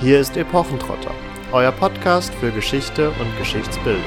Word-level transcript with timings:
Hier 0.00 0.18
ist 0.20 0.36
Epochentrotter, 0.36 1.14
euer 1.52 1.70
Podcast 1.70 2.34
für 2.34 2.50
Geschichte 2.50 3.10
und 3.10 3.38
Geschichtsbildung. 3.38 4.02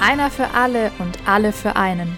Einer 0.00 0.30
für 0.30 0.48
alle 0.54 0.92
und 1.00 1.18
alle 1.26 1.52
für 1.52 1.74
einen. 1.74 2.16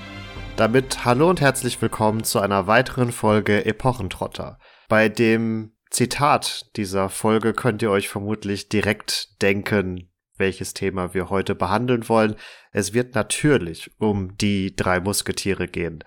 Damit 0.57 1.07
hallo 1.07 1.31
und 1.31 1.41
herzlich 1.41 1.81
willkommen 1.81 2.23
zu 2.23 2.41
einer 2.41 2.67
weiteren 2.67 3.13
Folge 3.13 3.65
Epochentrotter. 3.65 4.59
Bei 4.89 5.09
dem 5.09 5.73
Zitat 5.89 6.77
dieser 6.77 7.09
Folge 7.09 7.55
könnt 7.55 7.81
ihr 7.81 7.91
euch 7.91 8.11
vermutlich 8.11 8.69
direkt 8.69 9.43
denken, 9.43 10.10
welches 10.41 10.75
Thema 10.75 11.15
wir 11.15 11.31
heute 11.31 11.55
behandeln 11.55 12.09
wollen. 12.09 12.35
Es 12.73 12.93
wird 12.93 13.15
natürlich 13.15 13.93
um 13.99 14.37
die 14.37 14.75
drei 14.75 14.99
Musketiere 14.99 15.69
gehen. 15.69 16.03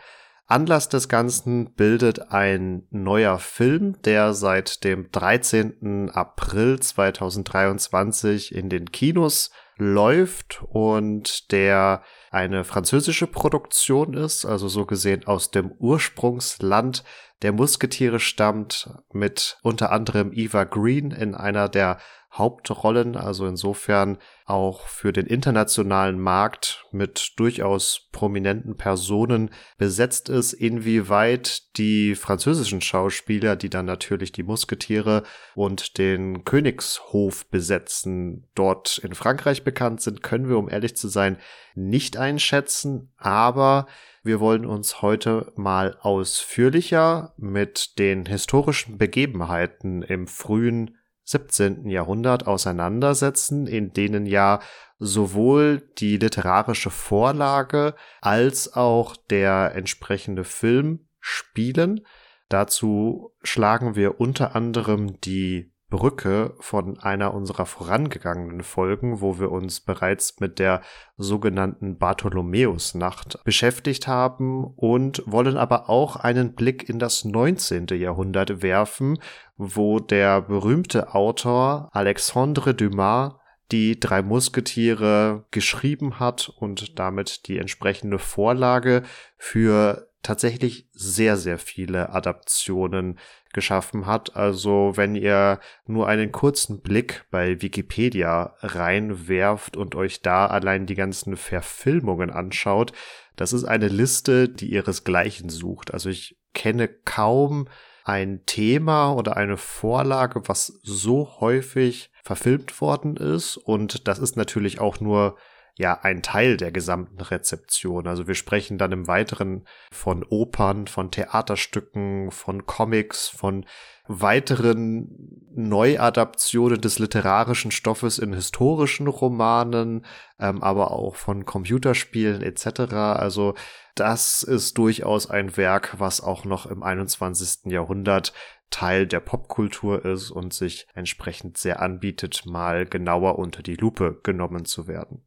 Anlass 0.45 0.89
des 0.89 1.07
Ganzen 1.07 1.73
bildet 1.73 2.31
ein 2.31 2.85
neuer 2.89 3.39
Film, 3.39 4.01
der 4.01 4.33
seit 4.33 4.83
dem 4.83 5.09
13. 5.09 6.11
April 6.11 6.79
2023 6.79 8.53
in 8.53 8.69
den 8.69 8.91
Kinos 8.91 9.51
läuft 9.77 10.61
und 10.69 11.51
der 11.51 12.03
eine 12.29 12.63
französische 12.63 13.25
Produktion 13.25 14.13
ist, 14.13 14.45
also 14.45 14.67
so 14.67 14.85
gesehen 14.85 15.25
aus 15.25 15.49
dem 15.49 15.71
Ursprungsland 15.71 17.03
der 17.41 17.51
Musketiere 17.51 18.19
stammt, 18.19 18.89
mit 19.11 19.57
unter 19.63 19.91
anderem 19.91 20.31
Eva 20.33 20.65
Green 20.65 21.11
in 21.11 21.35
einer 21.35 21.67
der 21.69 21.99
Hauptrollen, 22.33 23.15
also 23.15 23.45
insofern 23.45 24.17
auch 24.45 24.87
für 24.87 25.13
den 25.13 25.27
internationalen 25.27 26.19
Markt 26.19 26.85
mit 26.91 27.33
durchaus 27.37 28.09
prominenten 28.11 28.75
Personen 28.75 29.51
besetzt 29.77 30.29
ist, 30.29 30.53
inwieweit 30.53 31.77
die 31.77 32.15
französischen 32.15 32.81
Schauspieler, 32.81 33.55
die 33.55 33.69
dann 33.69 33.85
natürlich 33.85 34.31
die 34.31 34.41
Musketiere 34.41 35.23
und 35.53 35.99
den 35.99 36.43
Königshof 36.43 37.45
besetzen, 37.51 38.47
dort 38.55 38.97
in 38.97 39.13
Frankreich 39.13 39.63
bekannt 39.63 40.01
sind, 40.01 40.23
können 40.23 40.49
wir, 40.49 40.57
um 40.57 40.69
ehrlich 40.69 40.95
zu 40.97 41.09
sein, 41.09 41.37
nicht 41.75 42.17
einschätzen, 42.17 43.13
aber 43.17 43.85
wir 44.23 44.39
wollen 44.39 44.65
uns 44.65 45.01
heute 45.03 45.51
mal 45.55 45.97
ausführlicher 46.01 47.33
mit 47.37 47.99
den 47.99 48.25
historischen 48.25 48.97
Begebenheiten 48.97 50.01
im 50.01 50.27
frühen 50.27 50.97
17. 51.25 51.89
Jahrhundert 51.89 52.47
auseinandersetzen, 52.47 53.67
in 53.67 53.93
denen 53.93 54.25
ja 54.25 54.59
sowohl 54.99 55.81
die 55.97 56.17
literarische 56.17 56.89
Vorlage 56.89 57.95
als 58.21 58.73
auch 58.73 59.15
der 59.15 59.73
entsprechende 59.75 60.43
Film 60.43 61.07
spielen. 61.19 62.05
Dazu 62.49 63.33
schlagen 63.41 63.95
wir 63.95 64.19
unter 64.19 64.55
anderem 64.55 65.19
die 65.21 65.72
Brücke 65.93 66.55
von 66.59 66.97
einer 66.97 67.35
unserer 67.35 67.67
vorangegangenen 67.67 68.63
Folgen, 68.63 69.21
wo 69.21 69.39
wir 69.39 69.51
uns 69.51 69.79
bereits 69.79 70.39
mit 70.39 70.57
der 70.57 70.81
sogenannten 71.17 71.99
Bartholomäusnacht 71.99 73.43
beschäftigt 73.43 74.07
haben 74.07 74.65
und 74.65 75.21
wollen 75.27 75.55
aber 75.55 75.91
auch 75.91 76.15
einen 76.15 76.55
Blick 76.55 76.89
in 76.89 76.97
das 76.97 77.25
19. 77.25 77.85
Jahrhundert 77.91 78.63
werfen, 78.63 79.19
wo 79.55 79.99
der 79.99 80.41
berühmte 80.41 81.13
Autor 81.13 81.89
Alexandre 81.91 82.73
Dumas 82.73 83.35
die 83.71 83.99
drei 83.99 84.23
Musketiere 84.23 85.45
geschrieben 85.51 86.19
hat 86.19 86.49
und 86.57 86.97
damit 86.97 87.47
die 87.47 87.59
entsprechende 87.59 88.17
Vorlage 88.17 89.03
für 89.37 90.07
tatsächlich 90.23 90.87
sehr, 90.93 91.37
sehr 91.37 91.59
viele 91.59 92.09
Adaptionen 92.09 93.19
geschaffen 93.53 94.05
hat. 94.05 94.35
Also 94.35 94.93
wenn 94.95 95.15
ihr 95.15 95.59
nur 95.85 96.07
einen 96.07 96.31
kurzen 96.31 96.81
Blick 96.81 97.25
bei 97.31 97.61
Wikipedia 97.61 98.55
reinwerft 98.59 99.77
und 99.77 99.95
euch 99.95 100.21
da 100.21 100.47
allein 100.47 100.85
die 100.85 100.95
ganzen 100.95 101.37
Verfilmungen 101.37 102.29
anschaut, 102.29 102.91
das 103.35 103.53
ist 103.53 103.63
eine 103.63 103.87
Liste, 103.87 104.49
die 104.49 104.71
ihresgleichen 104.71 105.49
sucht. 105.49 105.93
Also 105.93 106.09
ich 106.09 106.37
kenne 106.53 106.87
kaum 106.87 107.67
ein 108.03 108.45
Thema 108.45 109.13
oder 109.13 109.37
eine 109.37 109.57
Vorlage, 109.57 110.41
was 110.47 110.79
so 110.83 111.39
häufig 111.39 112.11
verfilmt 112.23 112.79
worden 112.81 113.15
ist. 113.17 113.57
Und 113.57 114.07
das 114.07 114.19
ist 114.19 114.35
natürlich 114.35 114.79
auch 114.79 114.99
nur 114.99 115.37
ja 115.75 115.99
ein 116.01 116.21
Teil 116.21 116.57
der 116.57 116.71
gesamten 116.71 117.19
Rezeption. 117.19 118.07
Also 118.07 118.27
wir 118.27 118.35
sprechen 118.35 118.77
dann 118.77 118.91
im 118.91 119.07
Weiteren 119.07 119.65
von 119.91 120.23
Opern, 120.23 120.87
von 120.87 121.09
Theaterstücken, 121.09 122.31
von 122.31 122.65
Comics, 122.65 123.27
von 123.27 123.65
weiteren 124.07 125.07
Neuadaptionen 125.55 126.81
des 126.81 126.99
literarischen 126.99 127.71
Stoffes 127.71 128.19
in 128.19 128.33
historischen 128.33 129.07
Romanen, 129.07 130.05
ähm, 130.39 130.61
aber 130.61 130.91
auch 130.91 131.15
von 131.15 131.45
Computerspielen 131.45 132.41
etc. 132.41 132.93
Also 132.93 133.55
das 133.95 134.43
ist 134.43 134.77
durchaus 134.77 135.29
ein 135.29 135.55
Werk, 135.55 135.95
was 135.99 136.21
auch 136.21 136.43
noch 136.43 136.65
im 136.65 136.83
21. 136.83 137.71
Jahrhundert 137.71 138.33
Teil 138.69 139.05
der 139.05 139.19
Popkultur 139.19 140.03
ist 140.03 140.31
und 140.31 140.53
sich 140.53 140.87
entsprechend 140.95 141.57
sehr 141.57 141.79
anbietet, 141.81 142.45
mal 142.45 142.85
genauer 142.85 143.37
unter 143.37 143.61
die 143.61 143.75
Lupe 143.75 144.19
genommen 144.23 144.65
zu 144.65 144.87
werden. 144.87 145.23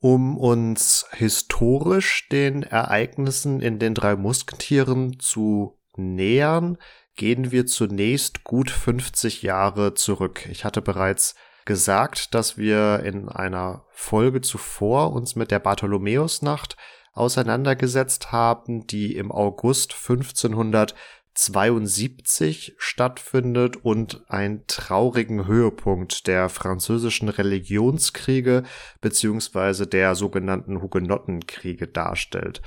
Um 0.00 0.38
uns 0.38 1.06
historisch 1.10 2.28
den 2.28 2.62
Ereignissen 2.62 3.60
in 3.60 3.80
den 3.80 3.94
drei 3.94 4.14
Musketieren 4.14 5.18
zu 5.18 5.76
nähern, 5.96 6.78
gehen 7.16 7.50
wir 7.50 7.66
zunächst 7.66 8.44
gut 8.44 8.70
50 8.70 9.42
Jahre 9.42 9.94
zurück. 9.94 10.48
Ich 10.50 10.64
hatte 10.64 10.82
bereits 10.82 11.34
gesagt, 11.64 12.32
dass 12.34 12.56
wir 12.56 13.00
in 13.00 13.28
einer 13.28 13.84
Folge 13.90 14.40
zuvor 14.40 15.12
uns 15.12 15.34
mit 15.34 15.50
der 15.50 15.58
Bartholomäusnacht 15.58 16.76
auseinandergesetzt 17.12 18.30
haben, 18.30 18.86
die 18.86 19.16
im 19.16 19.32
August 19.32 19.92
1500 19.94 20.94
72 21.38 22.74
stattfindet 22.78 23.76
und 23.76 24.24
einen 24.28 24.66
traurigen 24.66 25.46
Höhepunkt 25.46 26.26
der 26.26 26.48
französischen 26.48 27.28
Religionskriege 27.28 28.64
beziehungsweise 29.00 29.86
der 29.86 30.16
sogenannten 30.16 30.82
Hugenottenkriege 30.82 31.86
darstellt. 31.86 32.60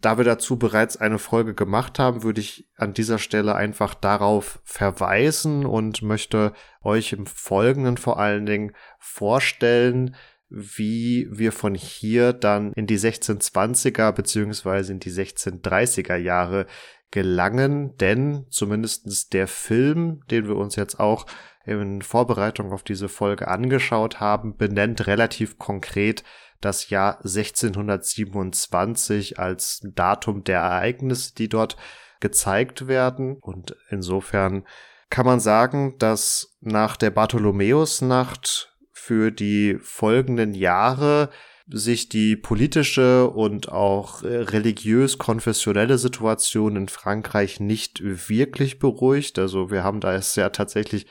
Da 0.00 0.18
wir 0.18 0.24
dazu 0.24 0.58
bereits 0.58 0.96
eine 0.96 1.20
Folge 1.20 1.54
gemacht 1.54 2.00
haben, 2.00 2.24
würde 2.24 2.40
ich 2.40 2.68
an 2.76 2.94
dieser 2.94 3.18
Stelle 3.18 3.54
einfach 3.54 3.94
darauf 3.94 4.60
verweisen 4.64 5.64
und 5.64 6.02
möchte 6.02 6.52
euch 6.82 7.12
im 7.12 7.26
Folgenden 7.26 7.96
vor 7.96 8.18
allen 8.18 8.44
Dingen 8.44 8.72
vorstellen, 8.98 10.16
wie 10.48 11.28
wir 11.30 11.50
von 11.52 11.74
hier 11.74 12.32
dann 12.32 12.72
in 12.74 12.86
die 12.86 12.98
1620er 12.98 14.12
beziehungsweise 14.12 14.92
in 14.92 15.00
die 15.00 15.10
1630er 15.10 16.16
Jahre 16.16 16.66
gelangen, 17.10 17.96
denn 17.98 18.46
zumindestens 18.50 19.28
der 19.28 19.48
Film, 19.48 20.22
den 20.30 20.48
wir 20.48 20.56
uns 20.56 20.76
jetzt 20.76 21.00
auch 21.00 21.26
in 21.64 22.02
Vorbereitung 22.02 22.72
auf 22.72 22.82
diese 22.82 23.08
Folge 23.08 23.48
angeschaut 23.48 24.20
haben, 24.20 24.56
benennt 24.56 25.06
relativ 25.06 25.56
konkret 25.58 26.22
das 26.60 26.90
Jahr 26.90 27.16
1627 27.18 29.38
als 29.38 29.80
Datum 29.94 30.44
der 30.44 30.60
Ereignisse, 30.60 31.34
die 31.34 31.48
dort 31.48 31.76
gezeigt 32.20 32.86
werden. 32.86 33.38
Und 33.40 33.74
insofern 33.90 34.64
kann 35.10 35.26
man 35.26 35.40
sagen, 35.40 35.96
dass 35.98 36.56
nach 36.60 36.96
der 36.96 37.10
Bartholomäusnacht 37.10 38.74
für 38.92 39.30
die 39.30 39.78
folgenden 39.80 40.54
Jahre 40.54 41.30
sich 41.68 42.08
die 42.08 42.36
politische 42.36 43.28
und 43.28 43.70
auch 43.70 44.22
äh, 44.22 44.36
religiös-konfessionelle 44.36 45.98
Situation 45.98 46.76
in 46.76 46.88
Frankreich 46.88 47.58
nicht 47.60 48.00
wirklich 48.02 48.78
beruhigt. 48.78 49.38
Also 49.38 49.70
wir 49.70 49.82
haben 49.82 50.00
da 50.00 50.14
es 50.14 50.36
ja 50.36 50.50
tatsächlich 50.50 51.06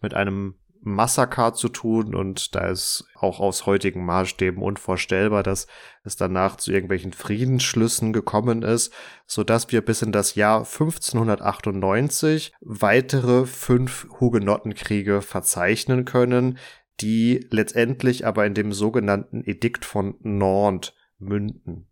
mit 0.00 0.14
einem 0.14 0.54
Massaker 0.82 1.52
zu 1.52 1.68
tun 1.68 2.14
und 2.14 2.54
da 2.54 2.68
ist 2.68 3.04
auch 3.14 3.38
aus 3.38 3.66
heutigen 3.66 4.04
Maßstäben 4.04 4.62
unvorstellbar, 4.62 5.42
dass 5.42 5.66
es 6.04 6.16
danach 6.16 6.56
zu 6.56 6.72
irgendwelchen 6.72 7.12
Friedensschlüssen 7.12 8.14
gekommen 8.14 8.62
ist, 8.62 8.92
so 9.26 9.44
dass 9.44 9.70
wir 9.70 9.82
bis 9.82 10.00
in 10.00 10.10
das 10.10 10.34
Jahr 10.36 10.60
1598 10.60 12.52
weitere 12.60 13.44
fünf 13.44 14.08
Hugenottenkriege 14.20 15.20
verzeichnen 15.20 16.06
können, 16.06 16.58
die 17.00 17.46
letztendlich 17.50 18.26
aber 18.26 18.46
in 18.46 18.54
dem 18.54 18.72
sogenannten 18.72 19.42
Edikt 19.44 19.84
von 19.84 20.16
Nantes 20.20 20.92
münden. 21.18 21.86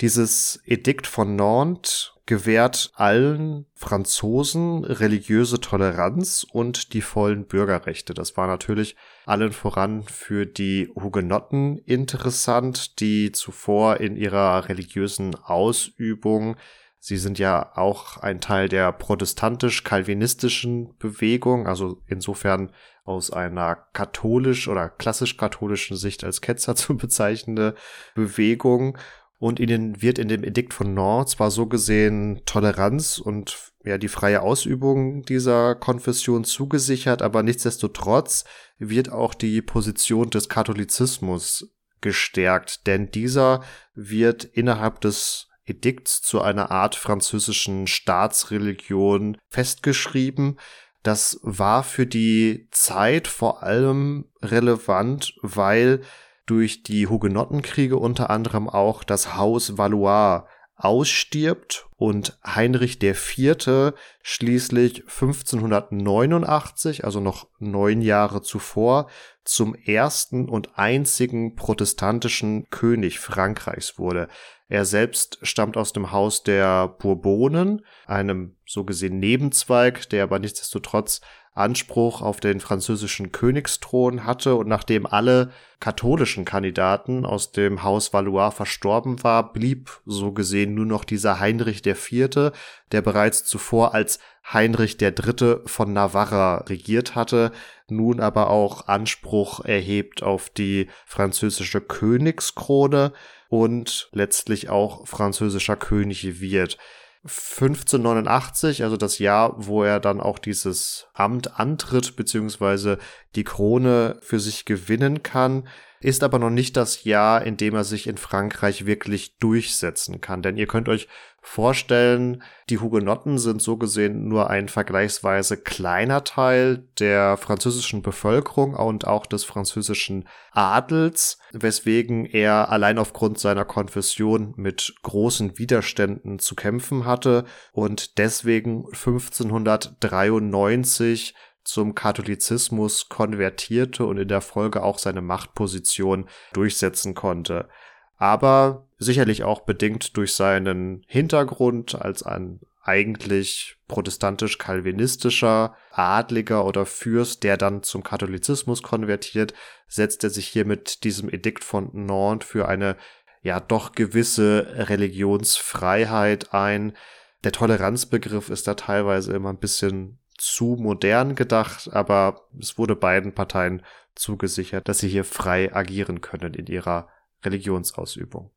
Dieses 0.00 0.60
Edikt 0.64 1.06
von 1.06 1.34
Nantes 1.34 2.12
gewährt 2.24 2.92
allen 2.94 3.64
Franzosen 3.74 4.84
religiöse 4.84 5.60
Toleranz 5.60 6.46
und 6.48 6.92
die 6.92 7.00
vollen 7.00 7.46
Bürgerrechte. 7.46 8.14
Das 8.14 8.36
war 8.36 8.46
natürlich 8.46 8.96
allen 9.24 9.50
voran 9.50 10.02
für 10.04 10.44
die 10.44 10.88
Hugenotten 10.94 11.78
interessant, 11.78 13.00
die 13.00 13.32
zuvor 13.32 13.96
in 13.96 14.16
ihrer 14.16 14.68
religiösen 14.68 15.34
Ausübung 15.36 16.56
Sie 17.00 17.16
sind 17.16 17.38
ja 17.38 17.76
auch 17.76 18.18
ein 18.18 18.40
Teil 18.40 18.68
der 18.68 18.92
protestantisch-kalvinistischen 18.92 20.96
Bewegung, 20.98 21.66
also 21.66 22.02
insofern 22.06 22.72
aus 23.04 23.30
einer 23.30 23.76
katholisch 23.92 24.68
oder 24.68 24.88
klassisch-katholischen 24.88 25.96
Sicht 25.96 26.24
als 26.24 26.40
Ketzer 26.40 26.74
zu 26.76 26.96
bezeichnende 26.96 27.74
Bewegung. 28.14 28.98
Und 29.40 29.60
ihnen 29.60 30.02
wird 30.02 30.18
in 30.18 30.26
dem 30.26 30.42
Edikt 30.42 30.74
von 30.74 30.94
Nantes 30.94 31.34
zwar 31.34 31.52
so 31.52 31.66
gesehen 31.66 32.42
Toleranz 32.44 33.18
und 33.18 33.56
ja 33.84 33.96
die 33.96 34.08
freie 34.08 34.42
Ausübung 34.42 35.22
dieser 35.22 35.76
Konfession 35.76 36.42
zugesichert, 36.42 37.22
aber 37.22 37.44
nichtsdestotrotz 37.44 38.44
wird 38.78 39.12
auch 39.12 39.34
die 39.34 39.62
Position 39.62 40.30
des 40.30 40.48
Katholizismus 40.48 41.72
gestärkt, 42.00 42.88
denn 42.88 43.12
dieser 43.12 43.62
wird 43.94 44.42
innerhalb 44.44 45.00
des 45.00 45.47
Edikts 45.68 46.22
zu 46.22 46.40
einer 46.40 46.70
Art 46.70 46.96
französischen 46.96 47.86
Staatsreligion 47.86 49.38
festgeschrieben. 49.48 50.58
Das 51.02 51.38
war 51.42 51.84
für 51.84 52.06
die 52.06 52.68
Zeit 52.70 53.28
vor 53.28 53.62
allem 53.62 54.26
relevant, 54.42 55.34
weil 55.42 56.02
durch 56.46 56.82
die 56.82 57.06
Hugenottenkriege 57.06 57.96
unter 57.96 58.30
anderem 58.30 58.68
auch 58.68 59.04
das 59.04 59.36
Haus 59.36 59.78
Valois 59.78 60.44
ausstirbt 60.78 61.88
und 61.96 62.38
Heinrich 62.46 63.02
IV. 63.02 63.92
schließlich 64.22 65.02
1589, 65.02 67.04
also 67.04 67.20
noch 67.20 67.48
neun 67.58 68.00
Jahre 68.00 68.42
zuvor, 68.42 69.10
zum 69.44 69.74
ersten 69.74 70.48
und 70.48 70.78
einzigen 70.78 71.56
protestantischen 71.56 72.70
König 72.70 73.18
Frankreichs 73.18 73.98
wurde. 73.98 74.28
Er 74.68 74.84
selbst 74.84 75.38
stammt 75.42 75.76
aus 75.76 75.92
dem 75.92 76.12
Haus 76.12 76.42
der 76.42 76.88
Bourbonen, 76.88 77.84
einem 78.06 78.56
so 78.66 78.84
gesehen 78.84 79.18
Nebenzweig, 79.18 80.10
der 80.10 80.24
aber 80.24 80.38
nichtsdestotrotz 80.38 81.22
Anspruch 81.58 82.22
auf 82.22 82.38
den 82.38 82.60
französischen 82.60 83.32
Königsthron 83.32 84.24
hatte 84.24 84.54
und 84.54 84.68
nachdem 84.68 85.06
alle 85.06 85.50
katholischen 85.80 86.44
Kandidaten 86.44 87.26
aus 87.26 87.50
dem 87.50 87.82
Haus 87.82 88.12
Valois 88.12 88.52
verstorben 88.52 89.24
war, 89.24 89.52
blieb 89.52 90.00
so 90.06 90.32
gesehen 90.32 90.74
nur 90.74 90.86
noch 90.86 91.04
dieser 91.04 91.40
Heinrich 91.40 91.84
IV., 91.84 92.52
der 92.92 93.02
bereits 93.02 93.44
zuvor 93.44 93.92
als 93.94 94.20
Heinrich 94.52 95.00
III. 95.02 95.56
von 95.66 95.92
Navarra 95.92 96.58
regiert 96.68 97.16
hatte, 97.16 97.50
nun 97.88 98.20
aber 98.20 98.50
auch 98.50 98.86
Anspruch 98.86 99.64
erhebt 99.64 100.22
auf 100.22 100.50
die 100.50 100.88
französische 101.06 101.80
Königskrone 101.80 103.12
und 103.48 104.08
letztlich 104.12 104.68
auch 104.68 105.06
französischer 105.06 105.76
König 105.76 106.40
wird. 106.40 106.78
1589, 107.24 108.84
also 108.84 108.96
das 108.96 109.18
Jahr, 109.18 109.54
wo 109.56 109.82
er 109.82 110.00
dann 110.00 110.20
auch 110.20 110.38
dieses 110.38 111.08
Amt 111.14 111.58
antritt, 111.58 112.14
beziehungsweise 112.16 112.98
die 113.34 113.44
Krone 113.44 114.18
für 114.20 114.38
sich 114.38 114.64
gewinnen 114.64 115.22
kann, 115.22 115.66
ist 116.00 116.22
aber 116.22 116.38
noch 116.38 116.50
nicht 116.50 116.76
das 116.76 117.04
Jahr, 117.04 117.44
in 117.44 117.56
dem 117.56 117.74
er 117.74 117.84
sich 117.84 118.06
in 118.06 118.18
Frankreich 118.18 118.86
wirklich 118.86 119.38
durchsetzen 119.38 120.20
kann. 120.20 120.42
Denn 120.42 120.56
ihr 120.56 120.66
könnt 120.66 120.88
euch 120.88 121.08
vorstellen, 121.40 122.42
die 122.68 122.78
Hugenotten 122.78 123.38
sind 123.38 123.62
so 123.62 123.78
gesehen 123.78 124.28
nur 124.28 124.50
ein 124.50 124.68
vergleichsweise 124.68 125.56
kleiner 125.56 126.24
Teil 126.24 126.84
der 126.98 127.38
französischen 127.38 128.02
Bevölkerung 128.02 128.74
und 128.74 129.06
auch 129.06 129.24
des 129.24 129.44
französischen 129.44 130.28
Adels, 130.52 131.38
weswegen 131.52 132.26
er 132.26 132.70
allein 132.70 132.98
aufgrund 132.98 133.38
seiner 133.38 133.64
Konfession 133.64 134.52
mit 134.56 134.94
großen 135.02 135.58
Widerständen 135.58 136.38
zu 136.38 136.54
kämpfen 136.54 137.06
hatte 137.06 137.44
und 137.72 138.18
deswegen 138.18 138.84
1593 138.86 141.34
zum 141.68 141.94
Katholizismus 141.94 143.10
konvertierte 143.10 144.06
und 144.06 144.16
in 144.16 144.28
der 144.28 144.40
Folge 144.40 144.82
auch 144.82 144.98
seine 144.98 145.20
Machtposition 145.20 146.26
durchsetzen 146.54 147.14
konnte. 147.14 147.68
Aber 148.16 148.86
sicherlich 148.96 149.44
auch 149.44 149.60
bedingt 149.60 150.16
durch 150.16 150.32
seinen 150.32 151.04
Hintergrund 151.06 151.94
als 151.94 152.22
ein 152.22 152.60
eigentlich 152.82 153.76
protestantisch-kalvinistischer 153.86 155.76
Adliger 155.90 156.64
oder 156.64 156.86
Fürst, 156.86 157.42
der 157.42 157.58
dann 157.58 157.82
zum 157.82 158.02
Katholizismus 158.02 158.82
konvertiert, 158.82 159.52
setzt 159.86 160.24
er 160.24 160.30
sich 160.30 160.48
hier 160.48 160.64
mit 160.64 161.04
diesem 161.04 161.28
Edikt 161.28 161.64
von 161.64 161.90
Nantes 161.92 162.48
für 162.48 162.66
eine 162.66 162.96
ja 163.42 163.60
doch 163.60 163.92
gewisse 163.92 164.66
Religionsfreiheit 164.88 166.54
ein. 166.54 166.96
Der 167.44 167.52
Toleranzbegriff 167.52 168.48
ist 168.48 168.66
da 168.66 168.72
teilweise 168.72 169.34
immer 169.34 169.50
ein 169.50 169.58
bisschen 169.58 170.18
zu 170.38 170.76
modern 170.78 171.34
gedacht, 171.34 171.90
aber 171.92 172.48
es 172.58 172.78
wurde 172.78 172.96
beiden 172.96 173.34
Parteien 173.34 173.82
zugesichert, 174.14 174.88
dass 174.88 174.98
sie 174.98 175.08
hier 175.08 175.24
frei 175.24 175.74
agieren 175.74 176.20
können 176.20 176.54
in 176.54 176.66
ihrer 176.66 177.08
Religionsausübung. 177.44 178.50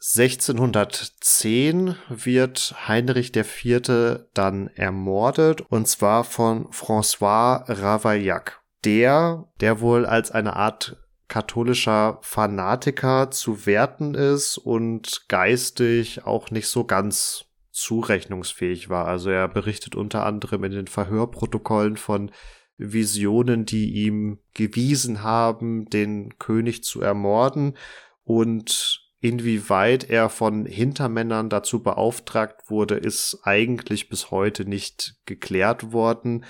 1610 0.00 1.96
wird 2.08 2.74
Heinrich 2.86 3.34
IV. 3.34 4.20
dann 4.32 4.68
ermordet 4.68 5.60
und 5.60 5.88
zwar 5.88 6.22
von 6.22 6.68
François 6.68 7.64
Ravaillac. 7.66 8.62
Der, 8.84 9.48
der 9.60 9.80
wohl 9.80 10.06
als 10.06 10.30
eine 10.30 10.54
Art 10.54 10.96
katholischer 11.26 12.18
Fanatiker 12.22 13.32
zu 13.32 13.66
werten 13.66 14.14
ist 14.14 14.56
und 14.56 15.24
geistig 15.28 16.24
auch 16.24 16.52
nicht 16.52 16.68
so 16.68 16.84
ganz 16.84 17.47
zurechnungsfähig 17.78 18.88
war. 18.88 19.06
Also 19.06 19.30
er 19.30 19.48
berichtet 19.48 19.94
unter 19.94 20.26
anderem 20.26 20.64
in 20.64 20.72
den 20.72 20.86
Verhörprotokollen 20.86 21.96
von 21.96 22.30
Visionen, 22.76 23.64
die 23.64 23.92
ihm 24.04 24.38
gewiesen 24.54 25.22
haben, 25.22 25.88
den 25.90 26.38
König 26.38 26.84
zu 26.84 27.00
ermorden 27.00 27.76
und 28.24 29.04
inwieweit 29.20 30.08
er 30.08 30.28
von 30.28 30.64
Hintermännern 30.64 31.48
dazu 31.48 31.82
beauftragt 31.82 32.70
wurde, 32.70 32.94
ist 32.94 33.40
eigentlich 33.42 34.08
bis 34.08 34.30
heute 34.30 34.64
nicht 34.64 35.16
geklärt 35.26 35.92
worden. 35.92 36.44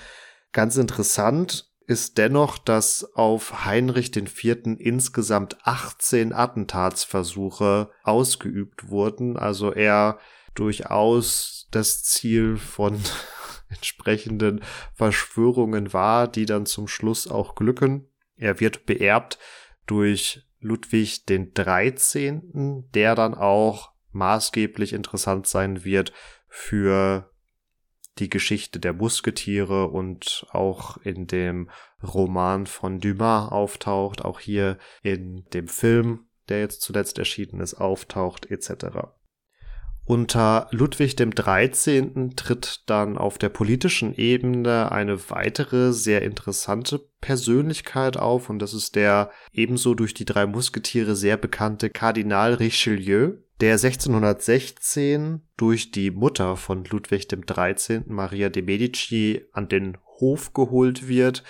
Ganz 0.51 0.77
interessant 0.77 1.69
ist 1.87 2.19
dennoch, 2.19 2.59
dass 2.59 3.15
auf 3.15 3.65
Heinrich 3.65 4.15
IV. 4.15 4.77
insgesamt 4.77 5.57
18 5.63 6.33
Attentatsversuche 6.33 7.89
ausgeübt 8.03 8.89
wurden. 8.89 9.37
Also 9.37 9.73
er 9.73 10.19
durchaus 10.55 11.67
das 11.71 12.03
Ziel 12.03 12.57
von 12.57 12.99
entsprechenden 13.69 14.61
Verschwörungen 14.93 15.93
war, 15.93 16.27
die 16.27 16.45
dann 16.45 16.65
zum 16.65 16.87
Schluss 16.87 17.27
auch 17.27 17.55
glücken. 17.55 18.07
Er 18.35 18.59
wird 18.59 18.85
beerbt 18.85 19.37
durch 19.85 20.43
Ludwig 20.59 21.25
den 21.25 21.53
13., 21.53 22.89
der 22.93 23.15
dann 23.15 23.33
auch 23.33 23.91
maßgeblich 24.11 24.93
interessant 24.93 25.47
sein 25.47 25.83
wird 25.83 26.11
für 26.47 27.31
die 28.17 28.29
Geschichte 28.29 28.79
der 28.79 28.93
Musketiere 28.93 29.87
und 29.87 30.45
auch 30.51 30.97
in 30.97 31.27
dem 31.27 31.69
Roman 32.03 32.65
von 32.65 32.99
Dumas 32.99 33.51
auftaucht, 33.51 34.23
auch 34.25 34.39
hier 34.39 34.77
in 35.01 35.45
dem 35.53 35.67
Film, 35.67 36.27
der 36.49 36.59
jetzt 36.59 36.81
zuletzt 36.81 37.17
erschienen 37.17 37.61
ist, 37.61 37.75
auftaucht, 37.75 38.49
etc. 38.51 39.09
Unter 40.09 40.67
Ludwig 40.71 41.17
dem 41.17 41.35
13. 41.35 42.35
tritt 42.35 42.81
dann 42.87 43.15
auf 43.15 43.37
der 43.37 43.49
politischen 43.49 44.15
Ebene 44.15 44.91
eine 44.91 45.29
weitere 45.29 45.93
sehr 45.93 46.23
interessante 46.23 46.99
Persönlichkeit 47.21 48.17
auf 48.17 48.49
und 48.49 48.57
das 48.57 48.73
ist 48.73 48.95
der 48.95 49.29
ebenso 49.53 49.93
durch 49.93 50.15
die 50.15 50.25
drei 50.25 50.47
Musketiere 50.47 51.15
sehr 51.15 51.37
bekannte 51.37 51.91
Kardinal 51.91 52.55
Richelieu, 52.55 53.33
der 53.61 53.73
1616 53.73 55.41
durch 55.57 55.91
die 55.91 56.09
Mutter 56.09 56.57
von 56.57 56.85
Ludwig 56.85 57.27
dem 57.27 57.45
13. 57.45 58.05
Maria 58.07 58.49
de 58.49 58.63
Medici 58.63 59.45
an 59.53 59.69
den 59.69 59.99
Hof 60.19 60.53
geholt 60.53 61.07
wird 61.07 61.43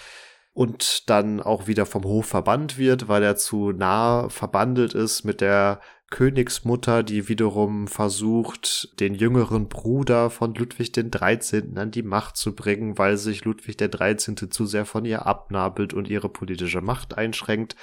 und 0.52 1.10
dann 1.10 1.40
auch 1.40 1.68
wieder 1.68 1.86
vom 1.86 2.04
Hof 2.04 2.26
verbannt 2.26 2.78
wird, 2.78 3.08
weil 3.08 3.24
er 3.24 3.38
zu 3.38 3.72
nah 3.72 4.28
verbandelt 4.28 4.94
ist 4.94 5.24
mit 5.24 5.40
der 5.40 5.80
Königsmutter, 6.10 7.04
die 7.04 7.28
wiederum 7.30 7.88
versucht, 7.88 9.00
den 9.00 9.14
jüngeren 9.14 9.68
Bruder 9.68 10.30
von 10.30 10.54
Ludwig 10.56 10.92
den 10.92 11.12
13. 11.12 11.78
an 11.78 11.92
die 11.92 12.04
Macht 12.04 12.38
zu 12.38 12.56
bringen, 12.56 12.98
weil 12.98 13.18
sich 13.18 13.46
Ludwig 13.46 13.78
der 13.78 13.90
13. 13.90 14.52
zu 14.52 14.66
sehr 14.66 14.86
von 14.86 15.06
ihr 15.06 15.26
abnabelt 15.26 15.94
und 15.94 16.08
ihre 16.08 16.30
politische 16.30 16.82
Macht 16.82 17.18
einschränkt. 17.18 17.76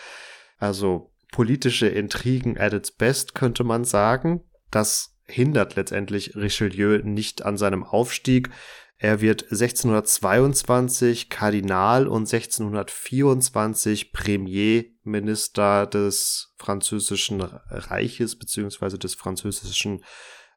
Also 0.59 1.13
politische 1.33 1.87
Intrigen 1.87 2.59
at 2.59 2.73
its 2.73 2.91
best, 2.91 3.35
könnte 3.35 3.65
man 3.65 3.85
sagen. 3.85 4.43
Das 4.71 5.17
hindert 5.25 5.77
letztendlich 5.77 6.37
Richelieu 6.37 7.01
nicht 7.03 7.45
an 7.45 7.57
seinem 7.57 7.85
Aufstieg. 7.85 8.51
Er 8.99 9.21
wird 9.21 9.43
1622 9.45 11.29
Kardinal 11.29 12.07
und 12.07 12.23
1624 12.33 14.13
Premierminister 14.13 15.87
des 15.87 16.55
französischen 16.57 17.43
Reiches 17.43 18.39
beziehungsweise 18.39 18.99
des 18.99 19.15
französischen 19.15 20.03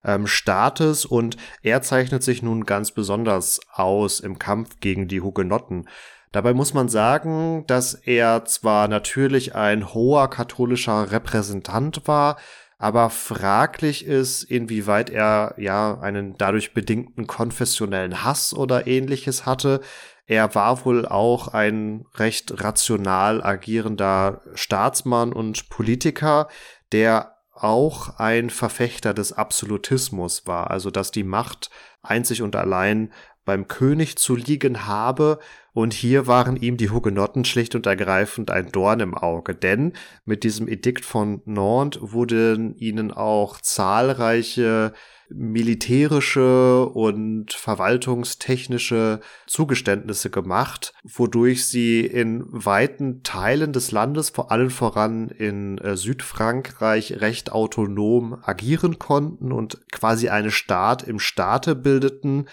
ähm, 0.06 0.26
Staates 0.26 1.06
und 1.06 1.36
er 1.62 1.82
zeichnet 1.82 2.24
sich 2.24 2.42
nun 2.42 2.66
ganz 2.66 2.92
besonders 2.92 3.60
aus 3.74 4.22
im 4.22 4.40
Kampf 4.40 4.80
gegen 4.80 5.10
die 5.10 5.20
Hugenotten. 5.20 5.90
Dabei 6.32 6.54
muss 6.54 6.74
man 6.74 6.90
sagen, 6.90 7.66
dass 7.68 7.94
er 7.94 8.46
zwar 8.46 8.88
natürlich 8.88 9.56
ein 9.56 9.94
hoher 9.94 10.30
katholischer 10.30 11.12
Repräsentant 11.12 12.08
war, 12.08 12.38
aber 12.80 13.10
fraglich 13.10 14.06
ist, 14.06 14.44
inwieweit 14.44 15.10
er 15.10 15.54
ja 15.58 16.00
einen 16.00 16.38
dadurch 16.38 16.74
bedingten 16.74 17.28
konfessionellen 17.28 18.24
Hass 18.24 18.54
oder 18.54 18.88
ähnliches 18.88 19.46
hatte. 19.46 19.82
Er 20.26 20.56
war 20.56 20.86
wohl 20.86 21.06
auch 21.06 21.50
ein 21.50 22.06
recht 22.16 22.64
rational 22.64 23.44
agierender 23.44 24.42
Staatsmann 24.54 25.34
und 25.34 25.70
Politiker, 25.70 26.48
der 26.94 27.36
auch 27.54 28.18
ein 28.18 28.50
Verfechter 28.50 29.14
des 29.14 29.34
Absolutismus 29.34 30.48
war, 30.48 30.72
also 30.72 30.90
dass 30.90 31.12
die 31.12 31.26
Macht 31.26 31.70
einzig 32.02 32.42
und 32.42 32.56
allein 32.56 33.12
beim 33.50 33.68
König 33.68 34.16
zu 34.18 34.36
liegen 34.36 34.86
habe, 34.86 35.40
und 35.74 35.94
hier 35.94 36.28
waren 36.28 36.56
ihm 36.56 36.78
die 36.78 36.92
Hugenotten 36.92 37.46
schlicht 37.46 37.74
und 37.74 37.88
ergreifend 37.88 38.52
ein 38.52 38.72
Dorn 38.72 39.00
im 39.00 39.16
Auge, 39.16 39.56
denn 39.56 39.94
mit 40.24 40.44
diesem 40.44 40.68
Edikt 40.68 41.04
von 41.04 41.42
Nantes 41.46 42.00
wurden 42.04 42.76
ihnen 42.76 43.12
auch 43.12 43.60
zahlreiche 43.60 44.94
militärische 45.32 46.86
und 46.86 47.54
verwaltungstechnische 47.54 49.20
Zugeständnisse 49.48 50.30
gemacht, 50.30 50.94
wodurch 51.04 51.66
sie 51.66 52.02
in 52.06 52.44
weiten 52.50 53.24
Teilen 53.24 53.74
des 53.74 53.92
Landes, 53.92 54.30
vor 54.32 54.52
allem 54.52 54.70
voran 54.70 55.30
in 55.30 55.78
äh, 55.80 55.96
Südfrankreich, 55.96 57.22
recht 57.22 57.52
autonom 57.52 58.38
agieren 58.44 59.00
konnten 59.00 59.52
und 59.52 59.80
quasi 59.92 60.30
eine 60.30 60.52
Staat 60.52 61.04
im 61.04 61.20
Staate 61.20 61.76
bildeten, 61.76 62.48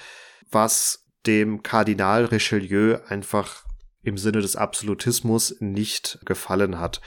was 0.51 1.07
dem 1.27 1.63
Kardinal 1.63 2.25
Richelieu 2.27 2.99
einfach 3.09 3.65
im 4.03 4.19
Sinne 4.19 4.41
des 4.41 4.57
Absolutismus 4.57 5.57
nicht 5.61 6.19
gefallen 6.25 6.79
hat. 6.79 7.01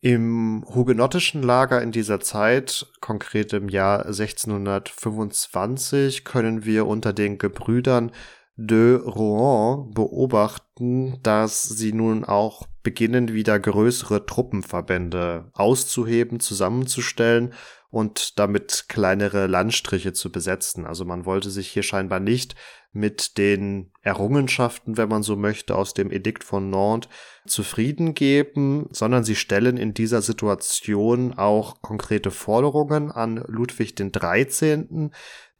Im 0.00 0.64
hugenottischen 0.68 1.42
Lager 1.42 1.82
in 1.82 1.90
dieser 1.90 2.20
Zeit, 2.20 2.86
konkret 3.00 3.52
im 3.52 3.68
Jahr 3.68 4.06
1625, 4.06 6.24
können 6.24 6.64
wir 6.64 6.86
unter 6.86 7.12
den 7.12 7.38
Gebrüdern 7.38 8.12
de 8.54 8.94
Rouen 8.94 9.90
beobachten, 9.92 11.20
dass 11.22 11.64
sie 11.64 11.92
nun 11.92 12.24
auch 12.24 12.68
beginnen, 12.84 13.32
wieder 13.32 13.58
größere 13.58 14.24
Truppenverbände 14.24 15.50
auszuheben, 15.52 16.38
zusammenzustellen 16.38 17.52
und 17.90 18.38
damit 18.38 18.86
kleinere 18.88 19.46
Landstriche 19.46 20.12
zu 20.12 20.30
besetzen. 20.30 20.84
Also 20.84 21.04
man 21.04 21.24
wollte 21.24 21.50
sich 21.50 21.68
hier 21.68 21.82
scheinbar 21.82 22.20
nicht 22.20 22.54
mit 22.92 23.38
den 23.38 23.92
Errungenschaften, 24.02 24.96
wenn 24.96 25.08
man 25.08 25.22
so 25.22 25.36
möchte, 25.36 25.74
aus 25.74 25.94
dem 25.94 26.10
Edikt 26.10 26.44
von 26.44 26.70
Nantes 26.70 27.10
zufrieden 27.46 28.14
geben, 28.14 28.88
sondern 28.90 29.24
sie 29.24 29.36
stellen 29.36 29.76
in 29.76 29.94
dieser 29.94 30.20
Situation 30.20 31.32
auch 31.34 31.80
konkrete 31.80 32.30
Forderungen 32.30 33.10
an 33.10 33.42
Ludwig 33.46 33.94
13., 33.94 35.12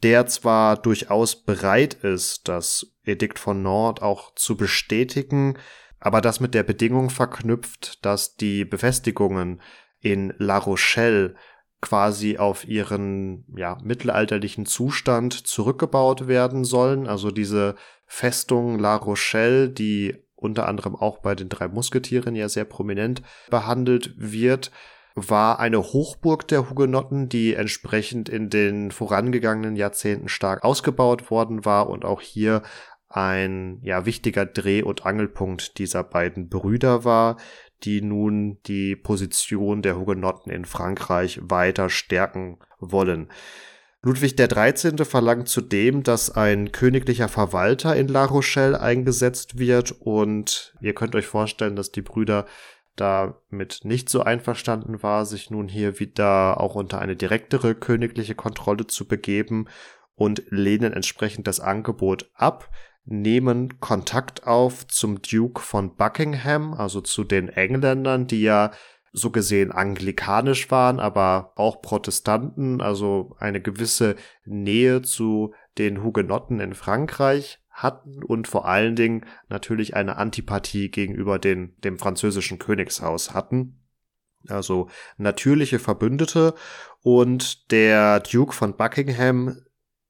der 0.02 0.26
zwar 0.26 0.76
durchaus 0.76 1.44
bereit 1.44 1.94
ist, 1.94 2.47
das 2.47 2.94
Edikt 3.04 3.38
von 3.38 3.62
Nantes 3.62 4.02
auch 4.02 4.35
zu 4.35 4.56
bestätigen, 4.56 5.58
aber 6.00 6.20
das 6.20 6.40
mit 6.40 6.54
der 6.54 6.62
Bedingung 6.62 7.11
verknüpft, 7.11 8.04
dass 8.04 8.37
die 8.37 8.64
Befestigungen 8.64 9.61
in 10.00 10.32
La 10.38 10.58
Rochelle 10.58 11.35
quasi 11.80 12.38
auf 12.38 12.66
ihren 12.66 13.44
ja, 13.56 13.78
mittelalterlichen 13.82 14.66
Zustand 14.66 15.32
zurückgebaut 15.32 16.26
werden 16.26 16.64
sollen. 16.64 17.06
Also 17.06 17.30
diese 17.30 17.76
Festung 18.06 18.78
La 18.78 18.97
Rochelle, 18.97 19.68
die 19.68 20.16
unter 20.35 20.68
anderem 20.68 20.97
auch 20.97 21.18
bei 21.18 21.35
den 21.35 21.49
drei 21.49 21.68
Musketieren 21.68 22.35
ja 22.35 22.49
sehr 22.49 22.64
prominent 22.64 23.23
behandelt 23.50 24.14
wird, 24.16 24.70
war 25.14 25.58
eine 25.58 25.82
Hochburg 25.82 26.47
der 26.47 26.70
Hugenotten, 26.70 27.28
die 27.28 27.54
entsprechend 27.54 28.28
in 28.28 28.50
den 28.50 28.90
vorangegangenen 28.92 29.75
Jahrzehnten 29.75 30.28
stark 30.28 30.64
ausgebaut 30.64 31.30
worden 31.30 31.64
war 31.64 31.88
und 31.88 32.04
auch 32.04 32.20
hier 32.20 32.62
ein 33.08 33.80
ja 33.82 34.04
wichtiger 34.04 34.47
Dreh- 34.47 34.82
und 34.82 35.06
Angelpunkt 35.06 35.78
dieser 35.78 36.04
beiden 36.04 36.49
Brüder 36.49 37.04
war, 37.04 37.37
die 37.85 38.00
nun 38.00 38.58
die 38.66 38.97
Position 38.97 39.82
der 39.82 39.99
Hugenotten 39.99 40.50
in 40.50 40.64
Frankreich 40.64 41.40
weiter 41.42 41.90
stärken 41.90 42.58
wollen. 42.78 43.28
Ludwig 44.02 44.37
13. 44.37 44.99
verlangt 44.99 45.49
zudem, 45.49 46.04
dass 46.04 46.30
ein 46.30 46.70
königlicher 46.70 47.28
Verwalter 47.28 47.97
in 47.97 48.06
La 48.06 48.26
Rochelle 48.26 48.80
eingesetzt 48.80 49.58
wird 49.58 49.92
und 50.00 50.75
ihr 50.80 50.94
könnt 50.94 51.16
euch 51.16 51.26
vorstellen, 51.26 51.75
dass 51.75 51.90
die 51.90 52.02
Brüder 52.02 52.47
damit 52.94 53.80
nicht 53.85 54.08
so 54.08 54.23
einverstanden 54.23 55.02
war, 55.02 55.26
sich 55.26 55.50
nun 55.50 55.68
hier 55.68 55.99
wieder 55.99 56.61
auch 56.61 56.75
unter 56.75 57.00
eine 57.00 57.16
direktere 57.16 57.75
königliche 57.75 58.35
Kontrolle 58.35 58.87
zu 58.87 59.06
begeben 59.06 59.66
und 60.14 60.42
lehnen 60.50 60.92
entsprechend 60.92 61.47
das 61.47 61.61
Angebot 61.61 62.30
ab 62.35 62.70
nehmen 63.05 63.81
Kontakt 63.81 64.47
auf 64.47 64.87
zum 64.87 65.23
Duke 65.23 65.62
von 65.62 65.97
Buckingham, 65.97 66.75
also 66.75 67.00
zu 67.00 67.25
den 67.25 67.49
Engländern, 67.49 68.26
die 68.26 68.43
ja 68.43 68.71
so 69.12 69.31
gesehen 69.31 69.73
anglikanisch 69.73 70.71
waren, 70.71 71.00
aber 71.00 71.52
auch 71.57 71.81
Protestanten, 71.83 72.81
also 72.81 73.35
eine 73.38 73.61
gewisse 73.61 74.17
Nähe 74.45 75.02
zu 75.02 75.55
den 75.78 76.02
Hugenotten 76.02 76.61
in 76.61 76.75
Frankreich 76.75 77.59
hatten 77.71 78.23
und 78.25 78.49
vor 78.49 78.67
allen 78.67 78.97
Dingen 78.97 79.25
natürlich 79.49 79.95
eine 79.95 80.17
Antipathie 80.17 80.90
gegenüber 80.90 81.38
den, 81.38 81.76
dem 81.81 81.99
französischen 81.99 82.59
Königshaus 82.59 83.33
hatten. 83.33 83.81
Also 84.49 84.88
natürliche 85.17 85.78
Verbündete 85.78 86.55
und 87.02 87.71
der 87.71 88.21
Duke 88.21 88.52
von 88.52 88.76
Buckingham 88.76 89.57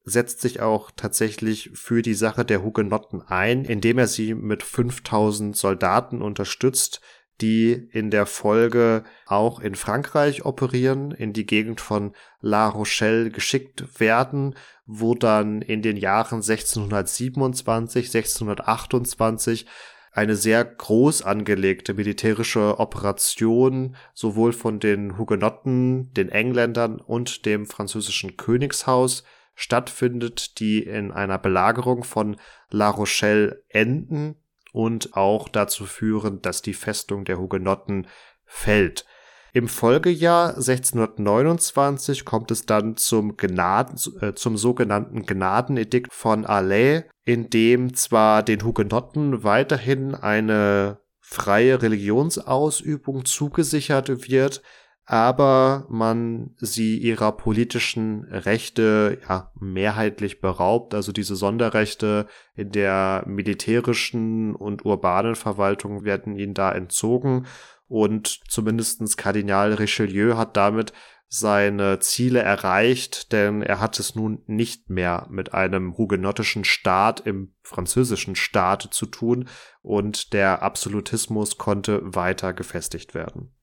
setzt 0.09 0.41
sich 0.41 0.59
auch 0.59 0.91
tatsächlich 0.95 1.71
für 1.73 2.01
die 2.01 2.13
Sache 2.13 2.45
der 2.45 2.63
Hugenotten 2.63 3.21
ein, 3.21 3.65
indem 3.65 3.97
er 3.97 4.07
sie 4.07 4.33
mit 4.33 4.63
5000 4.63 5.55
Soldaten 5.55 6.21
unterstützt, 6.21 7.01
die 7.41 7.71
in 7.71 8.11
der 8.11 8.25
Folge 8.25 9.03
auch 9.25 9.59
in 9.59 9.75
Frankreich 9.75 10.45
operieren, 10.45 11.11
in 11.11 11.31
die 11.31 11.45
Gegend 11.45 11.79
von 11.79 12.13
La 12.41 12.67
Rochelle 12.67 13.29
geschickt 13.29 13.99
werden, 13.99 14.55
wo 14.85 15.15
dann 15.15 15.61
in 15.61 15.81
den 15.81 15.95
Jahren 15.95 16.41
1627, 16.41 18.07
1628 18.07 19.65
eine 20.11 20.35
sehr 20.35 20.65
groß 20.65 21.21
angelegte 21.21 21.93
militärische 21.93 22.79
Operation 22.79 23.95
sowohl 24.13 24.53
von 24.53 24.79
den 24.79 25.17
Hugenotten, 25.17 26.11
den 26.13 26.29
Engländern 26.29 26.99
und 26.99 27.45
dem 27.45 27.67
französischen 27.67 28.35
Königshaus 28.35 29.23
stattfindet, 29.59 30.57
die 30.59 30.81
in 30.81 31.11
einer 31.11 31.37
Belagerung 31.37 32.05
von 32.05 32.37
La 32.69 32.89
Rochelle 32.89 33.61
enden 33.67 34.35
und 34.71 35.17
auch 35.17 35.49
dazu 35.49 35.85
führen, 35.85 36.41
dass 36.41 36.61
die 36.61 36.73
Festung 36.73 37.25
der 37.25 37.39
Hugenotten 37.39 38.07
fällt. 38.45 39.05
Im 39.51 39.67
Folgejahr 39.67 40.55
1629 40.55 42.23
kommt 42.23 42.51
es 42.51 42.65
dann 42.65 42.95
zum, 42.95 43.35
Gnaden, 43.35 43.99
äh, 44.21 44.33
zum 44.33 44.55
sogenannten 44.55 45.25
Gnadenedikt 45.25 46.13
von 46.13 46.45
Alais, 46.45 47.03
in 47.25 47.49
dem 47.49 47.93
zwar 47.95 48.43
den 48.43 48.63
Hugenotten 48.63 49.43
weiterhin 49.43 50.15
eine 50.15 50.99
freie 51.19 51.81
Religionsausübung 51.81 53.25
zugesichert 53.25 54.29
wird, 54.29 54.61
aber 55.09 55.87
man 55.89 56.51
sie 56.57 56.99
ihrer 56.99 57.31
politischen 57.31 58.25
Rechte 58.25 59.17
ja 59.27 59.51
mehrheitlich 59.59 60.39
beraubt, 60.39 60.93
also 60.93 61.11
diese 61.11 61.35
Sonderrechte 61.35 62.27
in 62.53 62.71
der 62.71 63.23
militärischen 63.25 64.55
und 64.55 64.85
urbanen 64.85 65.33
Verwaltung 65.33 66.03
werden 66.03 66.37
ihnen 66.37 66.53
da 66.53 66.71
entzogen. 66.71 67.47
Und 67.87 68.27
zumindestens 68.49 69.17
Kardinal 69.17 69.73
Richelieu 69.73 70.37
hat 70.37 70.55
damit 70.55 70.93
seine 71.27 71.97
Ziele 71.97 72.41
erreicht, 72.41 73.31
denn 73.31 73.63
er 73.63 73.79
hat 73.79 73.99
es 73.99 74.13
nun 74.13 74.43
nicht 74.45 74.91
mehr 74.91 75.25
mit 75.31 75.55
einem 75.55 75.97
hugenottischen 75.97 76.63
Staat 76.65 77.21
im 77.21 77.55
französischen 77.63 78.35
Staat 78.35 78.89
zu 78.91 79.07
tun. 79.07 79.49
Und 79.81 80.33
der 80.33 80.61
Absolutismus 80.61 81.57
konnte 81.57 81.99
weiter 82.03 82.53
gefestigt 82.53 83.15
werden. 83.15 83.55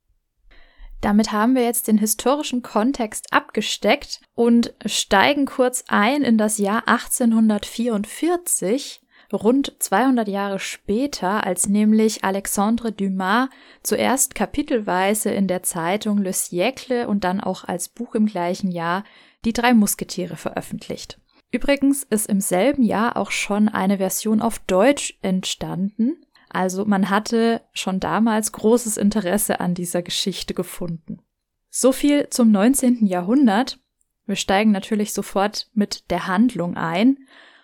Damit 1.01 1.33
haben 1.33 1.55
wir 1.55 1.63
jetzt 1.63 1.89
den 1.89 1.99
historischen 1.99 2.63
Kontext 2.63 3.33
abgesteckt 3.33 4.21
und 4.35 4.75
steigen 4.85 5.47
kurz 5.47 5.85
ein 5.89 6.23
in 6.23 6.39
das 6.39 6.59
Jahr 6.59 6.89
1844, 6.89 9.01
rund 9.33 9.75
200 9.79 10.29
Jahre 10.29 10.59
später, 10.59 11.45
als 11.45 11.69
nämlich 11.69 12.25
Alexandre 12.25 12.93
Dumas 12.93 13.49
zuerst 13.83 14.35
kapitelweise 14.35 15.31
in 15.31 15.49
der 15.49 15.63
Zeitung 15.63 16.19
Le 16.19 16.33
Siècle 16.33 17.07
und 17.07 17.25
dann 17.25 17.41
auch 17.41 17.65
als 17.65 17.89
Buch 17.89 18.15
im 18.15 18.27
gleichen 18.27 18.71
Jahr 18.71 19.05
die 19.45 19.53
drei 19.53 19.75
Musketiere 19.75 20.37
veröffentlicht. 20.37 21.21
Übrigens 21.53 22.03
ist 22.03 22.29
im 22.29 22.41
selben 22.41 22.83
Jahr 22.83 23.17
auch 23.17 23.31
schon 23.31 23.69
eine 23.69 23.99
Version 23.99 24.43
auf 24.43 24.59
Deutsch 24.59 25.17
entstanden. 25.23 26.26
Also 26.57 26.87
man 26.87 27.11
hatte 27.11 27.61
schon 27.75 28.01
damals 28.01 28.51
großes 28.51 28.97
Interesse 28.97 29.61
an 29.61 29.75
dieser 29.75 30.01
Geschichte 30.01 30.55
gefunden. 30.55 31.21
So 31.69 31.93
viel 31.93 32.31
zum 32.31 32.51
19. 32.51 33.05
Jahrhundert. 33.05 33.79
Wir 34.25 34.37
steigen 34.37 34.71
natürlich 34.71 35.13
sofort 35.13 35.69
mit 35.75 36.11
der 36.11 36.27
Handlung 36.27 36.79
ein 36.79 37.19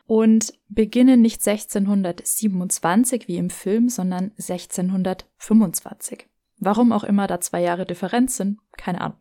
und 0.04 0.52
beginnen 0.68 1.22
nicht 1.22 1.40
1627 1.40 3.28
wie 3.28 3.38
im 3.38 3.48
Film, 3.48 3.88
sondern 3.88 4.32
1625. 4.32 6.28
Warum 6.58 6.92
auch 6.92 7.04
immer 7.04 7.26
da 7.26 7.40
zwei 7.40 7.62
Jahre 7.62 7.86
Differenz 7.86 8.36
sind, 8.36 8.58
keine 8.76 9.00
Ahnung. 9.00 9.16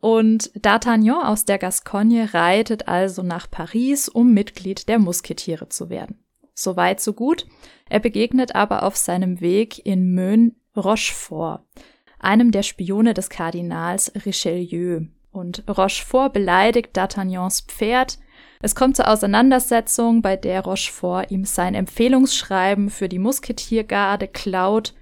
Und 0.00 0.50
D'Artagnan 0.52 1.22
aus 1.22 1.46
der 1.46 1.56
Gascogne 1.56 2.34
reitet 2.34 2.88
also 2.88 3.22
nach 3.22 3.50
Paris, 3.50 4.10
um 4.10 4.34
Mitglied 4.34 4.86
der 4.86 4.98
Musketiere 4.98 5.70
zu 5.70 5.88
werden. 5.88 6.18
Soweit, 6.58 7.00
so 7.00 7.12
gut. 7.12 7.46
Er 7.88 8.00
begegnet 8.00 8.56
aber 8.56 8.82
auf 8.82 8.96
seinem 8.96 9.40
Weg 9.40 9.86
in 9.86 10.12
Meun 10.12 10.56
Rochefort, 10.76 11.60
einem 12.18 12.50
der 12.50 12.64
Spione 12.64 13.14
des 13.14 13.30
Kardinals 13.30 14.12
Richelieu. 14.26 15.02
Und 15.30 15.62
Rochefort 15.68 16.32
beleidigt 16.32 16.98
D'Artagnans 16.98 17.64
Pferd. 17.68 18.18
Es 18.60 18.74
kommt 18.74 18.96
zur 18.96 19.06
Auseinandersetzung, 19.06 20.20
bei 20.20 20.34
der 20.34 20.62
Rochefort 20.62 21.30
ihm 21.30 21.44
sein 21.44 21.76
Empfehlungsschreiben 21.76 22.90
für 22.90 23.08
die 23.08 23.20
Musketiergarde 23.20 24.26
klaut 24.26 24.94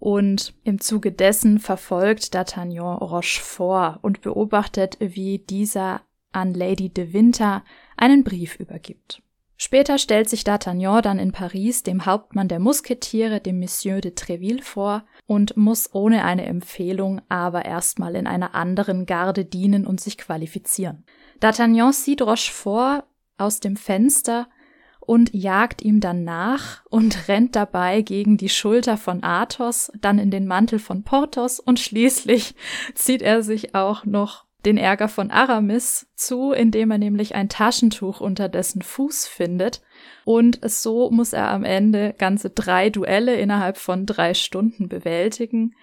und 0.00 0.52
im 0.64 0.80
Zuge 0.80 1.12
dessen 1.12 1.60
verfolgt 1.60 2.34
D'Artagnan 2.34 2.98
Rochefort 2.98 4.00
und 4.02 4.20
beobachtet, 4.20 4.96
wie 4.98 5.38
dieser 5.38 6.00
an 6.32 6.54
Lady 6.54 6.88
de 6.88 7.12
Winter 7.12 7.62
einen 7.96 8.24
Brief 8.24 8.56
übergibt. 8.56 9.22
Später 9.56 9.98
stellt 9.98 10.28
sich 10.28 10.42
D'Artagnan 10.42 11.00
dann 11.00 11.18
in 11.18 11.32
Paris 11.32 11.84
dem 11.84 12.06
Hauptmann 12.06 12.48
der 12.48 12.58
Musketiere, 12.58 13.40
dem 13.40 13.60
Monsieur 13.60 14.00
de 14.00 14.12
Treville, 14.12 14.62
vor 14.62 15.04
und 15.26 15.56
muss 15.56 15.94
ohne 15.94 16.24
eine 16.24 16.44
Empfehlung 16.44 17.22
aber 17.28 17.64
erstmal 17.64 18.16
in 18.16 18.26
einer 18.26 18.54
anderen 18.54 19.06
Garde 19.06 19.44
dienen 19.44 19.86
und 19.86 20.00
sich 20.00 20.18
qualifizieren. 20.18 21.04
D'Artagnan 21.40 21.92
sieht 21.92 22.22
Rochefort 22.22 23.04
aus 23.38 23.60
dem 23.60 23.76
Fenster 23.76 24.48
und 25.06 25.32
jagt 25.34 25.82
ihm 25.82 26.00
dann 26.00 26.24
nach 26.24 26.84
und 26.90 27.28
rennt 27.28 27.54
dabei 27.54 28.02
gegen 28.02 28.36
die 28.36 28.48
Schulter 28.48 28.96
von 28.96 29.22
Athos, 29.22 29.92
dann 30.00 30.18
in 30.18 30.30
den 30.30 30.46
Mantel 30.46 30.78
von 30.78 31.04
Porthos 31.04 31.60
und 31.60 31.78
schließlich 31.78 32.54
zieht 32.94 33.22
er 33.22 33.42
sich 33.42 33.74
auch 33.74 34.04
noch 34.04 34.46
den 34.64 34.76
Ärger 34.76 35.08
von 35.08 35.30
Aramis 35.30 36.06
zu, 36.14 36.52
indem 36.52 36.90
er 36.90 36.98
nämlich 36.98 37.34
ein 37.34 37.48
Taschentuch 37.48 38.20
unter 38.20 38.48
dessen 38.48 38.82
Fuß 38.82 39.26
findet. 39.26 39.82
Und 40.24 40.58
so 40.62 41.10
muss 41.10 41.32
er 41.32 41.50
am 41.50 41.64
Ende 41.64 42.14
ganze 42.16 42.50
drei 42.50 42.90
Duelle 42.90 43.36
innerhalb 43.36 43.76
von 43.76 44.06
drei 44.06 44.34
Stunden 44.34 44.88
bewältigen 44.88 45.74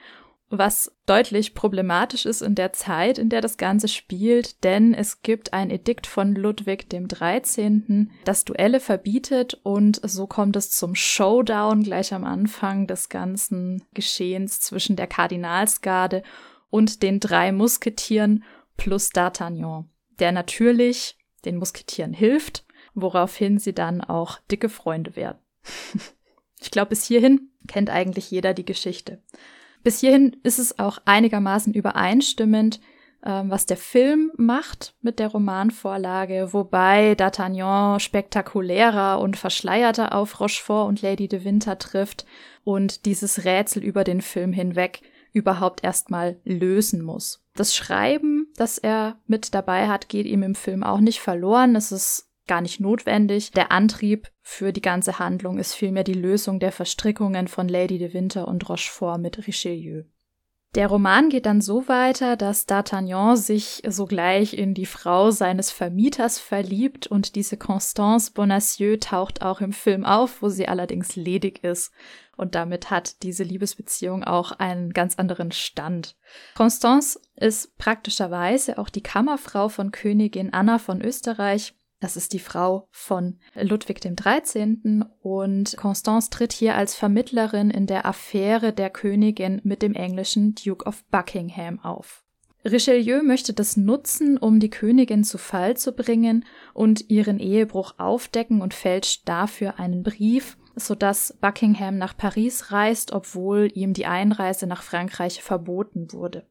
was 0.52 0.92
deutlich 1.06 1.56
problematisch 1.56 2.26
ist 2.26 2.42
in 2.42 2.56
der 2.56 2.74
Zeit, 2.74 3.18
in 3.18 3.30
der 3.30 3.42
das 3.42 3.58
Ganze 3.58 3.88
spielt, 3.88 4.64
denn 4.64 4.94
es 4.94 5.22
gibt 5.22 5.54
ein 5.54 5.70
Edikt 5.70 6.08
von 6.08 6.36
Ludwig 6.36 6.90
dem 6.90 7.08
13., 7.08 8.12
das 8.26 8.44
Duelle 8.44 8.82
verbietet 8.82 9.60
und 9.64 10.02
so 10.04 10.28
kommt 10.28 10.58
es 10.58 10.70
zum 10.72 10.94
Showdown 10.94 11.84
gleich 11.84 12.14
am 12.14 12.26
Anfang 12.26 12.86
des 12.86 13.10
ganzen 13.10 13.84
Geschehens 13.94 14.60
zwischen 14.60 14.98
der 14.98 15.08
Kardinalsgarde 15.08 16.22
und 16.70 17.02
den 17.02 17.20
drei 17.20 17.52
Musketieren 17.52 18.44
plus 18.78 19.10
D'Artagnan, 19.10 19.86
der 20.20 20.32
natürlich 20.32 21.18
den 21.46 21.58
Musketieren 21.58 22.14
hilft, 22.14 22.66
woraufhin 22.94 23.58
sie 23.58 23.74
dann 23.74 24.02
auch 24.02 24.40
dicke 24.52 24.70
Freunde 24.70 25.16
werden. 25.16 25.40
ich 26.60 26.72
glaube, 26.72 26.90
bis 26.90 27.06
hierhin 27.06 27.52
kennt 27.68 27.90
eigentlich 27.90 28.32
jeder 28.32 28.54
die 28.54 28.66
Geschichte. 28.66 29.22
Bis 29.84 30.00
hierhin 30.00 30.38
ist 30.44 30.60
es 30.60 30.78
auch 30.80 31.00
einigermaßen 31.06 31.74
übereinstimmend, 31.74 32.80
ähm, 33.24 33.50
was 33.50 33.66
der 33.66 33.78
Film 33.78 34.32
macht 34.38 34.96
mit 35.02 35.20
der 35.20 35.28
Romanvorlage, 35.28 36.50
wobei 36.54 37.14
D'Artagnan 37.14 38.00
spektakulärer 38.00 39.20
und 39.20 39.38
verschleierter 39.38 40.16
auf 40.16 40.40
Rochefort 40.40 40.88
und 40.88 41.02
Lady 41.02 41.28
de 41.28 41.44
Winter 41.44 41.78
trifft 41.78 42.26
und 42.64 43.06
dieses 43.06 43.46
Rätsel 43.46 43.84
über 43.84 44.04
den 44.04 44.22
Film 44.22 44.54
hinweg 44.54 45.02
überhaupt 45.34 45.84
erstmal 45.84 46.40
lösen 46.44 47.04
muss. 47.04 47.41
Das 47.54 47.76
Schreiben, 47.76 48.48
das 48.56 48.78
er 48.78 49.20
mit 49.28 49.54
dabei 49.54 49.88
hat, 49.88 50.10
geht 50.10 50.26
ihm 50.26 50.44
im 50.44 50.56
Film 50.56 50.84
auch 50.84 51.00
nicht 51.00 51.20
verloren. 51.20 51.76
Es 51.76 51.92
ist 51.92 52.30
gar 52.48 52.62
nicht 52.62 52.80
notwendig. 52.80 53.52
Der 53.52 53.72
Antrieb 53.72 54.30
für 54.42 54.74
die 54.74 54.82
ganze 54.82 55.20
Handlung 55.20 55.58
ist 55.58 55.74
vielmehr 55.74 56.04
die 56.04 56.14
Lösung 56.14 56.60
der 56.60 56.72
Verstrickungen 56.72 57.48
von 57.48 57.68
Lady 57.68 57.98
de 57.98 58.14
Winter 58.14 58.48
und 58.48 58.68
Rochefort 58.68 59.20
mit 59.20 59.48
Richelieu. 59.48 60.04
Der 60.74 60.88
Roman 60.88 61.28
geht 61.28 61.46
dann 61.48 61.60
so 61.60 61.90
weiter, 61.90 62.38
dass 62.38 62.66
D'Artagnan 62.66 63.36
sich 63.36 63.84
sogleich 63.86 64.54
in 64.54 64.74
die 64.74 64.86
Frau 64.86 65.30
seines 65.30 65.70
Vermieters 65.70 66.40
verliebt 66.40 67.08
und 67.08 67.36
diese 67.36 67.58
Constance 67.58 68.32
Bonacieux 68.32 68.98
taucht 69.02 69.42
auch 69.42 69.60
im 69.60 69.74
Film 69.74 70.06
auf, 70.06 70.42
wo 70.42 70.48
sie 70.48 70.70
allerdings 70.70 71.18
ledig 71.18 71.62
ist. 71.66 71.92
Und 72.38 72.56
damit 72.56 72.90
hat 72.90 73.22
diese 73.22 73.44
Liebesbeziehung 73.44 74.24
auch 74.24 74.54
einen 74.54 74.92
ganz 74.94 75.16
anderen 75.16 75.52
Stand. 75.52 76.16
Constance 76.56 77.20
ist 77.36 77.78
praktischerweise 77.78 78.78
auch 78.78 78.88
die 78.88 79.04
Kammerfrau 79.04 79.68
von 79.68 79.92
Königin 79.92 80.54
Anna 80.54 80.80
von 80.80 81.02
Österreich 81.02 81.76
das 82.02 82.18
ist 82.18 82.34
die 82.34 82.40
Frau 82.40 82.88
von 82.92 83.38
Ludwig 83.54 84.02
dem 84.02 84.16
13. 84.16 85.06
und 85.22 85.78
Constance 85.78 86.30
tritt 86.30 86.52
hier 86.52 86.76
als 86.76 86.96
Vermittlerin 86.96 87.70
in 87.70 87.86
der 87.86 88.06
Affäre 88.06 88.74
der 88.74 88.90
Königin 88.90 89.62
mit 89.64 89.82
dem 89.82 89.94
englischen 89.94 90.56
Duke 90.56 90.86
of 90.86 91.04
Buckingham 91.06 91.80
auf. 91.80 92.26
Richelieu 92.66 93.24
möchte 93.24 93.54
das 93.54 93.78
nutzen, 93.78 94.38
um 94.38 94.60
die 94.60 94.70
Königin 94.70 95.24
zu 95.24 95.38
Fall 95.38 95.78
zu 95.78 95.94
bringen 95.94 96.46
und 96.74 97.10
ihren 97.10 97.40
Ehebruch 97.40 97.96
aufdecken 97.98 98.62
und 98.62 98.74
fälscht 98.74 99.28
dafür 99.30 99.80
einen 99.80 100.04
Brief, 100.04 100.58
sodass 100.76 101.38
Buckingham 101.40 101.98
nach 101.98 102.18
Paris 102.18 102.72
reist, 102.72 103.14
obwohl 103.14 103.70
ihm 103.74 103.94
die 103.94 104.06
Einreise 104.06 104.68
nach 104.68 104.84
Frankreich 104.84 105.42
verboten 105.42 106.12
wurde. 106.14 106.48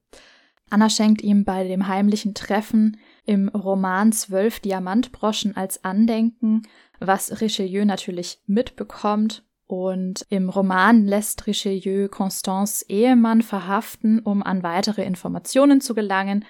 Anna 0.68 0.88
schenkt 0.88 1.22
ihm 1.22 1.44
bei 1.44 1.66
dem 1.66 1.88
heimlichen 1.88 2.34
Treffen 2.34 2.96
im 3.24 3.48
Roman 3.48 4.12
Zwölf 4.12 4.60
Diamantbroschen 4.60 5.56
als 5.56 5.84
Andenken, 5.84 6.62
was 6.98 7.40
Richelieu 7.40 7.84
natürlich 7.84 8.40
mitbekommt. 8.46 9.44
Und 9.66 10.26
im 10.30 10.48
Roman 10.48 11.04
lässt 11.04 11.46
Richelieu 11.46 12.08
Constance 12.08 12.84
Ehemann 12.88 13.42
verhaften, 13.42 14.18
um 14.18 14.42
an 14.42 14.62
weitere 14.62 15.04
Informationen 15.04 15.80
zu 15.80 15.94
gelangen 15.94 16.44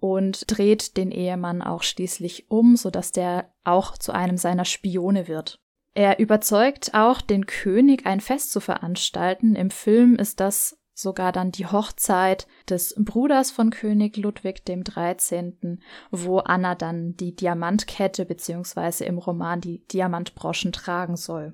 und 0.00 0.44
dreht 0.50 0.96
den 0.96 1.10
Ehemann 1.12 1.62
auch 1.62 1.82
schließlich 1.82 2.50
um, 2.50 2.76
sodass 2.76 3.12
der 3.12 3.52
auch 3.62 3.96
zu 3.96 4.12
einem 4.12 4.36
seiner 4.36 4.64
Spione 4.64 5.28
wird. 5.28 5.60
Er 5.94 6.18
überzeugt 6.18 6.94
auch 6.94 7.20
den 7.20 7.46
König, 7.46 8.06
ein 8.06 8.20
Fest 8.20 8.50
zu 8.50 8.60
veranstalten. 8.60 9.54
Im 9.54 9.70
Film 9.70 10.16
ist 10.16 10.40
das 10.40 10.81
sogar 11.02 11.32
dann 11.32 11.52
die 11.52 11.66
Hochzeit 11.66 12.46
des 12.68 12.94
Bruders 12.96 13.50
von 13.50 13.70
König 13.70 14.16
Ludwig 14.16 14.64
dem 14.64 14.84
13., 14.84 15.80
wo 16.10 16.38
Anna 16.38 16.74
dann 16.74 17.16
die 17.16 17.36
Diamantkette 17.36 18.24
beziehungsweise 18.24 19.04
im 19.04 19.18
Roman 19.18 19.60
die 19.60 19.86
Diamantbroschen 19.88 20.72
tragen 20.72 21.16
soll. 21.16 21.52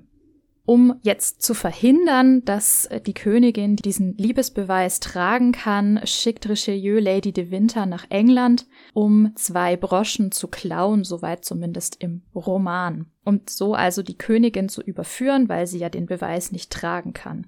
Um 0.69 0.99
jetzt 1.01 1.41
zu 1.41 1.55
verhindern, 1.55 2.45
dass 2.45 2.87
die 3.07 3.15
Königin 3.15 3.75
diesen 3.75 4.15
Liebesbeweis 4.17 4.99
tragen 4.99 5.51
kann, 5.51 5.99
schickt 6.03 6.47
Richelieu 6.47 6.99
Lady 6.99 7.33
de 7.33 7.49
Winter 7.49 7.87
nach 7.87 8.05
England, 8.09 8.67
um 8.93 9.31
zwei 9.33 9.75
Broschen 9.77 10.31
zu 10.31 10.47
klauen, 10.47 11.03
soweit 11.03 11.43
zumindest 11.43 11.95
im 12.03 12.21
Roman, 12.35 13.07
um 13.25 13.41
so 13.49 13.73
also 13.73 14.03
die 14.03 14.19
Königin 14.19 14.69
zu 14.69 14.83
überführen, 14.83 15.49
weil 15.49 15.65
sie 15.65 15.79
ja 15.79 15.89
den 15.89 16.05
Beweis 16.05 16.51
nicht 16.51 16.71
tragen 16.71 17.13
kann. 17.13 17.47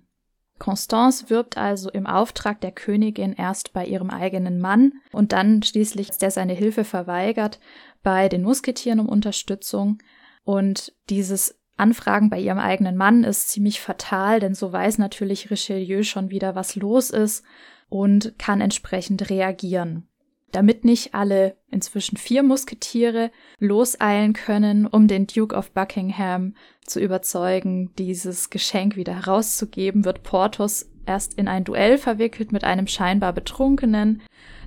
Constance 0.62 1.32
wirbt 1.32 1.58
also 1.58 1.90
im 1.90 2.06
Auftrag 2.06 2.62
der 2.62 2.72
Königin 2.72 3.34
erst 3.34 3.74
bei 3.74 3.84
ihrem 3.84 4.12
eigenen 4.12 4.60
Mann 4.60 4.94
und 5.12 5.32
dann 5.32 5.64
schließlich, 5.64 6.12
der 6.12 6.30
seine 6.30 6.54
Hilfe 6.54 6.84
verweigert, 6.84 7.60
bei 8.04 8.30
den 8.30 8.44
Musketieren 8.44 9.00
um 9.00 9.10
Unterstützung. 9.10 9.98
Und 10.44 10.94
dieses 11.10 11.60
Anfragen 11.78 12.30
bei 12.30 12.40
ihrem 12.40 12.60
eigenen 12.60 12.96
Mann 12.96 13.24
ist 13.24 13.50
ziemlich 13.50 13.82
fatal, 13.82 14.40
denn 14.40 14.54
so 14.54 14.72
weiß 14.72 15.00
natürlich 15.00 15.50
Richelieu 15.50 16.04
schon 16.04 16.30
wieder, 16.30 16.54
was 16.54 16.76
los 16.76 17.10
ist. 17.10 17.44
und 17.90 18.40
kann 18.40 18.62
entsprechend 18.62 19.30
reagieren. 19.30 20.08
Damit 20.52 20.84
nicht 20.84 21.14
alle 21.14 21.56
inzwischen 21.70 22.18
vier 22.18 22.44
Musketiere 22.44 23.32
loseilen 23.60 24.34
können, 24.34 24.86
um 24.86 25.08
den 25.08 25.28
Duke 25.28 25.56
of 25.56 25.72
Buckingham 25.72 26.56
zu 26.86 27.00
überzeugen, 27.00 27.92
dieses 27.98 28.50
Geschenk 28.50 28.96
wieder 28.96 29.16
herauszugeben, 29.16 30.04
wird 30.04 30.24
Porthos 30.24 30.90
erst 31.06 31.36
in 31.36 31.48
ein 31.48 31.64
Duell 31.64 31.98
verwickelt 31.98 32.52
mit 32.52 32.64
einem 32.64 32.88
scheinbar 32.88 33.34
Betrunkenen, 33.34 34.22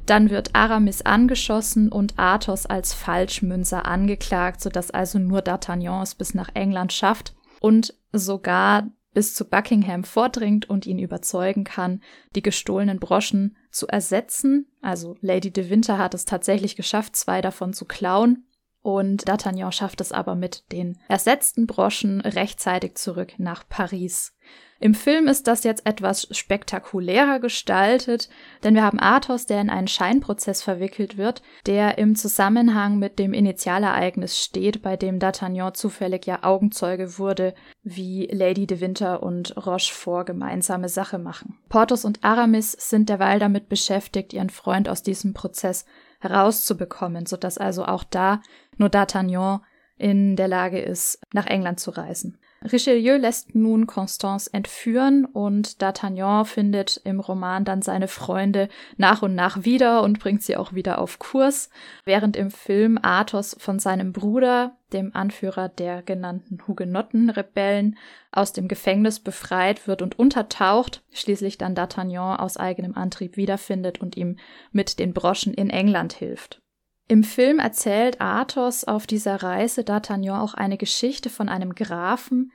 dann 0.07 0.31
wird 0.31 0.55
Aramis 0.55 1.03
angeschossen 1.03 1.91
und 1.91 2.19
Athos 2.19 2.67
als 2.67 2.93
Falschmünzer 2.93 3.87
angeklagt, 3.87 4.61
sodass 4.61 4.91
also 4.91 5.19
nur 5.19 5.41
D'Artagnan 5.41 6.03
es 6.03 6.15
bis 6.15 6.35
nach 6.35 6.51
England 6.55 6.93
schafft 6.93 7.35
und 7.61 7.95
sogar 8.13 8.89
bis 9.15 9.33
zu 9.35 9.45
Buckingham 9.45 10.05
vordringt 10.05 10.69
und 10.69 10.87
ihn 10.87 10.99
überzeugen 10.99 11.65
kann, 11.65 12.03
die 12.35 12.43
gestohlenen 12.43 12.99
Broschen 12.99 13.57
zu 13.71 13.87
ersetzen. 13.87 14.67
Also 14.83 15.17
Lady 15.21 15.51
de 15.51 15.71
Winter 15.71 15.97
hat 15.99 16.15
es 16.15 16.25
tatsächlich 16.25 16.77
geschafft, 16.77 17.17
zwei 17.17 17.41
davon 17.41 17.73
zu 17.73 17.85
klauen. 17.87 18.45
Und 18.85 19.27
D'Artagnan 19.27 19.73
schafft 19.73 20.03
es 20.03 20.13
aber 20.13 20.35
mit 20.35 20.71
den 20.71 20.99
ersetzten 21.09 21.67
Broschen 21.67 22.21
rechtzeitig 22.21 22.97
zurück 22.97 23.33
nach 23.39 23.67
Paris. 23.67 24.37
Im 24.79 24.93
Film 24.93 25.27
ist 25.27 25.47
das 25.47 25.65
jetzt 25.65 25.87
etwas 25.87 26.29
spektakulärer 26.33 27.41
gestaltet, 27.41 28.29
denn 28.63 28.75
wir 28.75 28.83
haben 28.83 29.01
Athos, 29.01 29.47
der 29.47 29.63
in 29.63 29.71
einen 29.71 29.89
Scheinprozess 29.89 30.63
verwickelt 30.63 31.17
wird, 31.17 31.41
der 31.65 31.97
im 31.97 32.15
Zusammenhang 32.15 32.99
mit 32.99 33.19
dem 33.19 33.33
Initialereignis 33.33 34.39
steht, 34.39 34.83
bei 34.83 34.99
dem 34.99 35.19
D'Artagnan 35.19 35.73
zufällig 35.73 36.27
ja 36.27 36.43
Augenzeuge 36.43 37.19
wurde, 37.19 37.55
wie 37.83 38.29
Lady 38.31 38.67
de 38.67 38.81
Winter 38.81 39.23
und 39.23 39.57
Rochefort 39.57 40.27
gemeinsame 40.27 40.91
Sache 40.91 41.19
machen. 41.19 41.57
Porthos 41.71 42.05
und 42.05 42.23
Aramis 42.23 42.73
sind 42.73 43.09
derweil 43.09 43.39
damit 43.39 43.71
beschäftigt, 43.71 44.35
ihren 44.35 44.51
Freund 44.51 44.91
aus 44.91 45.03
diesem 45.03 45.33
Prozess 45.33 45.87
herauszubekommen, 46.25 47.27
sodass 47.27 47.59
also 47.59 47.85
auch 47.85 48.03
da 48.05 48.41
nur 48.77 48.89
D'Artagnan 48.89 49.61
in 49.97 50.37
der 50.37 50.49
Lage 50.49 50.81
ist, 50.81 51.21
nach 51.33 51.47
England 51.47 51.81
zu 51.81 51.91
reisen. 51.91 52.39
Richelieu 52.73 53.19
lässt 53.19 53.55
nun 53.55 53.87
Constance 53.87 54.49
entführen 54.51 55.27
und 55.27 55.83
D'Artagnan 55.83 56.47
findet 56.47 56.99
im 57.05 57.21
Roman 57.21 57.67
dann 57.67 57.83
seine 57.83 58.09
Freunde 58.09 58.71
nach 58.97 59.21
und 59.21 59.35
nach 59.35 59.65
wieder 59.65 60.03
und 60.03 60.19
bringt 60.19 60.43
sie 60.43 60.57
auch 60.57 60.73
wieder 60.73 60.99
auf 60.99 61.19
Kurs, 61.19 61.69
während 62.07 62.37
im 62.37 62.51
Film 62.51 62.99
Athos 63.03 63.55
von 63.59 63.79
seinem 63.79 64.15
Bruder, 64.15 64.79
dem 64.95 65.15
Anführer 65.15 65.69
der 65.69 66.03
genannten 66.03 66.59
Hugenottenrebellen, 66.67 67.99
aus 68.33 68.55
dem 68.55 68.67
Gefängnis 68.67 69.21
befreit 69.21 69.87
wird 69.87 70.01
und 70.01 70.19
untertaucht, 70.19 71.03
schließlich 71.13 71.59
dann 71.59 71.75
D'Artagnan 71.75 72.39
aus 72.39 72.57
eigenem 72.57 72.97
Antrieb 72.97 73.37
wiederfindet 73.37 74.01
und 74.01 74.17
ihm 74.17 74.39
mit 74.73 74.99
den 74.99 75.13
Broschen 75.13 75.53
in 75.53 75.69
England 75.69 76.15
hilft. 76.15 76.63
Im 77.07 77.23
Film 77.23 77.59
erzählt 77.59 78.21
Athos 78.21 78.85
auf 78.85 79.07
dieser 79.07 79.43
Reise 79.43 79.83
D'Artagnan 79.83 80.41
auch 80.41 80.55
eine 80.55 80.79
Geschichte 80.79 81.29
von 81.29 81.49
einem 81.49 81.75
Grafen, 81.75 82.53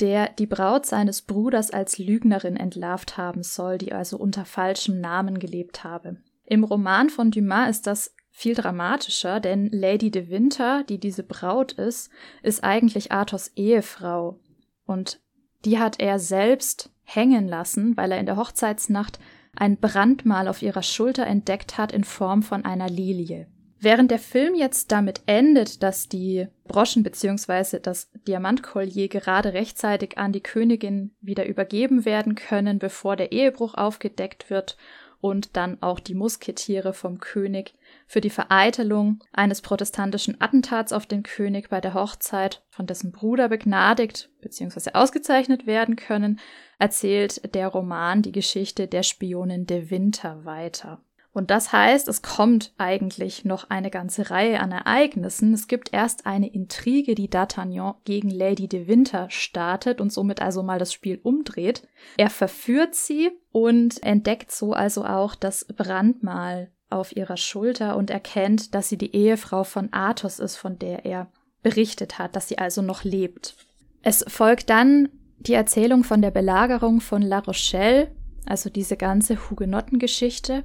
der 0.00 0.30
die 0.30 0.46
Braut 0.46 0.86
seines 0.86 1.22
Bruders 1.22 1.70
als 1.70 1.98
Lügnerin 1.98 2.56
entlarvt 2.56 3.16
haben 3.16 3.42
soll, 3.42 3.78
die 3.78 3.92
also 3.92 4.16
unter 4.16 4.44
falschem 4.44 5.00
Namen 5.00 5.38
gelebt 5.38 5.84
habe. 5.84 6.16
Im 6.44 6.64
Roman 6.64 7.10
von 7.10 7.30
Dumas 7.30 7.70
ist 7.70 7.86
das 7.86 8.14
viel 8.30 8.54
dramatischer, 8.54 9.38
denn 9.38 9.68
Lady 9.70 10.10
de 10.10 10.30
Winter, 10.30 10.82
die 10.84 10.98
diese 10.98 11.22
Braut 11.22 11.72
ist, 11.72 12.10
ist 12.42 12.64
eigentlich 12.64 13.12
Athos 13.12 13.52
Ehefrau. 13.54 14.40
Und 14.84 15.20
die 15.64 15.78
hat 15.78 16.00
er 16.00 16.18
selbst 16.18 16.90
hängen 17.04 17.46
lassen, 17.46 17.96
weil 17.96 18.10
er 18.10 18.18
in 18.18 18.26
der 18.26 18.36
Hochzeitsnacht 18.36 19.20
ein 19.54 19.76
Brandmal 19.76 20.48
auf 20.48 20.62
ihrer 20.62 20.82
Schulter 20.82 21.26
entdeckt 21.26 21.78
hat 21.78 21.92
in 21.92 22.04
Form 22.04 22.42
von 22.42 22.64
einer 22.64 22.88
Lilie. 22.88 23.46
Während 23.84 24.12
der 24.12 24.20
Film 24.20 24.54
jetzt 24.54 24.92
damit 24.92 25.22
endet, 25.26 25.82
dass 25.82 26.08
die 26.08 26.46
Broschen 26.68 27.02
bzw. 27.02 27.80
das 27.80 28.12
Diamantkollier 28.28 29.08
gerade 29.08 29.54
rechtzeitig 29.54 30.18
an 30.18 30.30
die 30.30 30.40
Königin 30.40 31.16
wieder 31.20 31.46
übergeben 31.46 32.04
werden 32.04 32.36
können, 32.36 32.78
bevor 32.78 33.16
der 33.16 33.32
Ehebruch 33.32 33.74
aufgedeckt 33.74 34.50
wird 34.50 34.76
und 35.20 35.56
dann 35.56 35.82
auch 35.82 35.98
die 35.98 36.14
Musketiere 36.14 36.92
vom 36.92 37.18
König 37.18 37.74
für 38.06 38.20
die 38.20 38.30
Vereitelung 38.30 39.18
eines 39.32 39.62
protestantischen 39.62 40.40
Attentats 40.40 40.92
auf 40.92 41.06
den 41.06 41.24
König 41.24 41.68
bei 41.68 41.80
der 41.80 41.94
Hochzeit 41.94 42.62
von 42.70 42.86
dessen 42.86 43.10
Bruder 43.10 43.48
begnadigt 43.48 44.30
bzw. 44.42 44.92
ausgezeichnet 44.92 45.66
werden 45.66 45.96
können, 45.96 46.38
erzählt 46.78 47.52
der 47.56 47.66
Roman 47.66 48.22
die 48.22 48.32
Geschichte 48.32 48.86
der 48.86 49.02
Spionin 49.02 49.66
de 49.66 49.90
Winter 49.90 50.44
weiter. 50.44 51.02
Und 51.32 51.50
das 51.50 51.72
heißt, 51.72 52.08
es 52.08 52.20
kommt 52.20 52.74
eigentlich 52.76 53.46
noch 53.46 53.70
eine 53.70 53.90
ganze 53.90 54.30
Reihe 54.30 54.60
an 54.60 54.70
Ereignissen. 54.70 55.54
Es 55.54 55.66
gibt 55.66 55.92
erst 55.92 56.26
eine 56.26 56.52
Intrige, 56.52 57.14
die 57.14 57.30
D'Artagnan 57.30 57.94
gegen 58.04 58.28
Lady 58.28 58.68
de 58.68 58.86
Winter 58.86 59.30
startet 59.30 60.02
und 60.02 60.12
somit 60.12 60.42
also 60.42 60.62
mal 60.62 60.78
das 60.78 60.92
Spiel 60.92 61.18
umdreht. 61.22 61.88
Er 62.18 62.28
verführt 62.28 62.94
sie 62.94 63.30
und 63.50 64.02
entdeckt 64.02 64.52
so 64.52 64.74
also 64.74 65.06
auch 65.06 65.34
das 65.34 65.64
Brandmal 65.64 66.70
auf 66.90 67.16
ihrer 67.16 67.38
Schulter 67.38 67.96
und 67.96 68.10
erkennt, 68.10 68.74
dass 68.74 68.90
sie 68.90 68.98
die 68.98 69.16
Ehefrau 69.16 69.64
von 69.64 69.88
Athos 69.92 70.38
ist, 70.38 70.56
von 70.56 70.78
der 70.78 71.06
er 71.06 71.28
berichtet 71.62 72.18
hat, 72.18 72.36
dass 72.36 72.48
sie 72.48 72.58
also 72.58 72.82
noch 72.82 73.04
lebt. 73.04 73.56
Es 74.02 74.24
folgt 74.28 74.68
dann 74.68 75.08
die 75.38 75.54
Erzählung 75.54 76.04
von 76.04 76.20
der 76.20 76.30
Belagerung 76.30 77.00
von 77.00 77.22
La 77.22 77.38
Rochelle, 77.38 78.10
also 78.44 78.68
diese 78.68 78.96
ganze 78.96 79.48
Hugenottengeschichte. 79.48 80.64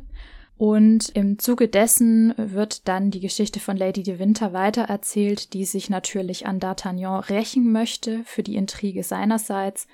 Und 0.58 1.10
im 1.10 1.38
Zuge 1.38 1.67
dessen 1.67 2.34
wird 2.36 2.88
dann 2.88 3.12
die 3.12 3.20
Geschichte 3.20 3.60
von 3.60 3.78
Lady 3.78 4.02
de 4.02 4.17
Winter 4.17 4.54
weitererzählt, 4.54 5.54
die 5.54 5.65
sich 5.65 5.89
natürlich 5.89 6.48
an 6.48 6.60
D'Artagnan 6.60 7.30
rächen 7.30 7.72
möchte 7.72 8.24
für 8.26 8.41
die 8.41 8.56
Intrige 8.56 9.04
seinerseits. 9.04 9.88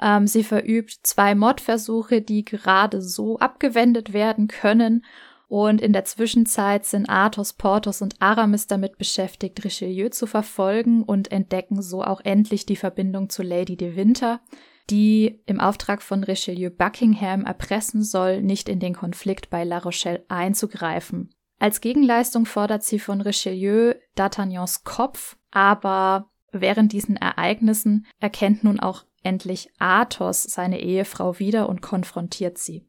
Ähm, 0.00 0.28
sie 0.28 0.44
verübt 0.44 0.98
zwei 1.02 1.34
Mordversuche, 1.34 2.22
die 2.22 2.44
gerade 2.44 3.02
so 3.02 3.38
abgewendet 3.38 4.12
werden 4.12 4.46
können. 4.46 5.04
Und 5.48 5.80
in 5.80 5.92
der 5.92 6.04
Zwischenzeit 6.04 6.84
sind 6.84 7.08
Athos, 7.08 7.52
Porthos 7.52 8.00
und 8.00 8.14
Aramis 8.20 8.68
damit 8.68 8.98
beschäftigt, 8.98 9.64
Richelieu 9.64 10.10
zu 10.10 10.26
verfolgen 10.26 11.02
und 11.02 11.32
entdecken 11.32 11.82
so 11.82 12.02
auch 12.02 12.20
endlich 12.24 12.66
die 12.66 12.76
Verbindung 12.76 13.30
zu 13.30 13.42
Lady 13.42 13.76
de 13.76 13.96
Winter 13.96 14.40
die 14.90 15.40
im 15.46 15.60
Auftrag 15.60 16.02
von 16.02 16.24
Richelieu 16.24 16.70
Buckingham 16.70 17.44
erpressen 17.44 18.02
soll, 18.02 18.42
nicht 18.42 18.68
in 18.68 18.80
den 18.80 18.94
Konflikt 18.94 19.50
bei 19.50 19.64
La 19.64 19.78
Rochelle 19.78 20.24
einzugreifen. 20.28 21.30
Als 21.58 21.80
Gegenleistung 21.80 22.46
fordert 22.46 22.82
sie 22.82 22.98
von 22.98 23.20
Richelieu 23.20 23.94
D'Artagnans 24.16 24.84
Kopf, 24.84 25.36
aber 25.50 26.30
während 26.52 26.92
diesen 26.92 27.16
Ereignissen 27.16 28.06
erkennt 28.20 28.64
nun 28.64 28.80
auch 28.80 29.04
endlich 29.22 29.70
Athos 29.78 30.42
seine 30.42 30.80
Ehefrau 30.80 31.38
wieder 31.38 31.68
und 31.68 31.80
konfrontiert 31.80 32.58
sie. 32.58 32.86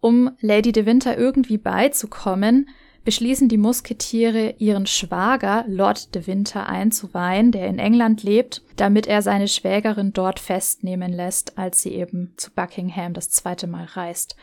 Um 0.00 0.30
Lady 0.40 0.72
de 0.72 0.86
Winter 0.86 1.18
irgendwie 1.18 1.58
beizukommen, 1.58 2.70
beschließen 3.04 3.48
die 3.48 3.56
Musketiere, 3.56 4.54
ihren 4.58 4.86
Schwager 4.86 5.64
Lord 5.66 6.14
de 6.14 6.26
Winter 6.26 6.68
einzuweihen, 6.68 7.52
der 7.52 7.66
in 7.66 7.78
England 7.78 8.22
lebt, 8.22 8.62
damit 8.76 9.06
er 9.06 9.22
seine 9.22 9.48
Schwägerin 9.48 10.12
dort 10.12 10.38
festnehmen 10.38 11.12
lässt, 11.12 11.58
als 11.58 11.82
sie 11.82 11.94
eben 11.94 12.34
zu 12.36 12.50
Buckingham 12.50 13.14
das 13.14 13.30
zweite 13.30 13.66
Mal 13.66 13.84
reist. 13.84 14.36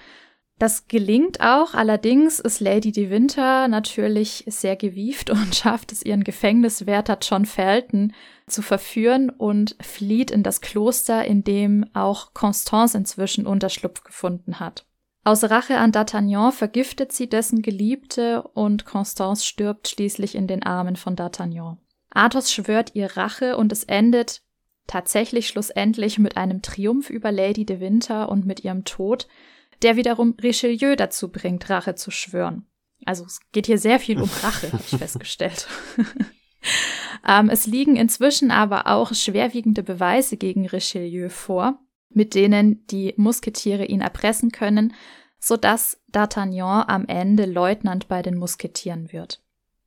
Das 0.60 0.88
gelingt 0.88 1.40
auch, 1.40 1.76
allerdings 1.76 2.40
ist 2.40 2.60
Lady 2.62 2.92
de 2.92 3.12
Winter 3.12 3.68
natürlich 3.68 4.44
sehr 4.48 4.76
gewieft 4.76 5.30
und 5.30 5.56
schafft 5.56 5.92
es 5.92 6.04
ihren 6.04 6.24
Gefängniswärter 6.24 7.20
John 7.22 7.46
Felton 7.46 8.14
zu 8.48 8.64
verführen 8.64 9.30
und 9.30 9.76
flieht 9.82 10.32
in 10.32 10.42
das 10.42 10.62
Kloster, 10.62 11.26
in 11.26 11.44
dem 11.44 11.86
auch 11.94 12.34
Constance 12.34 12.98
inzwischen 12.98 13.46
Unterschlupf 13.46 14.04
gefunden 14.04 14.60
hat. 14.60 14.86
Aus 15.24 15.44
Rache 15.44 15.78
an 15.78 15.92
D'Artagnan 15.92 16.52
vergiftet 16.52 17.12
sie 17.12 17.28
dessen 17.28 17.62
Geliebte 17.62 18.44
und 18.44 18.86
Constance 18.86 19.46
stirbt 19.46 19.90
schließlich 19.90 20.36
in 20.36 20.48
den 20.48 20.64
Armen 20.64 20.96
von 20.96 21.16
D'Artagnan. 21.16 21.78
Athos 22.10 22.52
schwört 22.52 22.96
ihr 22.96 23.18
Rache 23.18 23.58
und 23.58 23.72
es 23.72 23.84
endet 23.84 24.42
tatsächlich 24.88 25.48
schlussendlich 25.48 26.18
mit 26.18 26.38
einem 26.38 26.62
Triumph 26.62 27.10
über 27.10 27.32
Lady 27.32 27.66
de 27.66 27.80
Winter 27.80 28.30
und 28.30 28.46
mit 28.46 28.64
ihrem 28.64 28.86
Tod, 28.86 29.28
der 29.82 29.98
wiederum 29.98 30.36
Richelieu 30.42 30.96
dazu 30.96 31.30
bringt, 31.30 31.70
Rache 31.70 31.96
zu 31.96 32.10
schwören. 32.10 32.66
Also 33.06 33.26
es 33.26 33.42
geht 33.52 33.68
hier 33.68 33.78
sehr 33.78 34.00
viel 34.00 34.20
um 34.20 34.30
Rache, 34.42 34.72
habe 34.72 34.84
ich 34.90 34.98
festgestellt. 34.98 35.68
ähm, 37.28 37.50
es 37.50 37.68
liegen 37.68 37.96
inzwischen 37.96 38.50
aber 38.50 38.88
auch 38.88 39.14
schwerwiegende 39.14 39.84
Beweise 39.84 40.38
gegen 40.38 40.66
Richelieu 40.66 41.30
vor 41.30 41.80
mit 42.18 42.34
denen 42.34 42.86
die 42.88 43.14
Musketiere 43.16 43.86
ihn 43.86 44.02
erpressen 44.02 44.52
können, 44.52 44.94
so 45.40 45.56
dass 45.56 46.02
D'Artagnan 46.12 46.86
am 46.88 47.06
Ende 47.06 47.46
Leutnant 47.46 48.08
bei 48.08 48.24
den 48.24 48.36
Musketieren 48.36 49.14
wird. 49.14 49.40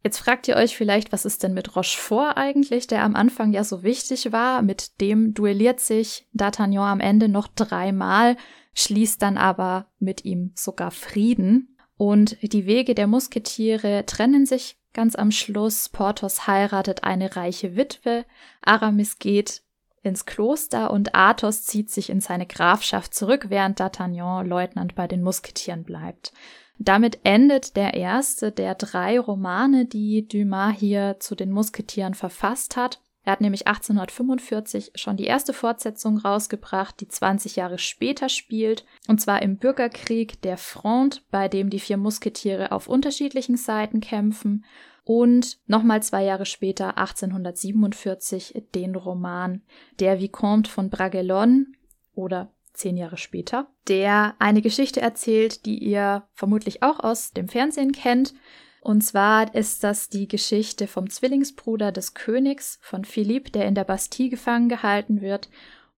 Jetzt 0.05 0.19
fragt 0.19 0.47
ihr 0.47 0.55
euch 0.55 0.77
vielleicht, 0.77 1.13
was 1.13 1.25
ist 1.25 1.43
denn 1.43 1.53
mit 1.53 1.75
Rochefort 1.75 2.37
eigentlich, 2.37 2.87
der 2.87 3.03
am 3.03 3.17
Anfang 3.17 3.53
ja 3.53 3.65
so 3.65 3.83
wichtig 3.83 4.31
war? 4.31 4.63
Mit 4.63 5.01
dem 5.01 5.35
duelliert 5.35 5.81
sich 5.81 6.29
D'Artagnan 6.33 6.93
am 6.93 7.01
Ende 7.01 7.29
noch 7.29 7.49
dreimal. 7.49 8.37
schließt 8.75 9.21
dann 9.21 9.37
aber 9.37 9.89
mit 9.99 10.25
ihm 10.25 10.53
sogar 10.55 10.93
Frieden. 10.93 11.77
Und 11.97 12.39
die 12.41 12.65
Wege 12.65 12.95
der 12.95 13.09
Musketiere 13.09 14.07
trennen 14.07 14.47
sich 14.47 14.79
ganz 14.93 15.17
am 15.17 15.33
Schluss. 15.33 15.89
Porthos 15.89 16.47
heiratet 16.47 17.03
eine 17.03 17.35
reiche 17.35 17.77
Witwe, 17.77 18.25
Aramis 18.63 19.19
geht 19.19 19.63
ins 20.03 20.27
Kloster 20.27 20.91
und 20.91 21.15
Athos 21.15 21.65
zieht 21.65 21.91
sich 21.91 22.11
in 22.11 22.21
seine 22.21 22.47
Grafschaft 22.47 23.15
zurück, 23.15 23.47
während 23.49 23.81
D'Artagnan 23.81 24.45
Leutnant 24.45 24.95
bei 24.95 25.07
den 25.07 25.23
Musketieren 25.23 25.85
bleibt. 25.85 26.33
Damit 26.79 27.21
endet 27.25 27.77
der 27.77 27.93
erste 27.93 28.53
der 28.53 28.75
drei 28.75 29.21
Romane, 29.21 29.85
die 29.85 30.27
Dumas 30.27 30.77
hier 30.79 31.17
zu 31.21 31.35
den 31.35 31.51
Musketieren 31.51 32.15
verfasst 32.15 32.77
hat. 32.77 33.01
Er 33.23 33.33
hat 33.33 33.43
nämlich 33.43 33.67
1845 33.67 34.93
schon 34.95 35.19
die 35.19 35.27
erste 35.27 35.53
Fortsetzung 35.53 36.17
rausgebracht, 36.17 36.99
die 37.01 37.09
20 37.09 37.57
Jahre 37.57 37.79
später 37.79 38.31
spielt, 38.31 38.87
und 39.09 39.21
zwar 39.21 39.43
im 39.43 39.59
Bürgerkrieg 39.59 40.41
der 40.41 40.57
Fronde, 40.57 41.19
bei 41.31 41.49
dem 41.49 41.69
die 41.69 41.81
vier 41.81 41.99
Musketiere 41.99 42.73
auf 42.73 42.89
unterschiedlichen 42.89 43.59
Seiten 43.59 44.01
kämpfen, 44.01 44.65
und 45.11 45.59
nochmal 45.67 46.05
zwei 46.05 46.23
Jahre 46.23 46.47
später, 46.47 46.97
1847, 46.97 48.63
den 48.77 48.95
Roman 48.95 49.61
Der 49.99 50.21
Vicomte 50.21 50.71
von 50.71 50.89
Bragelonne 50.89 51.67
oder 52.15 52.53
zehn 52.75 52.97
Jahre 52.97 53.17
später, 53.17 53.67
der 53.89 54.37
eine 54.39 54.63
Geschichte 54.63 55.01
erzählt, 55.01 55.67
die 55.67 55.79
ihr 55.79 56.29
vermutlich 56.33 56.85
auch 56.85 57.01
aus 57.01 57.33
dem 57.33 57.49
Fernsehen 57.49 57.91
kennt. 57.91 58.35
Und 58.83 59.01
zwar 59.01 59.53
ist 59.53 59.83
das 59.83 60.11
die 60.11 60.29
Geschichte 60.29 60.87
vom 60.87 61.11
Zwillingsbruder 61.11 61.91
des 61.91 62.15
Königs 62.15 62.79
von 62.81 63.05
Philipp, 63.05 63.53
der 63.53 63.67
in 63.67 63.75
der 63.75 63.83
Bastille 63.83 64.31
gefangen 64.31 64.69
gehalten 64.69 65.23
wird 65.23 65.51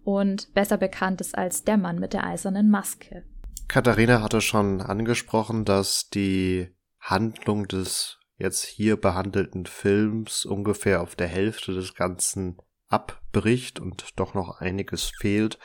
und 0.05 0.55
besser 0.55 0.79
bekannt 0.79 1.21
ist 1.21 1.37
als 1.37 1.65
der 1.65 1.77
Mann 1.77 1.99
mit 1.99 2.15
der 2.15 2.25
eisernen 2.25 2.71
Maske. 2.71 3.25
Katharina 3.69 4.23
hatte 4.23 4.41
schon 4.41 4.81
angesprochen, 4.81 5.67
dass 5.67 6.09
die 6.09 6.71
Handlung 6.99 7.69
des 7.69 8.19
jetzt 8.43 8.65
hier 8.65 8.97
behandelten 8.97 9.67
Films 9.67 10.45
ungefähr 10.45 11.01
auf 11.01 11.15
der 11.15 11.29
Hälfte 11.29 11.73
des 11.73 11.95
Ganzen 11.95 12.57
abbricht 12.89 13.79
und 13.79 14.05
doch 14.17 14.35
noch 14.35 14.61
einiges 14.61 15.13
fehlt. 15.21 15.61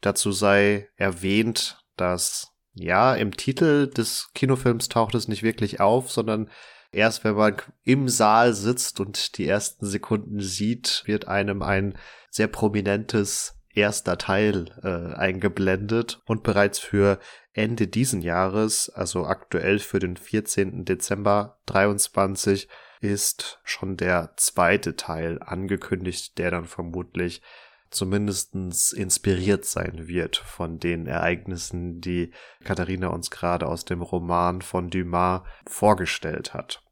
Dazu 0.00 0.32
sei 0.32 0.88
erwähnt, 0.96 1.84
dass 1.96 2.52
ja, 2.72 3.14
im 3.14 3.36
Titel 3.36 3.88
des 3.88 4.30
Kinofilms 4.34 4.88
taucht 4.88 5.14
es 5.14 5.28
nicht 5.28 5.42
wirklich 5.42 5.80
auf, 5.80 6.10
sondern 6.10 6.50
erst 6.92 7.24
wenn 7.24 7.34
man 7.34 7.56
im 7.84 8.08
Saal 8.08 8.54
sitzt 8.54 9.00
und 9.00 9.36
die 9.36 9.46
ersten 9.46 9.84
Sekunden 9.84 10.40
sieht, 10.40 11.02
wird 11.04 11.28
einem 11.28 11.60
ein 11.60 11.96
sehr 12.30 12.48
prominentes 12.48 13.53
erster 13.74 14.18
Teil 14.18 14.66
äh, 14.82 15.14
eingeblendet 15.14 16.20
und 16.26 16.42
bereits 16.42 16.78
für 16.78 17.18
Ende 17.52 17.86
diesen 17.86 18.22
Jahres, 18.22 18.90
also 18.90 19.26
aktuell 19.26 19.78
für 19.78 19.98
den 19.98 20.16
14. 20.16 20.84
Dezember 20.84 21.58
23, 21.66 22.68
ist 23.00 23.60
schon 23.64 23.96
der 23.96 24.32
zweite 24.36 24.96
Teil 24.96 25.40
angekündigt, 25.42 26.38
der 26.38 26.50
dann 26.50 26.64
vermutlich 26.64 27.42
zumindestens 27.90 28.92
inspiriert 28.92 29.64
sein 29.64 30.08
wird 30.08 30.36
von 30.36 30.78
den 30.78 31.06
Ereignissen, 31.06 32.00
die 32.00 32.32
Katharina 32.64 33.08
uns 33.08 33.30
gerade 33.30 33.66
aus 33.66 33.84
dem 33.84 34.02
Roman 34.02 34.62
von 34.62 34.90
Dumas 34.90 35.42
vorgestellt 35.66 36.54
hat. 36.54 36.82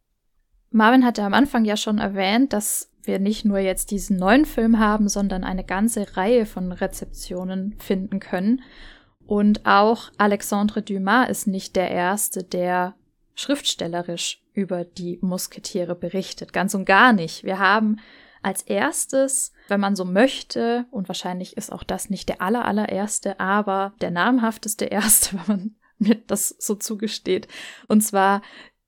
Marvin 0.71 1.05
hatte 1.05 1.23
am 1.23 1.35
Anfang 1.35 1.65
ja 1.65 1.77
schon 1.77 1.99
erwähnt, 1.99 2.53
dass 2.53 2.92
wir 3.05 3.19
nicht 3.19 3.45
nur 3.45 3.59
jetzt 3.59 3.91
diesen 3.91 4.17
neuen 4.17 4.45
Film 4.45 4.79
haben, 4.79 5.09
sondern 5.09 5.45
eine 5.45 5.65
ganze 5.65 6.17
Reihe 6.17 6.47
von 6.47 6.73
Rezeptionen 6.73 7.75
finden 7.79 8.21
können. 8.21 8.63
Und 9.27 9.67
auch 9.67 10.11
Alexandre 10.19 10.83
Dumas 10.83 11.29
ist 11.29 11.47
nicht 11.47 11.77
der 11.77 11.91
Erste, 11.91 12.43
der 12.43 12.95
schriftstellerisch 13.35 14.43
über 14.53 14.85
die 14.85 15.19
Musketiere 15.23 15.95
berichtet. 15.95 16.53
Ganz 16.53 16.75
und 16.75 16.85
gar 16.85 17.13
nicht. 17.13 17.45
Wir 17.45 17.59
haben 17.59 17.99
als 18.43 18.63
erstes, 18.63 19.53
wenn 19.69 19.81
man 19.81 19.97
so 19.97 20.05
möchte, 20.05 20.87
und 20.91 21.09
wahrscheinlich 21.09 21.57
ist 21.57 21.73
auch 21.73 21.85
das 21.85 22.11
nicht 22.11 22.29
der 22.29 22.43
aller, 22.43 22.65
allererste, 22.65 23.39
aber 23.41 23.95
der 24.01 24.11
namhafteste 24.11 24.85
erste, 24.87 25.37
wenn 25.47 25.47
man 25.47 25.77
mir 25.99 26.17
das 26.27 26.49
so 26.59 26.75
zugesteht, 26.75 27.49
und 27.89 28.03
zwar 28.03 28.43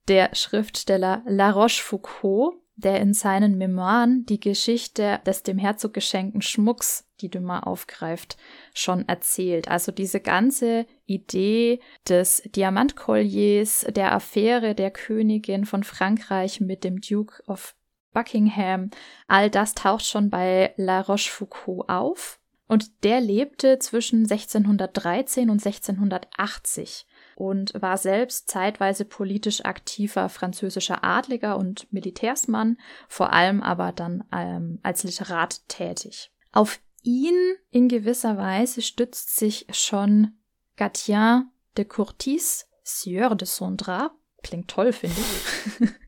der 0.07 0.35
Schriftsteller 0.35 1.23
La 1.25 1.51
Rochefoucauld, 1.51 2.55
der 2.75 2.99
in 2.99 3.13
seinen 3.13 3.57
Memoiren 3.57 4.25
die 4.25 4.39
Geschichte 4.39 5.19
des 5.25 5.43
dem 5.43 5.57
Herzog 5.57 5.93
geschenkten 5.93 6.41
Schmucks, 6.41 7.07
die 7.21 7.29
Dumas 7.29 7.63
aufgreift, 7.63 8.37
schon 8.73 9.07
erzählt. 9.07 9.69
Also 9.69 9.91
diese 9.91 10.19
ganze 10.19 10.85
Idee 11.05 11.79
des 12.07 12.43
Diamantkolliers, 12.45 13.87
der 13.89 14.13
Affäre 14.13 14.75
der 14.75 14.91
Königin 14.91 15.65
von 15.65 15.83
Frankreich 15.83 16.59
mit 16.59 16.83
dem 16.83 16.99
Duke 16.99 17.41
of 17.47 17.75
Buckingham, 18.11 18.89
all 19.27 19.49
das 19.49 19.73
taucht 19.75 20.05
schon 20.05 20.29
bei 20.29 20.73
La 20.77 21.01
Rochefoucauld 21.01 21.89
auf. 21.89 22.39
Und 22.67 23.03
der 23.03 23.21
lebte 23.21 23.77
zwischen 23.79 24.23
1613 24.23 25.49
und 25.49 25.63
1680 25.65 27.05
und 27.35 27.73
war 27.79 27.97
selbst 27.97 28.49
zeitweise 28.49 29.05
politisch 29.05 29.63
aktiver 29.65 30.29
französischer 30.29 31.03
Adliger 31.03 31.57
und 31.57 31.91
Militärsmann, 31.91 32.77
vor 33.07 33.33
allem 33.33 33.61
aber 33.61 33.91
dann 33.91 34.23
ähm, 34.31 34.79
als 34.83 35.03
Literat 35.03 35.67
tätig. 35.67 36.31
Auf 36.51 36.79
ihn 37.03 37.35
in 37.71 37.89
gewisser 37.89 38.37
Weise 38.37 38.81
stützt 38.81 39.35
sich 39.35 39.67
schon 39.71 40.37
Gatien 40.77 41.51
de 41.77 41.85
Courtis, 41.85 42.67
Sieur 42.83 43.35
de 43.35 43.47
Sondra, 43.47 44.11
klingt 44.43 44.69
toll, 44.69 44.93
finde 44.93 45.15
ich. 45.19 45.89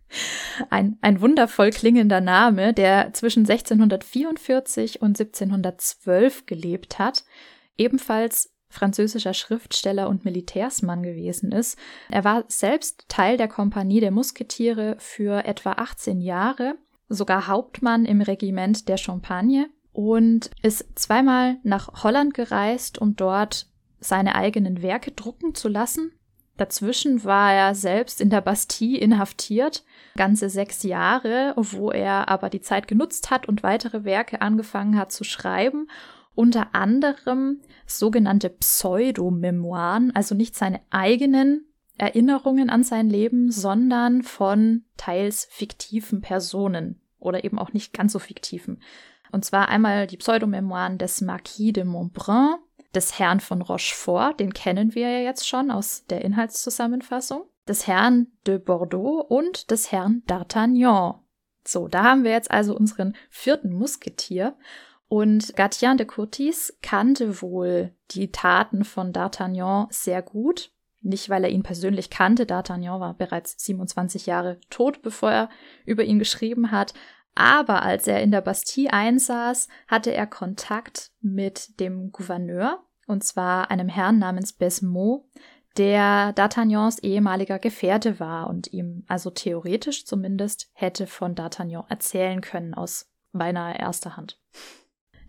Ein, 0.69 0.97
ein 1.01 1.21
wundervoll 1.21 1.69
klingender 1.71 2.21
Name, 2.21 2.73
der 2.73 3.13
zwischen 3.13 3.41
1644 3.41 5.01
und 5.01 5.19
1712 5.19 6.45
gelebt 6.45 6.97
hat, 6.97 7.25
ebenfalls 7.77 8.53
französischer 8.69 9.33
Schriftsteller 9.33 10.09
und 10.09 10.25
Militärsmann 10.25 11.03
gewesen 11.03 11.51
ist. 11.51 11.77
Er 12.09 12.23
war 12.23 12.43
selbst 12.47 13.05
Teil 13.07 13.37
der 13.37 13.47
Kompanie 13.47 13.99
der 13.99 14.11
Musketiere 14.11 14.95
für 14.99 15.45
etwa 15.45 15.73
18 15.73 16.21
Jahre, 16.21 16.75
sogar 17.09 17.47
Hauptmann 17.47 18.05
im 18.05 18.21
Regiment 18.21 18.87
der 18.89 18.97
Champagne 18.97 19.69
und 19.93 20.51
ist 20.61 20.85
zweimal 20.95 21.57
nach 21.63 22.03
Holland 22.03 22.33
gereist, 22.33 22.99
um 22.99 23.15
dort 23.15 23.67
seine 23.99 24.35
eigenen 24.35 24.81
Werke 24.81 25.11
drucken 25.11 25.55
zu 25.55 25.69
lassen. 25.69 26.11
Dazwischen 26.57 27.23
war 27.23 27.53
er 27.53 27.75
selbst 27.75 28.19
in 28.19 28.31
der 28.31 28.41
Bastille 28.41 28.97
inhaftiert, 28.97 29.83
ganze 30.15 30.49
sechs 30.49 30.81
Jahre, 30.83 31.53
wo 31.55 31.91
er 31.91 32.29
aber 32.29 32.49
die 32.49 32.61
Zeit 32.61 32.87
genutzt 32.87 33.29
hat 33.29 33.47
und 33.47 33.61
weitere 33.61 34.03
Werke 34.03 34.41
angefangen 34.41 34.97
hat 34.97 35.11
zu 35.11 35.23
schreiben 35.23 35.87
unter 36.37 36.75
anderem 36.75 37.61
sogenannte 37.87 38.49
Pseudomemoiren, 38.49 40.15
also 40.15 40.35
nicht 40.35 40.55
seine 40.55 40.81
eigenen 40.91 41.65
Erinnerungen 41.97 42.69
an 42.69 42.83
sein 42.83 43.09
Leben, 43.09 43.51
sondern 43.51 44.21
von 44.21 44.83
teils 44.97 45.47
fiktiven 45.49 46.21
Personen 46.21 47.01
oder 47.19 47.43
eben 47.43 47.57
auch 47.57 47.73
nicht 47.73 47.91
ganz 47.91 48.13
so 48.13 48.19
fiktiven. 48.19 48.81
Und 49.31 49.45
zwar 49.45 49.69
einmal 49.69 50.05
die 50.05 50.17
Pseudomemoiren 50.17 50.99
des 50.99 51.21
Marquis 51.21 51.73
de 51.73 51.83
Montbrun, 51.83 52.57
des 52.93 53.17
Herrn 53.17 53.39
von 53.39 53.63
Rochefort, 53.63 54.39
den 54.39 54.53
kennen 54.53 54.93
wir 54.93 55.09
ja 55.09 55.19
jetzt 55.19 55.47
schon 55.47 55.71
aus 55.71 56.05
der 56.05 56.23
Inhaltszusammenfassung, 56.23 57.45
des 57.67 57.87
Herrn 57.87 58.27
de 58.45 58.59
Bordeaux 58.59 59.25
und 59.27 59.71
des 59.71 59.91
Herrn 59.91 60.21
d'Artagnan. 60.27 61.15
So, 61.67 61.87
da 61.87 62.03
haben 62.03 62.23
wir 62.23 62.31
jetzt 62.31 62.51
also 62.51 62.75
unseren 62.75 63.15
vierten 63.29 63.73
Musketier. 63.73 64.55
Und 65.09 65.55
Gatien 65.55 65.97
de 65.97 66.05
Courtis 66.05 66.77
kannte 66.81 67.41
wohl 67.41 67.93
die 68.11 68.31
Taten 68.31 68.83
von 68.83 69.13
D'Artagnan 69.13 69.87
sehr 69.89 70.21
gut. 70.21 70.71
Nicht, 71.01 71.29
weil 71.29 71.43
er 71.45 71.49
ihn 71.49 71.63
persönlich 71.63 72.09
kannte. 72.09 72.43
D'Artagnan 72.45 72.99
war 72.99 73.13
bereits 73.13 73.55
27 73.63 74.25
Jahre 74.25 74.59
tot, 74.69 75.01
bevor 75.01 75.31
er 75.31 75.49
über 75.85 76.03
ihn 76.03 76.19
geschrieben 76.19 76.71
hat. 76.71 76.93
Aber 77.35 77.83
als 77.83 78.07
er 78.07 78.21
in 78.21 78.31
der 78.31 78.41
Bastille 78.41 78.91
einsaß, 78.91 79.67
hatte 79.87 80.13
er 80.13 80.27
Kontakt 80.27 81.11
mit 81.21 81.79
dem 81.79 82.11
Gouverneur, 82.11 82.83
und 83.05 83.23
zwar 83.23 83.71
einem 83.71 83.87
Herrn 83.87 84.19
namens 84.19 84.53
Besmont, 84.53 85.23
der 85.77 86.33
D'Artagnans 86.33 87.03
ehemaliger 87.03 87.59
Gefährte 87.59 88.19
war 88.19 88.49
und 88.49 88.73
ihm 88.73 89.05
also 89.07 89.29
theoretisch 89.29 90.05
zumindest 90.05 90.71
hätte 90.73 91.05
von 91.05 91.35
D'Artagnan 91.35 91.87
erzählen 91.87 92.41
können 92.41 92.73
aus 92.73 93.11
beinahe 93.31 93.77
erster 93.77 94.17
Hand. 94.17 94.41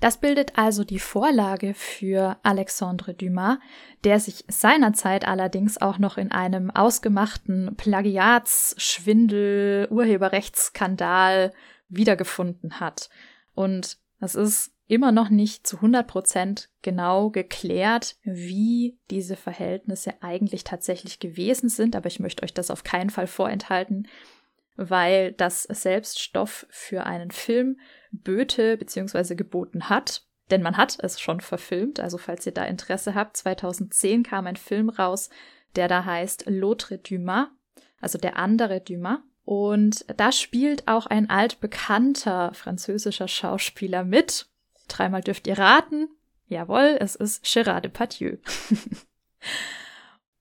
Das 0.00 0.18
bildet 0.18 0.56
also 0.56 0.84
die 0.84 1.00
Vorlage 1.00 1.74
für 1.74 2.36
Alexandre 2.44 3.14
Dumas, 3.14 3.58
der 4.04 4.20
sich 4.20 4.44
seinerzeit 4.46 5.26
allerdings 5.26 5.80
auch 5.80 5.98
noch 5.98 6.18
in 6.18 6.30
einem 6.30 6.70
ausgemachten 6.70 7.74
Plagiatsschwindel, 7.76 9.88
Urheberrechtsskandal 9.90 11.52
wiedergefunden 11.88 12.78
hat. 12.78 13.10
Und 13.54 13.98
das 14.20 14.36
ist 14.36 14.72
immer 14.86 15.10
noch 15.12 15.28
nicht 15.28 15.66
zu 15.66 15.76
100 15.76 16.06
Prozent 16.06 16.70
genau 16.82 17.30
geklärt, 17.30 18.16
wie 18.22 18.98
diese 19.10 19.36
Verhältnisse 19.36 20.14
eigentlich 20.22 20.64
tatsächlich 20.64 21.18
gewesen 21.18 21.68
sind, 21.68 21.94
aber 21.94 22.06
ich 22.06 22.20
möchte 22.20 22.42
euch 22.42 22.54
das 22.54 22.70
auf 22.70 22.84
keinen 22.84 23.10
Fall 23.10 23.26
vorenthalten, 23.26 24.08
weil 24.78 25.32
das 25.32 25.64
selbst 25.64 26.20
Stoff 26.20 26.66
für 26.70 27.04
einen 27.04 27.30
Film 27.32 27.78
böte 28.10 28.76
bzw. 28.76 29.34
geboten 29.34 29.90
hat. 29.90 30.22
Denn 30.50 30.62
man 30.62 30.78
hat 30.78 30.96
es 31.02 31.20
schon 31.20 31.40
verfilmt, 31.40 32.00
also 32.00 32.16
falls 32.16 32.46
ihr 32.46 32.52
da 32.52 32.64
Interesse 32.64 33.14
habt, 33.14 33.36
2010 33.36 34.22
kam 34.22 34.46
ein 34.46 34.56
Film 34.56 34.88
raus, 34.88 35.28
der 35.76 35.88
da 35.88 36.06
heißt 36.06 36.48
L'autre 36.48 36.96
Dumas, 36.96 37.48
also 38.00 38.16
der 38.16 38.38
andere 38.38 38.80
Dumas. 38.80 39.18
Und 39.44 40.06
da 40.18 40.32
spielt 40.32 40.88
auch 40.88 41.06
ein 41.06 41.28
altbekannter 41.28 42.52
französischer 42.54 43.28
Schauspieler 43.28 44.04
mit. 44.04 44.46
Dreimal 44.88 45.22
dürft 45.22 45.46
ihr 45.46 45.58
raten. 45.58 46.08
Jawohl, 46.46 46.96
es 47.00 47.14
ist 47.14 47.44
Gérard 47.44 47.80
Depardieu. 47.80 48.36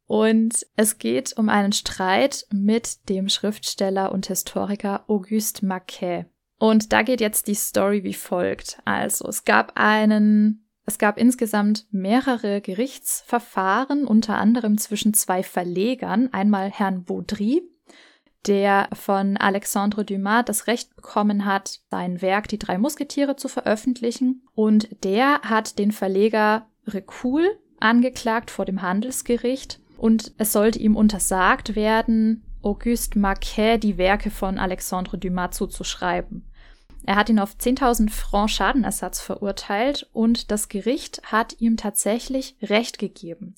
und 0.08 0.66
es 0.76 0.98
geht 0.98 1.38
um 1.38 1.50
einen 1.50 1.74
Streit 1.74 2.48
mit 2.52 3.10
dem 3.10 3.30
Schriftsteller 3.30 4.12
und 4.12 4.28
Historiker 4.28 5.04
Auguste 5.08 5.66
Maquet. 5.66 6.26
Und 6.60 6.92
da 6.92 7.04
geht 7.04 7.22
jetzt 7.22 7.48
die 7.48 7.56
Story 7.56 8.04
wie 8.04 8.16
folgt. 8.16 8.80
Also, 8.86 9.28
es 9.28 9.46
gab 9.46 9.74
einen 9.76 10.64
es 10.88 10.98
gab 10.98 11.18
insgesamt 11.18 11.86
mehrere 11.92 12.62
Gerichtsverfahren, 12.62 14.08
unter 14.08 14.38
anderem 14.38 14.78
zwischen 14.78 15.14
zwei 15.14 15.44
Verlegern, 15.44 16.30
einmal 16.32 16.72
Herrn 16.72 17.04
Baudry, 17.04 17.62
der 18.48 18.88
von 18.94 19.36
Alexandre 19.36 20.06
Dumas 20.06 20.46
das 20.46 20.68
Recht 20.68 20.96
bekommen 20.96 21.44
hat, 21.44 21.82
sein 21.92 22.22
Werk 22.22 22.48
Die 22.48 22.58
drei 22.58 22.78
Musketiere 22.78 23.36
zu 23.36 23.50
veröffentlichen. 23.50 24.48
Und 24.56 25.04
der 25.04 25.42
hat 25.42 25.78
den 25.78 25.92
Verleger 25.92 26.68
Recul 26.88 27.46
angeklagt 27.82 28.50
vor 28.50 28.64
dem 28.64 28.82
Handelsgericht. 28.82 29.82
Und 29.98 30.34
es 30.38 30.52
sollte 30.52 30.80
ihm 30.80 30.96
untersagt 30.96 31.76
werden, 31.76 32.44
Auguste 32.62 33.18
Marquet 33.18 33.78
die 33.78 33.98
Werke 33.98 34.30
von 34.30 34.58
Alexandre 34.58 35.18
Dumas 35.18 35.56
zuzuschreiben. 35.56 36.44
Er 37.06 37.16
hat 37.16 37.30
ihn 37.30 37.40
auf 37.40 37.56
10.000 37.56 38.10
Franc 38.10 38.50
Schadenersatz 38.50 39.22
verurteilt 39.22 40.10
und 40.14 40.52
das 40.52 40.68
Gericht 40.68 41.22
hat 41.24 41.56
ihm 41.60 41.78
tatsächlich 41.78 42.58
Recht 42.62 43.00
gegeben. 43.00 43.56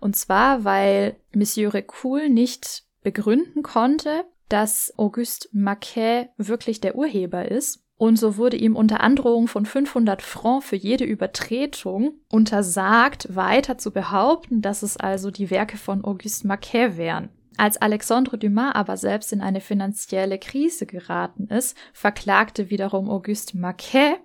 Und 0.00 0.16
zwar, 0.16 0.64
weil 0.64 1.16
Monsieur 1.34 1.74
Recul 1.74 2.28
nicht 2.28 2.84
begründen 3.02 3.62
konnte, 3.62 4.24
dass 4.48 4.92
Auguste 4.96 5.48
Maquet 5.52 6.28
wirklich 6.36 6.80
der 6.80 6.94
Urheber 6.94 7.50
ist. 7.50 7.81
Und 8.02 8.16
so 8.16 8.36
wurde 8.36 8.56
ihm 8.56 8.74
unter 8.74 9.00
Androhung 9.00 9.46
von 9.46 9.64
500 9.64 10.22
Francs 10.22 10.66
für 10.66 10.74
jede 10.74 11.04
Übertretung 11.04 12.14
untersagt, 12.28 13.28
weiter 13.32 13.78
zu 13.78 13.92
behaupten, 13.92 14.60
dass 14.60 14.82
es 14.82 14.96
also 14.96 15.30
die 15.30 15.50
Werke 15.50 15.76
von 15.76 16.04
Auguste 16.04 16.48
Maquet 16.48 16.96
wären. 16.96 17.28
Als 17.58 17.80
Alexandre 17.80 18.38
Dumas 18.38 18.74
aber 18.74 18.96
selbst 18.96 19.32
in 19.32 19.40
eine 19.40 19.60
finanzielle 19.60 20.40
Krise 20.40 20.84
geraten 20.84 21.46
ist, 21.46 21.78
verklagte 21.92 22.70
wiederum 22.70 23.08
Auguste 23.08 23.56
Maquet 23.56 24.16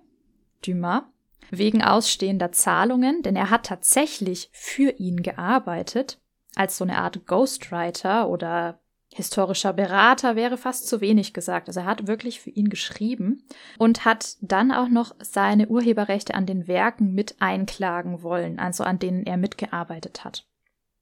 Dumas 0.66 1.04
wegen 1.52 1.84
ausstehender 1.84 2.52
Zahlungen, 2.52 3.22
denn 3.22 3.36
er 3.36 3.52
hat 3.52 3.68
tatsächlich 3.68 4.50
für 4.54 4.90
ihn 4.98 5.22
gearbeitet, 5.22 6.20
als 6.56 6.80
so 6.80 6.84
eine 6.84 6.98
Art 6.98 7.28
Ghostwriter 7.28 8.28
oder 8.28 8.80
historischer 9.18 9.74
Berater 9.74 10.36
wäre 10.36 10.58
fast 10.58 10.88
zu 10.88 11.02
wenig 11.02 11.34
gesagt. 11.34 11.68
Also 11.68 11.82
er 11.82 11.86
hat 11.86 12.08
wirklich 12.08 12.40
für 12.40 12.52
ihn 12.52 12.70
geschrieben 12.70 13.44
und 13.78 14.06
hat 14.06 14.38
dann 14.42 14.72
auch 14.72 14.88
noch 14.88 15.16
seine 15.20 15.68
Urheberrechte 15.68 16.36
an 16.36 16.46
den 16.46 16.68
Werken 16.68 17.14
mit 17.14 17.36
einklagen 17.40 18.22
wollen, 18.24 18.60
also 18.60 18.84
an 18.84 19.00
denen 19.00 19.26
er 19.26 19.38
mitgearbeitet 19.38 20.24
hat. 20.24 20.48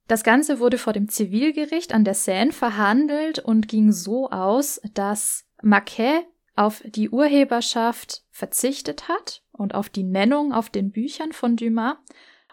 Das 0.08 0.24
Ganze 0.24 0.60
wurde 0.60 0.78
vor 0.78 0.92
dem 0.92 1.08
Zivilgericht 1.08 1.94
an 1.94 2.04
der 2.04 2.14
Seine 2.14 2.52
verhandelt 2.52 3.38
und 3.38 3.68
ging 3.68 3.92
so 3.92 4.30
aus, 4.30 4.80
dass 4.94 5.44
Maquet 5.62 6.24
auf 6.54 6.82
die 6.86 7.10
Urheberschaft 7.10 8.24
verzichtet 8.30 9.08
hat 9.08 9.42
und 9.52 9.74
auf 9.74 9.90
die 9.90 10.04
Nennung 10.04 10.52
auf 10.52 10.70
den 10.70 10.90
Büchern 10.90 11.32
von 11.32 11.56
Dumas 11.56 11.96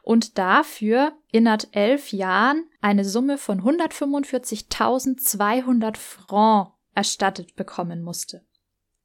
und 0.04 0.38
dafür 0.38 1.14
innerhalb 1.32 1.66
elf 1.72 2.12
Jahren 2.12 2.66
eine 2.82 3.06
Summe 3.06 3.40
von 3.40 3.62
145.200 3.62 5.98
Francs 5.98 6.70
erstattet 6.94 7.56
bekommen 7.56 8.04
musste. 8.04 8.46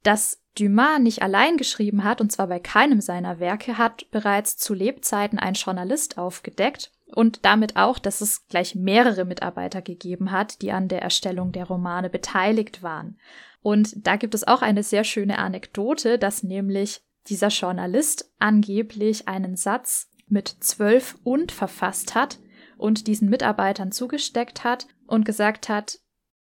Dass 0.02 0.42
Dumas 0.58 0.98
nicht 0.98 1.22
allein 1.22 1.56
geschrieben 1.56 2.04
hat, 2.04 2.20
und 2.20 2.30
zwar 2.32 2.48
bei 2.48 2.58
keinem 2.58 3.00
seiner 3.00 3.38
Werke, 3.38 3.78
hat 3.78 4.10
bereits 4.10 4.58
zu 4.58 4.74
Lebzeiten 4.74 5.38
ein 5.38 5.54
Journalist 5.54 6.18
aufgedeckt 6.18 6.90
und 7.14 7.44
damit 7.44 7.76
auch, 7.76 7.98
dass 7.98 8.20
es 8.20 8.46
gleich 8.48 8.74
mehrere 8.74 9.24
Mitarbeiter 9.24 9.80
gegeben 9.80 10.32
hat, 10.32 10.60
die 10.62 10.72
an 10.72 10.88
der 10.88 11.02
Erstellung 11.02 11.52
der 11.52 11.64
Romane 11.64 12.10
beteiligt 12.10 12.82
waren. 12.82 13.18
Und 13.62 14.06
da 14.06 14.16
gibt 14.16 14.34
es 14.34 14.46
auch 14.46 14.62
eine 14.62 14.82
sehr 14.82 15.04
schöne 15.04 15.38
Anekdote, 15.38 16.18
dass 16.18 16.42
nämlich 16.42 17.00
dieser 17.28 17.48
Journalist 17.48 18.30
angeblich 18.38 19.28
einen 19.28 19.56
Satz 19.56 20.10
mit 20.30 20.48
zwölf 20.60 21.18
und 21.24 21.52
verfasst 21.52 22.14
hat 22.14 22.38
und 22.76 23.06
diesen 23.06 23.28
Mitarbeitern 23.28 23.92
zugesteckt 23.92 24.64
hat 24.64 24.86
und 25.06 25.24
gesagt 25.24 25.68
hat, 25.68 25.98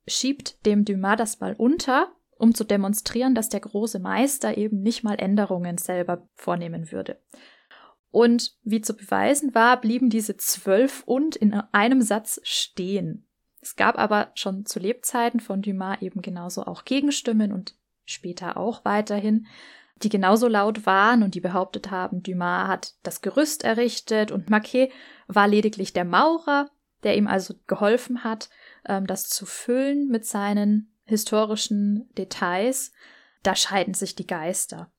schiebt 0.08 0.66
dem 0.66 0.86
Dumas 0.86 1.18
das 1.18 1.40
mal 1.40 1.54
unter, 1.54 2.12
um 2.38 2.56
zu 2.56 2.64
demonstrieren, 2.64 3.36
dass 3.36 3.50
der 3.50 3.60
große 3.60 4.00
Meister 4.00 4.58
eben 4.58 4.82
nicht 4.82 5.04
mal 5.04 5.16
Änderungen 5.16 5.78
selber 5.78 6.28
vornehmen 6.34 6.92
würde. 6.92 7.22
Und 8.10 8.58
wie 8.64 8.82
zu 8.82 8.94
beweisen 8.94 9.56
war, 9.56 9.80
blieben 9.80 10.10
diese 10.10 10.36
zwölf 10.38 11.04
und 11.06 11.36
in 11.36 11.54
einem 11.54 12.02
Satz 12.02 12.42
stehen. 12.44 13.28
Es 13.62 13.76
gab 13.76 13.98
aber 13.98 14.32
schon 14.34 14.66
zu 14.66 14.80
Lebzeiten 14.80 15.40
von 15.40 15.62
Dumas 15.62 16.02
eben 16.02 16.22
genauso 16.22 16.66
auch 16.66 16.84
Gegenstimmen 16.84 17.54
und 17.54 17.76
später 18.06 18.58
auch 18.58 18.84
weiterhin, 18.84 19.46
die 20.04 20.10
genauso 20.10 20.48
laut 20.48 20.86
waren 20.86 21.24
und 21.24 21.36
die 21.36 21.42
behauptet 21.42 21.92
haben, 21.92 22.24
Dumas 22.24 22.68
hat 22.68 22.94
das 23.04 23.22
Gerüst 23.22 23.64
errichtet 23.64 24.32
und 24.32 24.50
Maquet 24.50 24.92
war 25.28 25.48
lediglich 25.48 25.94
der 25.94 26.06
Maurer, 26.06 26.70
der 27.04 27.18
ihm 27.18 27.28
also 27.28 27.56
geholfen 27.68 28.24
hat, 28.24 28.50
ähm, 28.86 29.08
das 29.08 29.28
zu 29.28 29.46
füllen 29.46 30.08
mit 30.08 30.26
seinen 30.26 30.94
historischen 31.06 32.10
Details. 32.18 32.92
Da 33.44 33.56
scheiden 33.56 33.94
sich 33.94 34.16
die 34.16 34.28
Geister. 34.28 34.92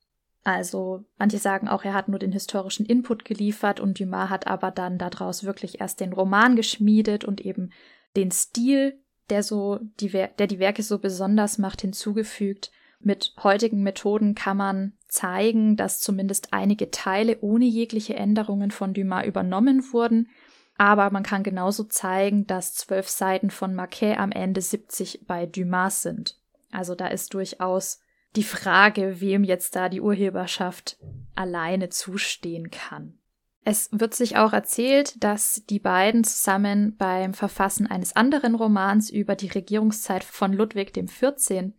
Also 0.43 1.05
manche 1.17 1.37
sagen 1.37 1.69
auch, 1.69 1.85
er 1.85 1.93
hat 1.93 2.09
nur 2.09 2.19
den 2.19 2.33
historischen 2.33 2.85
Input 2.85 3.23
geliefert 3.23 3.79
und 3.79 3.99
Dumas 3.99 4.29
hat 4.29 4.47
aber 4.47 4.71
dann 4.71 4.97
daraus 4.97 5.45
wirklich 5.45 5.79
erst 5.79 6.01
den 6.01 6.11
Roman 6.11 6.55
geschmiedet 6.55 7.23
und 7.23 7.39
eben 7.39 7.71
den 8.17 8.31
Stil, 8.31 8.99
der 9.29 9.41
so 9.41 9.79
die, 10.01 10.09
der 10.09 10.47
die 10.47 10.59
Werke 10.59 10.83
so 10.83 10.99
besonders 10.99 11.57
macht, 11.57 11.81
hinzugefügt. 11.81 12.71
Mit 13.05 13.33
heutigen 13.43 13.83
Methoden 13.83 14.33
kann 14.33 14.57
man 14.57 14.93
zeigen, 15.07 15.75
dass 15.75 15.99
zumindest 15.99 16.53
einige 16.53 16.89
Teile 16.89 17.37
ohne 17.41 17.65
jegliche 17.65 18.15
Änderungen 18.15 18.71
von 18.71 18.93
Dumas 18.93 19.25
übernommen 19.25 19.83
wurden. 19.91 20.29
Aber 20.77 21.11
man 21.11 21.23
kann 21.23 21.43
genauso 21.43 21.83
zeigen, 21.83 22.47
dass 22.47 22.73
zwölf 22.73 23.09
Seiten 23.09 23.51
von 23.51 23.75
Marquet 23.75 24.17
am 24.17 24.31
Ende 24.31 24.61
70 24.61 25.25
bei 25.27 25.45
Dumas 25.45 26.01
sind. 26.01 26.39
Also 26.71 26.95
da 26.95 27.07
ist 27.07 27.33
durchaus 27.33 27.99
die 28.35 28.43
Frage, 28.43 29.19
wem 29.19 29.43
jetzt 29.43 29.75
da 29.75 29.89
die 29.89 30.01
Urheberschaft 30.01 30.97
alleine 31.35 31.89
zustehen 31.89 32.71
kann. 32.71 33.19
Es 33.65 33.89
wird 33.91 34.13
sich 34.13 34.35
auch 34.35 34.51
erzählt, 34.51 35.23
dass 35.23 35.63
die 35.69 35.79
beiden 35.79 36.23
zusammen 36.23 36.97
beim 36.97 37.33
Verfassen 37.33 37.87
eines 37.87 38.15
anderen 38.15 38.55
Romans 38.55 39.09
über 39.09 39.35
die 39.35 39.47
Regierungszeit 39.47 40.23
von 40.23 40.51
Ludwig 40.51 40.93
XIV. 40.93 41.71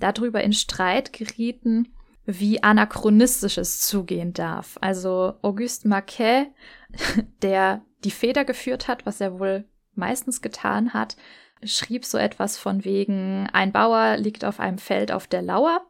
darüber 0.00 0.42
in 0.42 0.54
Streit 0.54 1.12
gerieten, 1.12 1.88
wie 2.24 2.62
anachronistisch 2.62 3.58
es 3.58 3.80
zugehen 3.80 4.32
darf. 4.32 4.78
Also 4.80 5.34
Auguste 5.42 5.88
Marquet, 5.88 6.46
der 7.42 7.82
die 8.04 8.10
Feder 8.10 8.44
geführt 8.44 8.88
hat, 8.88 9.04
was 9.04 9.20
er 9.20 9.38
wohl 9.38 9.64
meistens 9.94 10.40
getan 10.40 10.94
hat, 10.94 11.16
schrieb 11.62 12.04
so 12.04 12.16
etwas 12.18 12.56
von 12.56 12.84
wegen, 12.84 13.48
ein 13.52 13.72
Bauer 13.72 14.16
liegt 14.16 14.44
auf 14.44 14.60
einem 14.60 14.78
Feld 14.78 15.10
auf 15.10 15.26
der 15.26 15.42
Lauer 15.42 15.82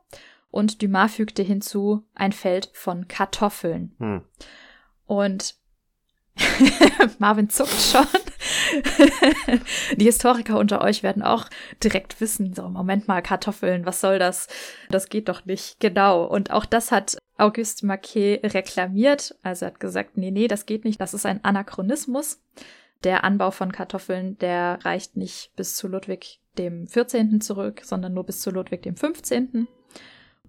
und 0.50 0.82
Dumas 0.82 1.14
fügte 1.14 1.42
hinzu, 1.42 2.06
ein 2.14 2.32
Feld 2.32 2.70
von 2.72 3.06
Kartoffeln. 3.06 3.94
Hm. 3.98 4.22
Und 5.08 5.56
Marvin 7.18 7.50
zuckt 7.50 7.72
schon. 7.72 8.06
Die 9.96 10.04
Historiker 10.04 10.56
unter 10.56 10.80
euch 10.82 11.02
werden 11.02 11.24
auch 11.24 11.46
direkt 11.82 12.20
wissen, 12.20 12.54
so, 12.54 12.68
Moment 12.68 13.08
mal, 13.08 13.22
Kartoffeln, 13.22 13.84
was 13.86 14.00
soll 14.00 14.20
das? 14.20 14.46
Das 14.88 15.08
geht 15.08 15.28
doch 15.28 15.44
nicht. 15.46 15.80
Genau. 15.80 16.24
Und 16.24 16.52
auch 16.52 16.64
das 16.64 16.92
hat 16.92 17.18
Auguste 17.36 17.86
Marquet 17.86 18.40
reklamiert. 18.44 19.34
Also 19.42 19.64
er 19.64 19.72
hat 19.72 19.80
gesagt, 19.80 20.16
nee, 20.16 20.30
nee, 20.30 20.46
das 20.46 20.66
geht 20.66 20.84
nicht. 20.84 21.00
Das 21.00 21.14
ist 21.14 21.26
ein 21.26 21.42
Anachronismus 21.42 22.38
der 23.04 23.24
Anbau 23.24 23.50
von 23.50 23.72
Kartoffeln, 23.72 24.38
der 24.38 24.78
reicht 24.84 25.16
nicht 25.16 25.52
bis 25.56 25.76
zu 25.76 25.88
Ludwig 25.88 26.40
dem 26.56 26.86
14. 26.88 27.40
zurück, 27.40 27.82
sondern 27.84 28.14
nur 28.14 28.24
bis 28.24 28.40
zu 28.40 28.50
Ludwig 28.50 28.82
dem 28.82 28.96
15. 28.96 29.68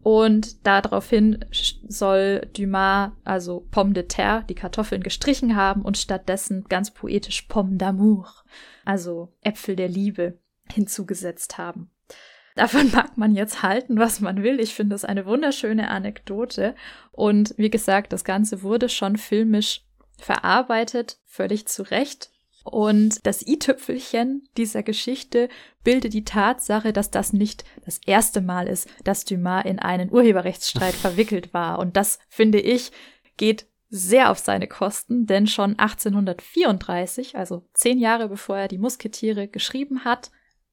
Und 0.02 0.66
daraufhin 0.66 1.46
soll 1.52 2.48
Dumas 2.56 3.12
also 3.26 3.68
Pomme 3.72 3.94
de 3.94 4.04
terre, 4.04 4.46
die 4.48 4.56
Kartoffeln, 4.56 5.04
gestrichen 5.04 5.56
haben 5.56 5.82
und 5.82 5.98
stattdessen 5.98 6.66
ganz 6.70 6.92
poetisch 6.92 7.44
Pomme 7.44 7.78
d'amour, 7.78 8.28
also 8.86 9.34
Äpfel 9.42 9.76
der 9.76 9.90
Liebe, 9.90 10.40
hinzugesetzt 10.72 11.58
haben. 11.58 11.92
Davon 12.56 12.92
mag 12.94 13.18
man 13.18 13.36
jetzt 13.36 13.62
halten, 13.62 14.00
was 14.00 14.20
man 14.20 14.44
will. 14.44 14.60
Ich 14.60 14.74
finde 14.74 14.96
es 14.96 15.06
eine 15.06 15.26
wunderschöne 15.26 15.90
Anekdote. 15.90 16.76
Und 17.12 17.54
wie 17.58 17.70
gesagt, 17.70 18.14
das 18.14 18.24
Ganze 18.24 18.64
wurde 18.64 18.90
schon 18.90 19.18
filmisch 19.18 19.86
verarbeitet, 20.18 21.20
völlig 21.26 21.68
zu 21.68 21.84
Recht. 21.84 22.32
Und 22.70 23.26
das 23.26 23.46
i-Tüpfelchen 23.46 24.48
dieser 24.56 24.84
Geschichte 24.84 25.50
bildet 25.84 26.14
die 26.14 26.24
Tatsache, 26.24 26.94
dass 26.94 27.10
das 27.10 27.34
nicht 27.34 27.64
das 27.84 28.00
erste 28.06 28.42
Mal 28.42 28.68
ist, 28.68 28.88
dass 29.04 29.26
Dumas 29.26 29.66
in 29.66 29.80
einen 29.80 30.12
Urheberrechtsstreit 30.12 30.94
verwickelt 30.94 31.54
war. 31.54 31.80
Und 31.80 31.98
das, 31.98 32.20
finde 32.30 32.60
ich, 32.60 32.92
geht 33.38 33.66
sehr 33.90 34.30
auf 34.30 34.38
seine 34.38 34.68
Kosten, 34.68 35.26
denn 35.26 35.48
schon 35.48 35.80
1834, 35.80 37.36
also 37.36 37.68
zehn 37.74 37.98
Jahre 37.98 38.30
bevor 38.30 38.58
er 38.58 38.68
die 38.68 38.78
Musketiere 38.78 39.48
geschrieben 39.48 40.06
hat, 40.06 40.30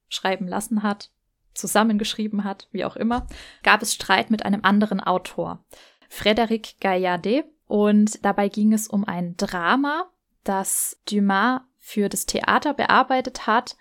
schreiben 0.07 0.47
lassen 0.47 0.83
hat, 0.83 1.09
zusammengeschrieben 1.55 2.43
hat, 2.43 2.67
wie 2.71 2.85
auch 2.85 2.95
immer, 2.95 3.25
gab 3.63 3.81
es 3.81 3.95
Streit 3.95 4.29
mit 4.29 4.45
einem 4.45 4.61
anderen 4.63 4.99
Autor, 4.99 5.65
Frédéric 6.11 6.75
Gaillardet, 6.79 7.45
und 7.65 8.23
dabei 8.23 8.47
ging 8.47 8.71
es 8.71 8.87
um 8.87 9.03
ein 9.03 9.35
Drama, 9.35 10.09
das 10.43 11.01
Dumas 11.09 11.61
für 11.87 12.09
das 12.09 12.25
Theater 12.25 12.73
bearbeitet 12.73 13.47
hat 13.47 13.77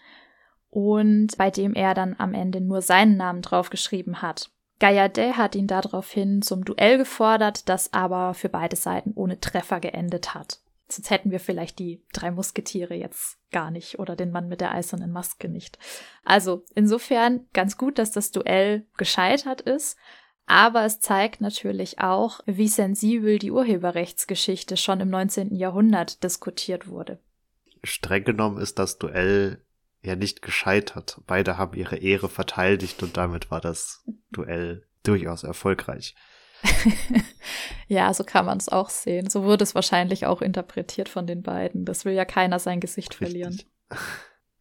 und 0.71 1.37
bei 1.37 1.51
dem 1.51 1.75
er 1.75 1.93
dann 1.93 2.15
am 2.19 2.35
Ende 2.35 2.61
nur 2.61 2.81
seinen 2.81 3.17
Namen 3.17 3.43
draufgeschrieben 3.43 4.23
hat. 4.23 4.51
Gaillardet 4.79 5.37
hat 5.37 5.57
ihn 5.57 5.67
daraufhin 5.67 6.41
zum 6.41 6.65
Duell 6.65 6.99
gefordert, 6.99 7.69
das 7.69 7.93
aber 7.93 8.35
für 8.35 8.49
beide 8.49 8.77
Seiten 8.77 9.13
ohne 9.17 9.41
Treffer 9.41 9.81
geendet 9.81 10.35
hat. 10.35 10.61
Sonst 10.89 11.11
hätten 11.11 11.33
wir 11.33 11.41
vielleicht 11.41 11.81
die 11.81 12.01
drei 12.13 12.31
Musketiere 12.31 12.95
jetzt 12.95 13.39
gar 13.51 13.73
nicht 13.73 13.99
oder 13.99 14.15
den 14.15 14.31
Mann 14.31 14.47
mit 14.47 14.61
der 14.61 14.71
eisernen 14.71 15.11
Maske 15.11 15.49
nicht. 15.49 15.77
Also 16.25 16.65
insofern 16.77 17.49
ganz 17.55 17.77
gut, 17.77 17.99
dass 17.99 18.13
das 18.13 18.31
Duell 18.31 18.87
gescheitert 18.97 19.63
ist. 19.63 19.99
Aber 20.47 20.85
es 20.85 21.01
zeigt 21.01 21.41
natürlich 21.41 21.99
auch, 21.99 22.39
wie 22.47 22.69
sensibel 22.69 23.41
die 23.41 23.51
Urheberrechtsgeschichte 23.51 24.77
schon 24.77 25.01
im 25.01 25.11
19. 25.11 25.57
Jahrhundert 25.57 26.23
diskutiert 26.23 26.87
wurde 26.87 27.19
streng 27.87 28.25
genommen 28.25 28.59
ist 28.59 28.79
das 28.79 28.99
Duell 28.99 29.65
ja 30.03 30.17
nicht 30.17 30.43
gescheitert. 30.43 31.21
Beide 31.27 31.59
haben 31.59 31.77
ihre 31.77 31.97
Ehre 31.97 32.29
verteidigt 32.29 33.03
und 33.03 33.17
damit 33.17 33.51
war 33.51 33.61
das 33.61 34.05
Duell 34.31 34.87
durchaus 35.03 35.43
erfolgreich. 35.43 36.15
ja, 37.89 38.13
so 38.15 38.25
kann 38.25 38.47
man 38.47 38.59
es 38.59 38.69
auch 38.69 38.91
sehen. 38.91 39.29
So 39.31 39.45
wurde 39.45 39.65
es 39.65 39.75
wahrscheinlich 39.75 40.27
auch 40.27 40.43
interpretiert 40.43 41.09
von 41.09 41.27
den 41.27 41.43
beiden. 41.43 41.85
Das 41.85 42.05
will 42.05 42.15
ja 42.15 42.25
keiner 42.25 42.59
sein 42.59 42.81
Gesicht 42.81 43.11
Richtig. 43.13 43.29
verlieren. 43.29 43.63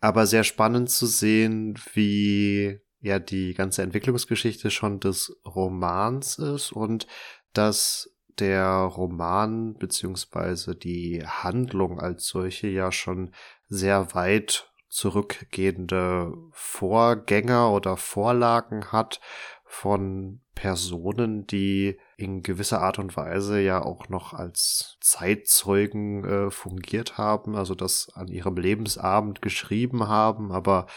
Aber 0.01 0.27
sehr 0.27 0.43
spannend 0.43 0.89
zu 0.89 1.05
sehen, 1.05 1.79
wie 1.93 2.79
ja 2.99 3.19
die 3.19 3.53
ganze 3.53 3.81
Entwicklungsgeschichte 3.81 4.71
schon 4.71 4.99
des 4.99 5.35
Romans 5.45 6.37
ist 6.37 6.71
und 6.71 7.07
dass 7.53 8.14
der 8.39 8.67
Roman 8.67 9.75
beziehungsweise 9.75 10.75
die 10.75 11.23
Handlung 11.25 11.99
als 11.99 12.27
solche 12.27 12.67
ja 12.67 12.91
schon 12.91 13.31
sehr 13.67 14.13
weit 14.13 14.71
zurückgehende 14.89 16.33
Vorgänger 16.51 17.71
oder 17.71 17.97
Vorlagen 17.97 18.91
hat 18.91 19.19
von 19.65 20.41
Personen, 20.53 21.45
die 21.47 21.99
in 22.15 22.41
gewisser 22.41 22.81
Art 22.81 22.97
und 22.97 23.17
Weise 23.17 23.59
ja 23.59 23.83
auch 23.83 24.07
noch 24.09 24.33
als 24.33 24.97
Zeitzeugen 25.01 26.23
äh, 26.23 26.51
fungiert 26.51 27.17
haben, 27.17 27.55
also 27.55 27.75
das 27.75 28.09
an 28.13 28.29
ihrem 28.29 28.55
Lebensabend 28.55 29.41
geschrieben 29.41 30.07
haben, 30.07 30.51
aber 30.51 30.87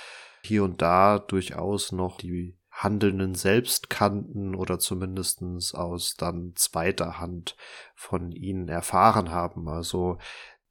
hier 0.42 0.62
und 0.62 0.80
da 0.80 1.18
durchaus 1.18 1.90
noch 1.90 2.18
die 2.18 2.57
Handelnden 2.78 3.34
selbst 3.34 3.90
kannten 3.90 4.54
oder 4.54 4.78
zumindestens 4.78 5.74
aus 5.74 6.14
dann 6.16 6.52
zweiter 6.54 7.18
Hand 7.18 7.56
von 7.94 8.30
ihnen 8.30 8.68
erfahren 8.68 9.30
haben. 9.30 9.68
Also 9.68 10.18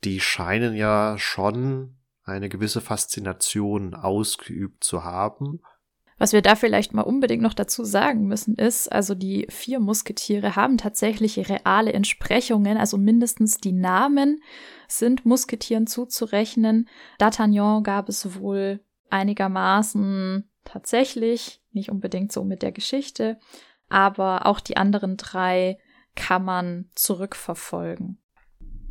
die 0.04 0.22
scheinen 0.22 0.74
ja 0.76 1.18
schon 1.18 1.98
eine 2.24 2.48
gewisse 2.48 2.82
Faszination 2.82 3.94
ausgeübt 3.94 4.84
zu 4.84 5.04
haben. 5.04 5.62
Was 6.18 6.34
wir 6.34 6.42
da 6.42 6.56
vielleicht 6.56 6.94
mal 6.94 7.04
unbedingt 7.04 7.44
noch 7.44 7.54
dazu 7.54 7.84
sagen 7.84 8.26
müssen, 8.26 8.56
ist, 8.56 8.92
also 8.92 9.14
die 9.14 9.46
vier 9.50 9.80
Musketiere 9.80 10.56
haben 10.56 10.78
tatsächlich 10.78 11.50
reale 11.50 11.94
Entsprechungen, 11.94 12.78
also 12.78 12.98
mindestens 12.98 13.58
die 13.58 13.74
Namen 13.74 14.42
sind 14.88 15.26
Musketieren 15.26 15.86
zuzurechnen. 15.86 16.88
D'Artagnan 17.20 17.84
gab 17.84 18.10
es 18.10 18.40
wohl 18.40 18.80
einigermaßen 19.10 20.50
tatsächlich, 20.64 21.62
nicht 21.78 21.90
unbedingt 21.90 22.32
so 22.32 22.44
mit 22.44 22.62
der 22.62 22.72
Geschichte, 22.72 23.40
aber 23.90 24.46
auch 24.46 24.60
die 24.60 24.78
anderen 24.78 25.16
drei 25.18 25.78
kann 26.16 26.44
man 26.44 26.90
zurückverfolgen. 26.96 28.20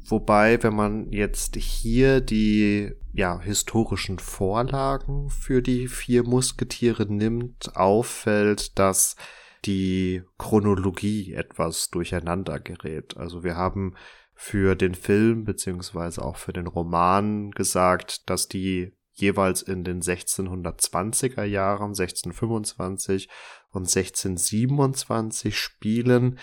Wobei, 0.08 0.62
wenn 0.62 0.74
man 0.74 1.10
jetzt 1.10 1.56
hier 1.56 2.20
die 2.20 2.92
ja, 3.12 3.40
historischen 3.40 4.20
Vorlagen 4.20 5.30
für 5.30 5.62
die 5.62 5.88
vier 5.88 6.22
Musketiere 6.22 7.06
nimmt, 7.06 7.76
auffällt, 7.76 8.78
dass 8.78 9.16
die 9.64 10.22
Chronologie 10.38 11.32
etwas 11.34 11.90
durcheinander 11.90 12.60
gerät. 12.60 13.16
Also 13.16 13.42
wir 13.42 13.56
haben 13.56 13.94
für 14.34 14.76
den 14.76 14.94
Film 14.94 15.44
beziehungsweise 15.44 16.22
auch 16.22 16.36
für 16.36 16.52
den 16.52 16.66
Roman 16.68 17.50
gesagt, 17.50 18.30
dass 18.30 18.48
die 18.48 18.92
jeweils 19.16 19.62
in 19.62 19.84
den 19.84 20.02
1620er 20.02 21.44
Jahren, 21.44 21.90
1625 21.90 23.28
und 23.70 23.82
1627 23.82 25.58
spielen. 25.58 26.38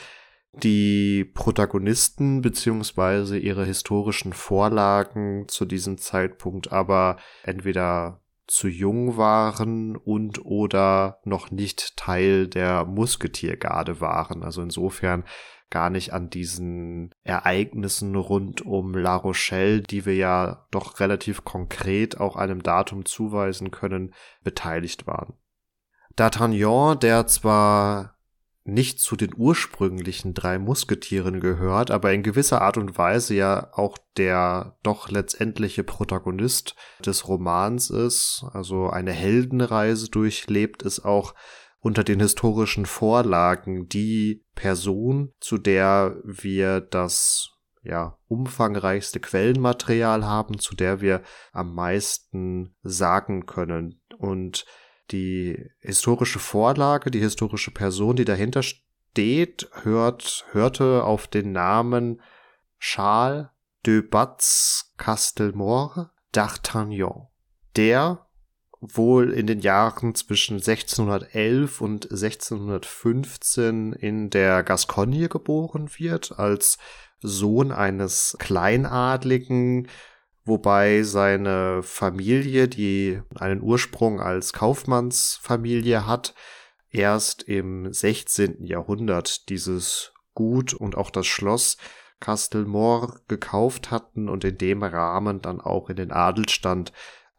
Die 0.62 1.26
Protagonisten 1.26 2.42
beziehungsweise 2.42 3.40
ihre 3.40 3.66
historischen 3.66 4.34
Vorlagen 4.34 5.48
zu 5.48 5.66
diesem 5.66 5.98
Zeitpunkt 5.98 6.72
aber 6.72 7.18
entweder 7.44 8.22
zu 8.46 8.68
jung 8.68 9.18
waren 9.18 9.96
und 9.96 10.46
oder 10.46 11.20
noch 11.24 11.50
nicht 11.50 11.96
Teil 11.98 12.48
der 12.48 12.86
Musketiergarde 12.86 14.02
waren. 14.02 14.44
Also 14.44 14.62
insofern 14.62 15.24
gar 15.74 15.90
nicht 15.90 16.14
an 16.14 16.30
diesen 16.30 17.16
Ereignissen 17.24 18.16
rund 18.16 18.62
um 18.62 18.94
La 18.94 19.16
Rochelle, 19.16 19.82
die 19.82 20.06
wir 20.06 20.16
ja 20.16 20.68
doch 20.70 21.00
relativ 21.00 21.44
konkret 21.44 22.20
auch 22.20 22.36
einem 22.36 22.62
Datum 22.62 23.06
zuweisen 23.06 23.72
können, 23.72 24.14
beteiligt 24.44 25.08
waren. 25.08 25.34
D'Artagnan, 26.16 27.00
der 27.00 27.26
zwar 27.26 28.20
nicht 28.66 29.00
zu 29.00 29.16
den 29.16 29.34
ursprünglichen 29.36 30.36
drei 30.36 30.60
Musketieren 30.60 31.40
gehört, 31.40 31.90
aber 31.90 32.14
in 32.14 32.22
gewisser 32.22 32.62
Art 32.62 32.78
und 32.78 32.96
Weise 33.00 33.34
ja 33.34 33.70
auch 33.74 33.98
der 34.16 34.78
doch 34.84 35.10
letztendliche 35.10 35.84
Protagonist 35.84 36.76
des 37.04 37.28
Romans 37.28 37.90
ist, 37.90 38.46
also 38.54 38.92
eine 38.92 39.12
Heldenreise 39.12 40.12
durchlebt, 40.12 40.84
ist 40.84 41.04
auch 41.04 41.34
unter 41.84 42.06
den 42.06 42.22
historischen 42.22 42.86
Vorlagen 42.86 43.90
die 43.90 44.46
Person, 44.56 45.34
zu 45.42 45.58
der 45.58 46.16
wir 46.24 46.80
das 46.80 47.52
ja, 47.84 48.18
umfangreichste 48.30 49.20
Quellenmaterial 49.20 50.26
haben, 50.26 50.60
zu 50.60 50.76
der 50.78 51.02
wir 51.02 51.22
am 51.52 51.76
meisten 51.76 52.74
sagen 52.84 53.46
können. 53.46 54.02
Und 54.18 54.66
die 55.12 55.72
historische 55.82 56.40
Vorlage, 56.40 57.12
die 57.12 57.20
historische 57.20 57.72
Person, 57.72 58.16
die 58.16 58.26
dahinter 58.26 58.64
steht, 58.64 59.70
hört, 59.82 60.46
hörte 60.52 61.04
auf 61.04 61.28
den 61.28 61.52
Namen 61.52 62.22
Charles 62.80 63.48
de 63.86 64.02
Batz 64.02 64.94
Castelmore 64.98 66.12
d'Artagnan. 66.34 67.28
Der 67.76 68.23
wohl 68.92 69.32
in 69.32 69.48
den 69.48 69.60
Jahren 69.60 70.14
zwischen 70.16 70.56
1611 70.56 71.80
und 71.80 72.12
1615 72.12 73.94
in 73.94 74.30
der 74.30 74.64
Gascogne 74.64 75.30
geboren 75.30 75.90
wird, 75.98 76.38
als 76.38 76.78
Sohn 77.22 77.72
eines 77.72 78.36
Kleinadligen, 78.40 79.88
wobei 80.44 81.04
seine 81.04 81.82
Familie, 81.82 82.68
die 82.68 83.22
einen 83.36 83.62
Ursprung 83.62 84.20
als 84.20 84.52
Kaufmannsfamilie 84.52 86.06
hat, 86.06 86.36
erst 86.90 87.44
im 87.44 87.92
16. 87.92 88.66
Jahrhundert 88.66 89.50
dieses 89.50 90.12
Gut 90.34 90.74
und 90.74 90.98
auch 90.98 91.10
das 91.10 91.28
Schloss 91.28 91.78
Castelmore 92.20 93.20
gekauft 93.28 93.92
hatten 93.92 94.30
und 94.30 94.44
in 94.44 94.58
dem 94.58 94.84
Rahmen 94.84 95.42
dann 95.42 95.62
auch 95.62 95.90
in 95.90 95.96
den 95.96 96.12
Adelstand 96.12 96.92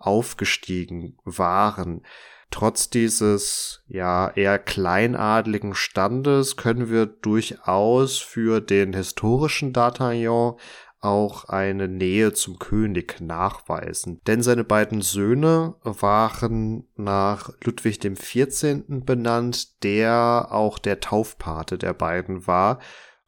aufgestiegen 0.06 1.16
waren. 1.24 2.02
Trotz 2.50 2.88
dieses 2.88 3.82
ja 3.88 4.28
eher 4.28 4.58
kleinadligen 4.58 5.74
Standes 5.74 6.56
können 6.56 6.88
wir 6.88 7.06
durchaus 7.06 8.18
für 8.18 8.60
den 8.60 8.92
historischen 8.92 9.72
D'Artagnan 9.72 10.56
auch 11.00 11.44
eine 11.44 11.86
Nähe 11.86 12.32
zum 12.32 12.58
König 12.58 13.20
nachweisen. 13.20 14.20
Denn 14.26 14.42
seine 14.42 14.64
beiden 14.64 15.02
Söhne 15.02 15.74
waren 15.82 16.88
nach 16.96 17.50
Ludwig 17.62 18.00
dem 18.00 18.16
14. 18.16 19.04
benannt, 19.04 19.82
der 19.82 20.48
auch 20.50 20.78
der 20.78 21.00
Taufpate 21.00 21.76
der 21.76 21.92
beiden 21.92 22.46
war. 22.46 22.78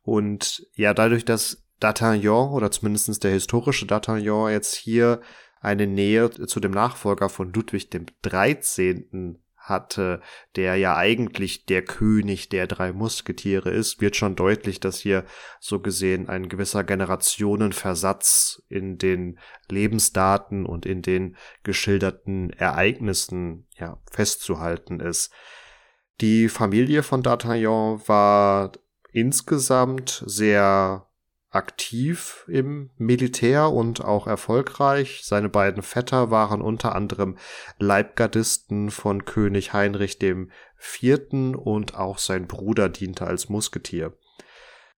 Und 0.02 0.66
ja, 0.74 0.94
dadurch, 0.94 1.24
dass 1.24 1.64
D'Artagnan 1.82 2.50
oder 2.50 2.70
zumindest 2.70 3.22
der 3.22 3.32
historische 3.32 3.84
D'Artagnan 3.84 4.50
jetzt 4.50 4.74
hier 4.74 5.20
eine 5.60 5.86
Nähe 5.86 6.30
zu 6.30 6.60
dem 6.60 6.72
Nachfolger 6.72 7.28
von 7.28 7.52
Ludwig 7.52 7.90
dem 7.90 8.06
13 8.22 9.38
hatte, 9.68 10.20
der 10.54 10.76
ja 10.76 10.96
eigentlich 10.96 11.66
der 11.66 11.82
König 11.82 12.48
der 12.48 12.66
drei 12.66 12.92
Musketiere 12.92 13.70
ist, 13.70 14.00
wird 14.00 14.16
schon 14.16 14.36
deutlich, 14.36 14.80
dass 14.80 15.00
hier 15.00 15.24
so 15.60 15.80
gesehen 15.80 16.28
ein 16.28 16.48
gewisser 16.48 16.84
Generationenversatz 16.84 18.62
in 18.68 18.98
den 18.98 19.38
Lebensdaten 19.68 20.66
und 20.66 20.86
in 20.86 21.02
den 21.02 21.36
geschilderten 21.64 22.50
Ereignissen 22.50 23.66
ja 23.76 24.00
festzuhalten 24.10 25.00
ist. 25.00 25.32
Die 26.20 26.48
Familie 26.48 27.02
von 27.02 27.22
D'Artagnan 27.22 28.06
war 28.08 28.72
insgesamt 29.12 30.22
sehr 30.26 31.05
aktiv 31.56 32.44
im 32.46 32.90
Militär 32.96 33.72
und 33.72 34.04
auch 34.04 34.26
erfolgreich. 34.26 35.22
Seine 35.24 35.48
beiden 35.48 35.82
Vetter 35.82 36.30
waren 36.30 36.60
unter 36.60 36.94
anderem 36.94 37.36
Leibgardisten 37.78 38.90
von 38.90 39.24
König 39.24 39.72
Heinrich 39.72 40.18
Vierten 40.76 41.54
und 41.54 41.96
auch 41.96 42.18
sein 42.18 42.46
Bruder 42.46 42.88
diente 42.88 43.26
als 43.26 43.48
Musketier. 43.48 44.12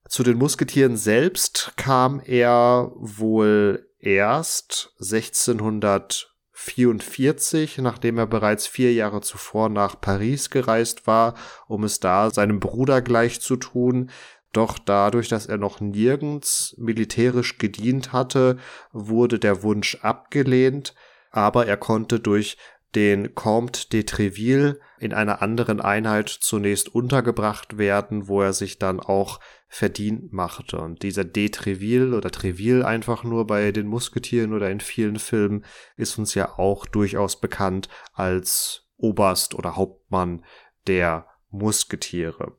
Zu 0.09 0.23
den 0.23 0.39
Musketieren 0.39 0.97
selbst 0.97 1.73
kam 1.77 2.23
er 2.25 2.93
wohl 2.95 3.91
erst 3.99 4.95
1644, 5.01 7.79
nachdem 7.79 8.19
er 8.19 8.27
bereits 8.27 8.69
vier 8.69 8.95
Jahre 8.95 9.21
zuvor 9.21 9.69
nach 9.69 10.01
Paris 10.01 10.51
gereist 10.51 11.09
war, 11.09 11.35
um 11.67 11.83
es 11.83 11.99
da 11.99 12.31
seinem 12.31 12.61
Bruder 12.61 13.03
gleich 13.03 13.41
zu 13.41 13.57
tun. 13.57 14.11
Doch 14.57 14.79
dadurch, 14.79 15.29
dass 15.29 15.45
er 15.45 15.59
noch 15.59 15.81
nirgends 15.81 16.75
militärisch 16.79 17.59
gedient 17.59 18.15
hatte, 18.15 18.57
wurde 18.91 19.39
der 19.39 19.63
Wunsch 19.63 19.99
abgelehnt, 20.01 20.95
aber 21.31 21.67
er 21.67 21.77
konnte 21.77 22.21
durch 22.21 22.57
den 22.95 23.35
Comte 23.35 23.91
de 23.91 24.05
Treville 24.05 24.81
in 24.99 25.13
einer 25.13 25.43
anderen 25.43 25.83
Einheit 25.83 26.31
zunächst 26.31 26.89
untergebracht 26.95 27.77
werden, 27.77 28.29
wo 28.29 28.41
er 28.41 28.55
sich 28.55 28.79
dann 28.79 28.99
auch 28.99 29.41
verdient 29.69 30.33
machte. 30.33 30.79
Und 30.79 31.03
dieser 31.03 31.25
de 31.25 31.51
Treville 31.51 32.17
oder 32.17 32.31
Treville 32.31 32.87
einfach 32.87 33.25
nur 33.25 33.47
bei 33.47 33.73
den 33.73 33.87
Musketieren 33.87 34.55
oder 34.55 34.71
in 34.71 34.81
vielen 34.81 35.19
Filmen 35.19 35.67
ist 35.99 36.19
uns 36.19 36.35
ja 36.35 36.59
auch 36.59 36.87
durchaus 36.87 37.39
bekannt 37.39 37.91
als 38.15 38.89
Oberst 38.97 39.55
oder 39.55 39.77
Hauptmann 39.77 40.47
der 40.87 41.27
Musketiere. 41.51 42.57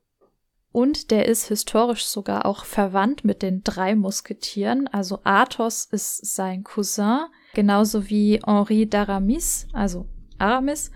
Und 0.78 1.10
der 1.10 1.28
ist 1.28 1.48
historisch 1.48 2.06
sogar 2.06 2.46
auch 2.46 2.64
verwandt 2.64 3.26
mit 3.26 3.42
den 3.42 3.64
drei 3.64 3.96
Musketieren. 3.96 4.88
Also 4.88 5.22
Athos 5.24 5.86
ist 5.86 6.36
sein 6.36 6.64
Cousin, 6.64 7.22
genauso 7.56 8.12
wie 8.12 8.40
Henri 8.46 8.84
d'Aramis, 8.84 9.66
also 9.74 10.08
Aramis. 10.38 10.92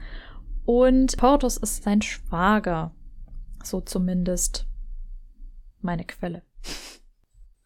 Und 0.65 1.17
Porthos 1.17 1.57
ist 1.57 1.81
sein 1.81 2.03
Schwager. 2.03 2.93
So 3.63 3.81
zumindest 3.81 4.67
meine 5.79 6.05
Quelle. 6.05 6.43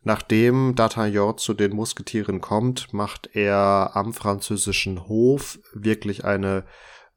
Nachdem 0.04 0.74
D'Artagnan 0.76 1.36
zu 1.36 1.54
den 1.54 1.76
Musketieren 1.76 2.40
kommt, 2.40 2.94
macht 2.94 3.32
er 3.34 3.92
am 3.94 4.14
französischen 4.14 5.10
Hof 5.10 5.60
wirklich 5.74 6.24
eine 6.24 6.64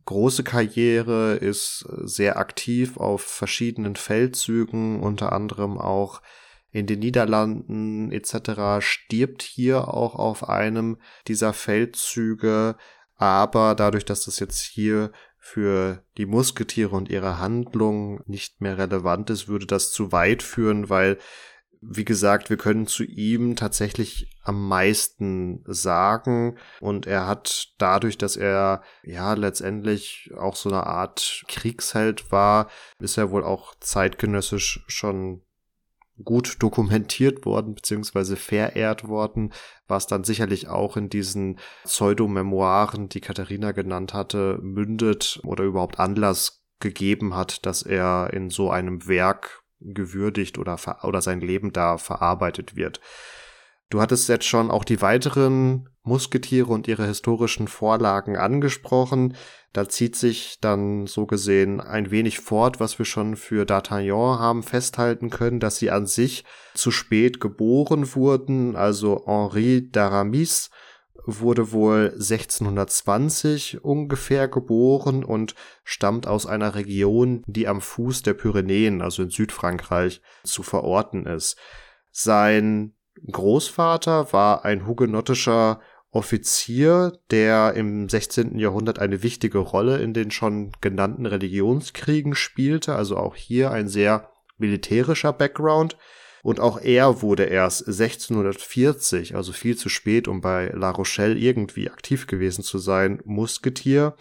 große 0.09 0.43
Karriere, 0.43 1.35
ist 1.35 1.87
sehr 2.03 2.39
aktiv 2.39 2.97
auf 2.97 3.21
verschiedenen 3.21 3.95
Feldzügen, 3.95 5.01
unter 5.01 5.33
anderem 5.33 5.77
auch 5.77 6.23
in 6.71 6.87
den 6.87 7.01
Niederlanden 7.01 8.11
etc., 8.11 8.83
stirbt 8.83 9.43
hier 9.43 9.89
auch 9.89 10.15
auf 10.15 10.49
einem 10.49 10.97
dieser 11.27 11.53
Feldzüge, 11.53 12.77
aber 13.17 13.75
dadurch, 13.75 14.07
dass 14.07 14.25
das 14.25 14.39
jetzt 14.39 14.63
hier 14.63 15.13
für 15.37 16.03
die 16.17 16.27
Musketiere 16.27 16.97
und 16.97 17.11
ihre 17.11 17.39
Handlung 17.39 18.23
nicht 18.27 18.63
mehr 18.63 18.79
relevant 18.79 19.29
ist, 19.29 19.47
würde 19.47 19.67
das 19.67 19.93
zu 19.93 20.11
weit 20.11 20.43
führen, 20.43 20.89
weil 20.89 21.19
wie 21.81 22.05
gesagt, 22.05 22.51
wir 22.51 22.57
können 22.57 22.87
zu 22.87 23.05
ihm 23.05 23.57
tatsächlich 23.57 24.31
am 24.43 24.69
meisten 24.69 25.63
sagen. 25.67 26.57
Und 26.81 27.07
er 27.07 27.27
hat 27.27 27.69
dadurch, 27.79 28.19
dass 28.19 28.37
er 28.37 28.83
ja 29.03 29.35
letztendlich 29.35 30.31
auch 30.37 30.57
so 30.57 30.69
eine 30.69 30.87
Art 30.87 31.45
Kriegsheld 31.49 32.33
war, 32.33 32.69
ist 32.99 33.17
er 33.17 33.31
wohl 33.31 33.45
auch 33.45 33.75
zeitgenössisch 33.81 34.85
schon 34.89 35.43
gut 36.25 36.57
dokumentiert 36.61 37.45
worden 37.47 37.75
beziehungsweise 37.75 38.37
verehrt 38.37 39.07
worden, 39.07 39.53
was 39.87 40.09
dann 40.09 40.25
sicherlich 40.25 40.69
auch 40.69 40.97
in 40.97 41.09
diesen 41.09 41.61
Pseudomemoiren, 41.85 43.09
die 43.09 43.21
Katharina 43.21 43.71
genannt 43.71 44.15
hatte, 44.15 44.59
mündet 44.61 45.41
oder 45.45 45.63
überhaupt 45.65 46.01
Anlass 46.01 46.65
gegeben 46.81 47.35
hat, 47.35 47.67
dass 47.67 47.83
er 47.83 48.31
in 48.33 48.51
so 48.51 48.71
einem 48.71 49.07
Werk 49.07 49.63
gewürdigt 49.81 50.59
oder, 50.59 50.79
oder 51.03 51.21
sein 51.21 51.41
Leben 51.41 51.73
da 51.73 51.99
verarbeitet 51.99 52.77
wird. 52.77 53.01
Du 53.91 54.03
hattest 54.03 54.29
jetzt 54.29 54.45
schon 54.45 54.71
auch 54.71 54.85
die 54.85 55.01
weiteren 55.01 55.89
Musketiere 56.03 56.69
und 56.69 56.89
ihre 56.89 57.07
historischen 57.07 57.69
Vorlagen 57.69 58.37
angesprochen. 58.37 59.35
Da 59.73 59.89
zieht 59.89 60.15
sich 60.15 60.59
dann 60.61 61.07
so 61.07 61.27
gesehen 61.27 61.81
ein 61.81 62.11
wenig 62.11 62.39
fort, 62.41 62.81
was 62.81 62.99
wir 62.99 63.07
schon 63.07 63.37
für 63.37 63.65
D'Artagnan 63.65 64.39
haben 64.39 64.63
festhalten 64.63 65.31
können, 65.31 65.61
dass 65.61 65.77
sie 65.77 65.91
an 65.91 66.07
sich 66.07 66.45
zu 66.75 66.91
spät 66.91 67.41
geboren 67.41 68.15
wurden. 68.15 68.77
Also 68.77 69.25
Henri 69.27 69.89
d'Aramis 69.91 70.71
wurde 71.25 71.73
wohl 71.73 72.11
1620 72.15 73.85
ungefähr 73.85 74.49
geboren 74.49 75.25
und 75.25 75.55
stammt 75.85 76.27
aus 76.27 76.47
einer 76.47 76.75
Region, 76.75 77.43
die 77.47 77.69
am 77.69 77.81
Fuß 77.81 78.23
der 78.23 78.35
Pyrenäen, 78.35 79.03
also 79.03 79.23
in 79.23 79.31
Südfrankreich, 79.31 80.23
zu 80.45 80.63
verorten 80.63 81.27
ist. 81.27 81.57
Sein 82.11 82.95
Großvater 83.31 84.33
war 84.33 84.65
ein 84.65 84.87
hugenottischer 84.87 85.81
Offizier, 86.11 87.19
der 87.31 87.75
im 87.75 88.09
16. 88.09 88.59
Jahrhundert 88.59 88.99
eine 88.99 89.23
wichtige 89.23 89.59
Rolle 89.59 89.99
in 89.99 90.15
den 90.15 90.31
schon 90.31 90.73
genannten 90.81 91.27
Religionskriegen 91.27 92.35
spielte, 92.35 92.95
also 92.95 93.17
auch 93.17 93.37
hier 93.37 93.71
ein 93.71 93.89
sehr 93.89 94.31
militärischer 94.57 95.33
Background. 95.33 95.99
Und 96.43 96.61
auch 96.61 96.81
er 96.81 97.23
wurde 97.23 97.45
erst 97.45 97.87
1640, 97.87 99.35
also 99.35 99.53
viel 99.53 99.77
zu 99.77 99.89
spät, 99.89 100.29
um 100.29 100.41
bei 100.41 100.69
La 100.69 100.91
Rochelle 100.91 101.37
irgendwie 101.37 101.91
aktiv 101.91 102.27
gewesen 102.27 102.63
zu 102.63 102.79
sein, 102.79 103.21
Musketier, 103.25 104.15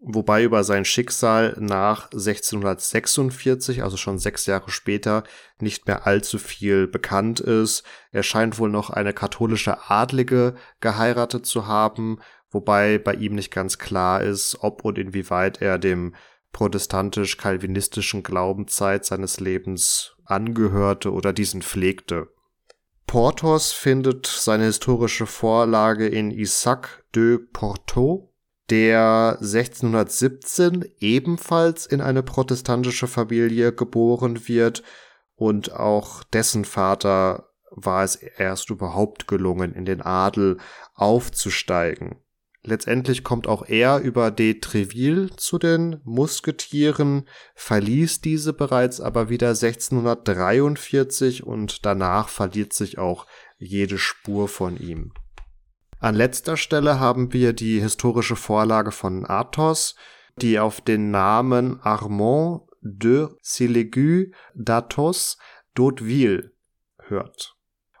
wobei 0.00 0.44
über 0.44 0.64
sein 0.64 0.84
Schicksal 0.84 1.56
nach 1.58 2.12
1646, 2.12 3.82
also 3.82 3.96
schon 3.96 4.18
sechs 4.18 4.46
Jahre 4.46 4.70
später, 4.70 5.24
nicht 5.58 5.86
mehr 5.86 6.06
allzu 6.06 6.38
viel 6.38 6.86
bekannt 6.86 7.40
ist. 7.40 7.84
Er 8.12 8.22
scheint 8.22 8.58
wohl 8.58 8.70
noch 8.70 8.90
eine 8.90 9.14
katholische 9.14 9.90
Adlige 9.90 10.54
geheiratet 10.80 11.46
zu 11.46 11.66
haben, 11.66 12.18
wobei 12.50 12.98
bei 12.98 13.14
ihm 13.14 13.34
nicht 13.34 13.50
ganz 13.50 13.78
klar 13.78 14.22
ist, 14.22 14.58
ob 14.60 14.84
und 14.84 14.98
inwieweit 14.98 15.62
er 15.62 15.78
dem 15.78 16.14
protestantisch-kalvinistischen 16.52 18.22
Glaubenszeit 18.22 19.04
seines 19.04 19.40
Lebens 19.40 20.13
angehörte 20.24 21.12
oder 21.12 21.32
diesen 21.32 21.62
pflegte. 21.62 22.28
Porthos 23.06 23.72
findet 23.72 24.26
seine 24.26 24.64
historische 24.64 25.26
Vorlage 25.26 26.06
in 26.06 26.30
Isaac 26.30 27.04
de 27.14 27.38
Porto, 27.38 28.32
der 28.70 29.38
1617 29.40 30.84
ebenfalls 30.98 31.86
in 31.86 32.00
eine 32.00 32.22
protestantische 32.22 33.06
Familie 33.06 33.72
geboren 33.72 34.48
wird 34.48 34.82
und 35.36 35.72
auch 35.72 36.22
dessen 36.24 36.64
Vater 36.64 37.50
war 37.70 38.04
es 38.04 38.16
erst 38.16 38.70
überhaupt 38.70 39.26
gelungen, 39.26 39.74
in 39.74 39.84
den 39.84 40.00
Adel 40.00 40.58
aufzusteigen. 40.94 42.23
Letztendlich 42.66 43.24
kommt 43.24 43.46
auch 43.46 43.66
er 43.68 43.98
über 44.00 44.30
de 44.30 44.58
Treville 44.58 45.28
zu 45.36 45.58
den 45.58 46.00
Musketieren, 46.04 47.28
verließ 47.54 48.22
diese 48.22 48.54
bereits 48.54 49.02
aber 49.02 49.28
wieder 49.28 49.50
1643 49.50 51.44
und 51.44 51.84
danach 51.84 52.30
verliert 52.30 52.72
sich 52.72 52.96
auch 52.96 53.26
jede 53.58 53.98
Spur 53.98 54.48
von 54.48 54.78
ihm. 54.78 55.12
An 56.00 56.14
letzter 56.14 56.56
Stelle 56.56 56.98
haben 56.98 57.34
wir 57.34 57.52
die 57.52 57.80
historische 57.80 58.36
Vorlage 58.36 58.92
von 58.92 59.26
Athos, 59.26 59.94
die 60.40 60.58
auf 60.58 60.80
den 60.80 61.10
Namen 61.10 61.80
Armand 61.82 62.62
de 62.80 63.28
Sillegue 63.42 64.32
d'Athos 64.54 65.36
d'Hauteville 65.76 66.50
hört. 66.98 67.53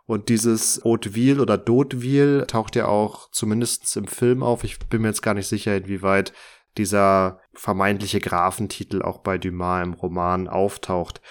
Und 0.06 0.28
dieses 0.28 0.82
Hauteville 0.84 1.40
oder 1.40 1.54
D'Hauteville 1.54 2.46
taucht 2.46 2.76
ja 2.76 2.86
auch 2.86 3.30
zumindest 3.30 3.96
im 3.96 4.06
Film 4.06 4.42
auf. 4.42 4.64
Ich 4.64 4.78
bin 4.78 5.02
mir 5.02 5.08
jetzt 5.08 5.22
gar 5.22 5.34
nicht 5.34 5.48
sicher, 5.48 5.76
inwieweit 5.76 6.32
dieser 6.76 7.40
vermeintliche 7.54 8.20
Grafentitel 8.20 9.02
auch 9.02 9.18
bei 9.18 9.38
Dumas 9.38 9.84
im 9.84 9.94
Roman 9.94 10.48
auftaucht. 10.48 11.22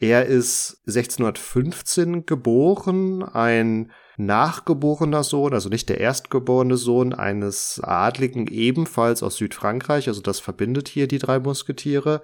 Er 0.00 0.26
ist 0.26 0.82
1615 0.86 2.26
geboren, 2.26 3.22
ein 3.22 3.90
nachgeborener 4.16 5.24
Sohn, 5.24 5.54
also 5.54 5.68
nicht 5.68 5.88
der 5.88 5.98
erstgeborene 5.98 6.76
Sohn 6.76 7.14
eines 7.14 7.80
Adligen, 7.82 8.46
ebenfalls 8.48 9.22
aus 9.22 9.36
Südfrankreich, 9.36 10.08
also 10.08 10.20
das 10.20 10.38
verbindet 10.40 10.88
hier 10.88 11.08
die 11.08 11.18
drei 11.18 11.38
Musketiere, 11.38 12.22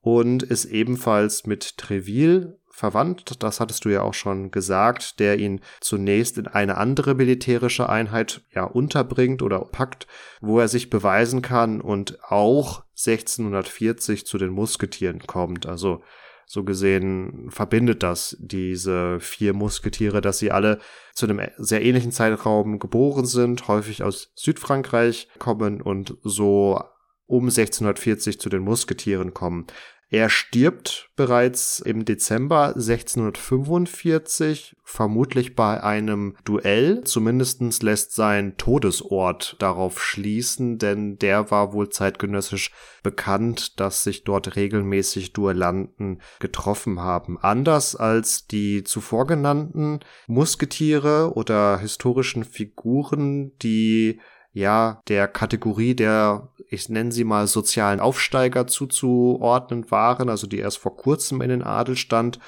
und 0.00 0.44
ist 0.44 0.66
ebenfalls 0.66 1.46
mit 1.46 1.76
Treville 1.76 2.57
verwandt, 2.78 3.42
das 3.42 3.58
hattest 3.58 3.84
du 3.84 3.88
ja 3.88 4.02
auch 4.02 4.14
schon 4.14 4.52
gesagt, 4.52 5.18
der 5.18 5.38
ihn 5.38 5.60
zunächst 5.80 6.38
in 6.38 6.46
eine 6.46 6.76
andere 6.76 7.16
militärische 7.16 7.88
Einheit 7.88 8.42
ja 8.54 8.62
unterbringt 8.62 9.42
oder 9.42 9.58
packt, 9.60 10.06
wo 10.40 10.60
er 10.60 10.68
sich 10.68 10.88
beweisen 10.88 11.42
kann 11.42 11.80
und 11.80 12.22
auch 12.22 12.84
1640 12.96 14.26
zu 14.26 14.38
den 14.38 14.50
Musketieren 14.50 15.26
kommt. 15.26 15.66
Also 15.66 16.02
so 16.46 16.62
gesehen 16.62 17.50
verbindet 17.50 18.04
das 18.04 18.36
diese 18.38 19.18
vier 19.18 19.54
Musketiere, 19.54 20.20
dass 20.20 20.38
sie 20.38 20.52
alle 20.52 20.78
zu 21.14 21.26
einem 21.26 21.40
sehr 21.56 21.82
ähnlichen 21.82 22.12
Zeitraum 22.12 22.78
geboren 22.78 23.26
sind, 23.26 23.66
häufig 23.66 24.04
aus 24.04 24.32
Südfrankreich 24.36 25.28
kommen 25.40 25.82
und 25.82 26.16
so 26.22 26.80
um 27.26 27.44
1640 27.44 28.40
zu 28.40 28.48
den 28.48 28.62
Musketieren 28.62 29.34
kommen. 29.34 29.66
Er 30.10 30.30
stirbt 30.30 31.10
bereits 31.16 31.80
im 31.80 32.06
Dezember 32.06 32.68
1645, 32.68 34.74
vermutlich 34.82 35.54
bei 35.54 35.82
einem 35.82 36.34
Duell. 36.44 37.04
Zumindestens 37.04 37.82
lässt 37.82 38.14
sein 38.14 38.56
Todesort 38.56 39.56
darauf 39.58 40.02
schließen, 40.02 40.78
denn 40.78 41.18
der 41.18 41.50
war 41.50 41.74
wohl 41.74 41.90
zeitgenössisch 41.90 42.70
bekannt, 43.02 43.78
dass 43.80 44.02
sich 44.02 44.24
dort 44.24 44.56
regelmäßig 44.56 45.34
Duellanten 45.34 46.22
getroffen 46.40 47.00
haben. 47.00 47.36
Anders 47.38 47.94
als 47.94 48.46
die 48.46 48.84
zuvor 48.84 49.26
genannten 49.26 50.00
Musketiere 50.26 51.34
oder 51.34 51.80
historischen 51.80 52.44
Figuren, 52.44 53.52
die 53.58 54.20
ja 54.58 55.00
der 55.08 55.28
Kategorie 55.28 55.94
der 55.94 56.48
ich 56.70 56.88
nenne 56.88 57.12
sie 57.12 57.24
mal 57.24 57.46
sozialen 57.46 58.00
Aufsteiger 58.00 58.66
zuzuordnen 58.66 59.90
waren, 59.90 60.28
also 60.28 60.46
die 60.46 60.58
erst 60.58 60.78
vor 60.78 60.96
kurzem 60.96 61.40
in 61.40 61.48
den 61.48 61.62
Adelstand 61.62 62.38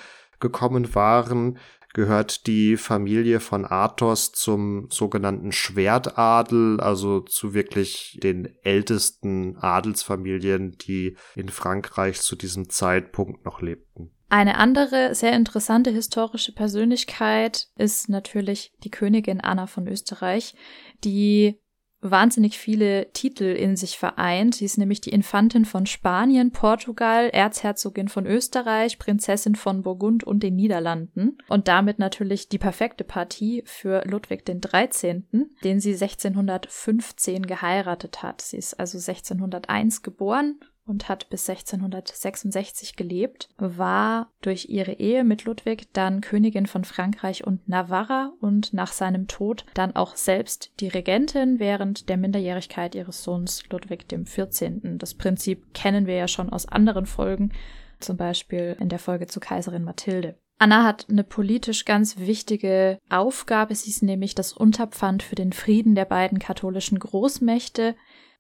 gekommen 0.41 0.95
waren, 0.95 1.59
gehört 1.93 2.47
die 2.47 2.77
Familie 2.77 3.41
von 3.41 3.65
Athos 3.65 4.33
zum 4.33 4.89
sogenannten 4.91 5.53
Schwertadel, 5.53 6.81
also 6.81 7.21
zu 7.21 7.53
wirklich 7.53 8.19
den 8.23 8.55
ältesten 8.63 9.57
Adelsfamilien, 9.57 10.77
die 10.79 11.17
in 11.35 11.49
Frankreich 11.49 12.21
zu 12.21 12.37
diesem 12.37 12.71
Zeitpunkt 12.71 13.45
noch 13.45 13.61
lebten. 13.61 14.13
Eine 14.29 14.59
andere 14.59 15.17
sehr 15.17 15.33
interessante 15.33 15.91
historische 15.91 16.53
Persönlichkeit 16.53 17.67
ist 17.77 18.09
natürlich 18.09 18.73
die 18.85 18.91
Königin 18.91 19.41
Anna 19.41 19.67
von 19.67 19.89
Österreich, 19.89 20.55
die 21.03 21.59
wahnsinnig 22.03 22.59
viele 22.59 23.13
Titel 23.13 23.45
in 23.45 23.77
sich 23.77 23.99
vereint. 23.99 24.55
Sie 24.55 24.65
ist 24.65 24.79
nämlich 24.79 25.01
die 25.01 25.11
Infantin 25.11 25.65
von 25.65 25.87
Spanien, 25.87 26.51
Portugal, 26.51 27.29
Erzherzogin 27.29 28.09
von 28.09 28.27
Österreich, 28.27 28.99
Prinzessin 28.99 29.55
von 29.55 29.83
Burgund 29.83 30.25
und 30.25 30.43
den 30.43 30.57
Niederlanden 30.57 31.39
und 31.49 31.69
damit 31.69 31.99
natürlich 31.99 32.49
die 32.49 32.59
perfekte 32.59 33.05
Partie 33.05 33.63
für 33.67 34.03
Ludwig 34.07 34.45
den 34.47 34.61
13., 34.61 35.27
den 35.63 35.81
sie 35.81 35.93
1615 35.93 37.47
geheiratet 37.47 38.23
hat. 38.23 38.41
Sie 38.41 38.57
ist 38.57 38.81
also 38.81 38.99
1601 38.99 40.03
geboren 40.03 40.61
und 40.91 41.09
hat 41.09 41.31
bis 41.31 41.49
1666 41.49 42.97
gelebt, 42.97 43.49
war 43.57 44.31
durch 44.43 44.67
ihre 44.69 44.95
Ehe 44.95 45.25
mit 45.25 45.45
Ludwig 45.45 45.93
dann 45.93 46.21
Königin 46.21 46.67
von 46.67 46.85
Frankreich 46.85 47.47
und 47.47 47.69
Navarra 47.69 48.33
und 48.41 48.75
nach 48.75 48.93
seinem 48.93 49.29
Tod 49.29 49.65
dann 49.75 49.95
auch 49.95 50.17
selbst 50.17 50.73
die 50.81 50.89
Regentin 50.89 51.61
während 51.61 52.09
der 52.09 52.17
Minderjährigkeit 52.17 52.95
ihres 52.95 53.23
Sohns 53.23 53.63
Ludwig 53.71 54.09
XIV. 54.09 54.81
Das 54.99 55.15
Prinzip 55.15 55.73
kennen 55.73 56.07
wir 56.07 56.17
ja 56.17 56.29
schon 56.29 56.51
aus 56.51 56.67
anderen 56.67 57.07
Folgen, 57.07 57.53
zum 58.01 58.17
Beispiel 58.17 58.77
in 58.81 58.89
der 58.89 58.99
Folge 58.99 59.29
zu 59.29 59.41
Kaiserin 59.41 59.85
Mathilde. 59.85 60.37
Anna 60.59 60.85
hat 60.85 61.07
eine 61.09 61.25
politisch 61.25 61.87
ganz 61.87 62.19
wichtige 62.19 62.99
Aufgabe. 63.09 63.75
Sie 63.75 63.89
ist 63.89 64.03
nämlich 64.03 64.35
das 64.35 64.53
Unterpfand 64.53 65.23
für 65.23 65.35
den 65.35 65.55
Frieden 65.55 65.95
der 65.95 66.05
beiden 66.05 66.39
katholischen 66.39 66.99
Großmächte 66.99 67.95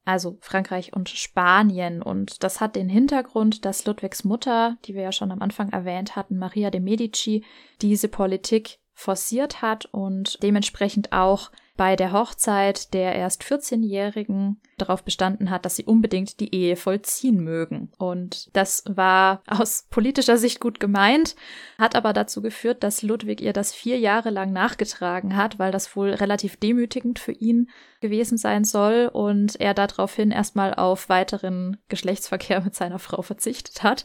also 0.04 0.38
Frankreich 0.40 0.92
und 0.94 1.08
Spanien. 1.08 2.02
Und 2.02 2.42
das 2.42 2.60
hat 2.60 2.76
den 2.76 2.88
Hintergrund, 2.88 3.64
dass 3.64 3.84
Ludwigs 3.86 4.24
Mutter, 4.24 4.76
die 4.84 4.94
wir 4.94 5.02
ja 5.02 5.12
schon 5.12 5.30
am 5.30 5.42
Anfang 5.42 5.70
erwähnt 5.70 6.16
hatten, 6.16 6.38
Maria 6.38 6.70
de 6.70 6.80
Medici, 6.80 7.44
diese 7.80 8.08
Politik 8.08 8.78
forciert 8.92 9.62
hat 9.62 9.86
und 9.86 10.42
dementsprechend 10.42 11.12
auch 11.12 11.50
bei 11.80 11.96
der 11.96 12.12
Hochzeit 12.12 12.92
der 12.92 13.14
erst 13.14 13.42
14-Jährigen 13.42 14.60
darauf 14.76 15.02
bestanden 15.02 15.48
hat, 15.48 15.64
dass 15.64 15.76
sie 15.76 15.86
unbedingt 15.86 16.38
die 16.38 16.54
Ehe 16.54 16.76
vollziehen 16.76 17.42
mögen. 17.42 17.90
Und 17.96 18.54
das 18.54 18.84
war 18.86 19.40
aus 19.46 19.86
politischer 19.88 20.36
Sicht 20.36 20.60
gut 20.60 20.78
gemeint, 20.78 21.36
hat 21.78 21.96
aber 21.96 22.12
dazu 22.12 22.42
geführt, 22.42 22.82
dass 22.82 23.00
Ludwig 23.00 23.40
ihr 23.40 23.54
das 23.54 23.72
vier 23.72 23.98
Jahre 23.98 24.28
lang 24.28 24.52
nachgetragen 24.52 25.36
hat, 25.36 25.58
weil 25.58 25.72
das 25.72 25.96
wohl 25.96 26.10
relativ 26.10 26.58
demütigend 26.58 27.18
für 27.18 27.32
ihn 27.32 27.70
gewesen 28.02 28.36
sein 28.36 28.64
soll 28.64 29.08
und 29.10 29.58
er 29.58 29.72
daraufhin 29.72 30.32
erstmal 30.32 30.74
auf 30.74 31.08
weiteren 31.08 31.78
Geschlechtsverkehr 31.88 32.60
mit 32.60 32.74
seiner 32.74 32.98
Frau 32.98 33.22
verzichtet 33.22 33.82
hat, 33.82 34.04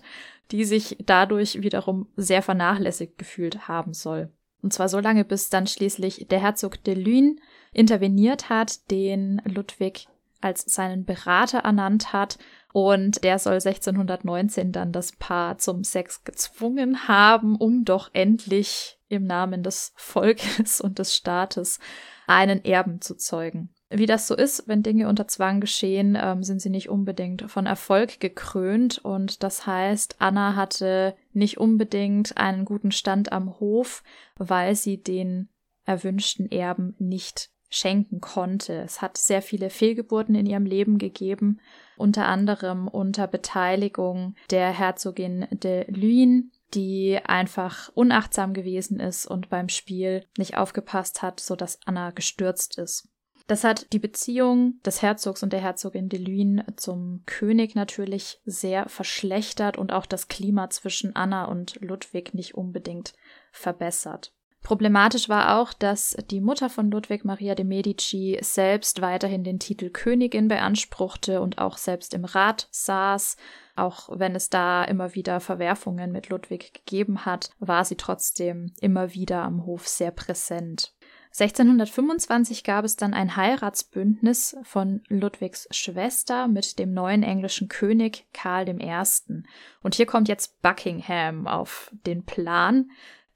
die 0.52 0.64
sich 0.64 0.96
dadurch 1.06 1.62
wiederum 1.62 2.08
sehr 2.16 2.42
vernachlässigt 2.42 3.18
gefühlt 3.18 3.68
haben 3.68 3.94
soll. 3.94 4.32
Und 4.62 4.72
zwar 4.72 4.88
so 4.88 5.00
lange, 5.00 5.26
bis 5.26 5.50
dann 5.50 5.68
schließlich 5.68 6.28
der 6.30 6.40
Herzog 6.40 6.82
de 6.86 6.96
Luynes 6.96 7.36
interveniert 7.76 8.50
hat, 8.50 8.90
den 8.90 9.42
Ludwig 9.46 10.08
als 10.42 10.62
seinen 10.62 11.06
Berater 11.06 11.60
ernannt 11.60 12.14
hat. 12.14 12.38
Und 12.72 13.24
der 13.24 13.40
soll 13.40 13.56
1619 13.56 14.72
dann 14.72 14.92
das 14.92 15.14
Paar 15.14 15.58
zum 15.58 15.84
Sex 15.84 16.24
gezwungen 16.24 17.08
haben, 17.08 17.56
um 17.56 17.86
doch 17.86 18.10
endlich 18.14 19.00
im 19.08 19.24
Namen 19.24 19.64
des 19.64 19.94
Volkes 19.96 20.82
und 20.82 21.00
des 21.00 21.16
Staates 21.16 21.80
einen 22.28 22.64
Erben 22.66 23.02
zu 23.02 23.16
zeugen. 23.16 23.70
Wie 23.90 24.08
das 24.08 24.28
so 24.28 24.36
ist, 24.36 24.68
wenn 24.68 24.84
Dinge 24.84 25.08
unter 25.08 25.28
Zwang 25.28 25.62
geschehen, 25.62 26.18
ähm, 26.20 26.44
sind 26.44 26.62
sie 26.62 26.72
nicht 26.72 26.90
unbedingt 26.90 27.50
von 27.50 27.66
Erfolg 27.66 28.20
gekrönt. 28.20 28.98
Und 28.98 29.44
das 29.44 29.66
heißt, 29.68 30.18
Anna 30.20 30.56
hatte 30.56 31.16
nicht 31.34 31.60
unbedingt 31.60 32.38
einen 32.38 32.66
guten 32.66 32.92
Stand 32.92 33.32
am 33.32 33.60
Hof, 33.60 34.04
weil 34.38 34.76
sie 34.76 35.02
den 35.02 35.50
erwünschten 35.86 36.52
Erben 36.52 36.96
nicht 36.98 37.52
schenken 37.76 38.22
konnte. 38.22 38.74
Es 38.74 39.02
hat 39.02 39.18
sehr 39.18 39.42
viele 39.42 39.70
Fehlgeburten 39.70 40.36
in 40.36 40.46
ihrem 40.46 40.66
Leben 40.66 40.98
gegeben, 40.98 41.60
unter 41.98 42.26
anderem 42.26 42.88
unter 42.88 43.28
Beteiligung 43.28 44.36
der 44.50 44.72
Herzogin 44.72 45.48
de 45.52 45.90
Luynes, 45.92 46.46
die 46.74 47.20
einfach 47.24 47.90
unachtsam 47.94 48.54
gewesen 48.54 49.00
ist 49.00 49.26
und 49.26 49.50
beim 49.50 49.70
Spiel 49.70 50.26
nicht 50.38 50.58
aufgepasst 50.58 51.22
hat, 51.22 51.40
so 51.40 51.56
dass 51.56 51.80
Anna 51.86 52.12
gestürzt 52.12 52.78
ist. 52.78 53.10
Das 53.48 53.64
hat 53.64 53.94
die 53.94 54.00
Beziehung 54.00 54.82
des 54.84 55.04
Herzogs 55.04 55.44
und 55.44 55.54
der 55.54 55.62
Herzogin 55.62 56.10
de 56.10 56.20
Luynes 56.20 56.66
zum 56.78 57.22
König 57.28 57.76
natürlich 57.76 58.42
sehr 58.46 58.90
verschlechtert 58.90 59.78
und 59.78 59.94
auch 59.94 60.08
das 60.08 60.28
Klima 60.28 60.70
zwischen 60.72 61.16
Anna 61.16 61.46
und 61.46 61.80
Ludwig 61.80 62.34
nicht 62.34 62.56
unbedingt 62.56 63.14
verbessert. 63.52 64.35
Problematisch 64.66 65.30
war 65.30 65.60
auch, 65.60 65.74
dass 65.74 66.18
die 66.32 66.42
Mutter 66.42 66.72
von 66.72 66.90
Ludwig 66.90 67.24
Maria 67.24 67.54
de 67.54 67.64
Medici 67.64 68.40
selbst 68.42 69.00
weiterhin 69.00 69.44
den 69.44 69.60
Titel 69.60 69.92
Königin 69.92 70.48
beanspruchte 70.48 71.40
und 71.40 71.60
auch 71.60 71.78
selbst 71.78 72.16
im 72.16 72.26
Rat 72.26 72.68
saß. 72.72 73.38
Auch 73.76 74.10
wenn 74.12 74.34
es 74.34 74.50
da 74.50 74.84
immer 74.84 75.14
wieder 75.14 75.40
Verwerfungen 75.40 76.12
mit 76.12 76.30
Ludwig 76.30 76.74
gegeben 76.74 77.26
hat, 77.28 77.52
war 77.60 77.86
sie 77.86 77.96
trotzdem 77.96 78.74
immer 78.82 79.14
wieder 79.14 79.44
am 79.44 79.68
Hof 79.68 79.88
sehr 79.88 80.10
präsent. 80.10 80.96
1625 81.38 82.64
gab 82.64 82.86
es 82.86 82.96
dann 82.96 83.14
ein 83.14 83.36
Heiratsbündnis 83.36 84.58
von 84.64 85.04
Ludwigs 85.10 85.68
Schwester 85.70 86.48
mit 86.48 86.80
dem 86.80 86.92
neuen 86.92 87.22
englischen 87.22 87.68
König 87.68 88.26
Karl 88.34 88.68
I. 88.68 89.44
Und 89.84 89.94
hier 89.94 90.08
kommt 90.08 90.28
jetzt 90.28 90.60
Buckingham 90.64 91.46
auf 91.46 91.92
den 92.08 92.26
Plan. 92.26 92.90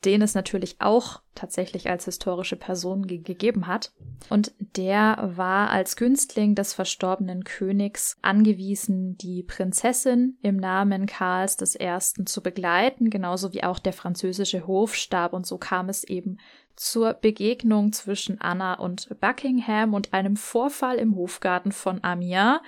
Den 0.05 0.21
es 0.21 0.33
natürlich 0.33 0.77
auch 0.79 1.21
tatsächlich 1.35 1.89
als 1.89 2.05
historische 2.05 2.55
Person 2.55 3.05
ge 3.07 3.19
gegeben 3.19 3.67
hat. 3.67 3.91
Und 4.29 4.53
der 4.75 5.31
war 5.35 5.69
als 5.69 5.95
Günstling 5.95 6.55
des 6.55 6.73
verstorbenen 6.73 7.43
Königs 7.43 8.17
angewiesen, 8.21 9.17
die 9.17 9.43
Prinzessin 9.43 10.37
im 10.41 10.57
Namen 10.57 11.05
Karls 11.05 11.57
I. 11.79 12.25
zu 12.25 12.41
begleiten, 12.41 13.09
genauso 13.09 13.53
wie 13.53 13.63
auch 13.63 13.79
der 13.79 13.93
französische 13.93 14.67
Hofstab. 14.67 15.33
Und 15.33 15.45
so 15.45 15.57
kam 15.57 15.89
es 15.89 16.03
eben 16.03 16.37
zur 16.75 17.13
Begegnung 17.13 17.91
zwischen 17.91 18.39
Anna 18.39 18.75
und 18.75 19.09
Buckingham 19.19 19.93
und 19.93 20.13
einem 20.13 20.37
Vorfall 20.37 20.95
im 20.95 21.15
Hofgarten 21.15 21.73
von 21.73 22.03
Amiens, 22.03 22.59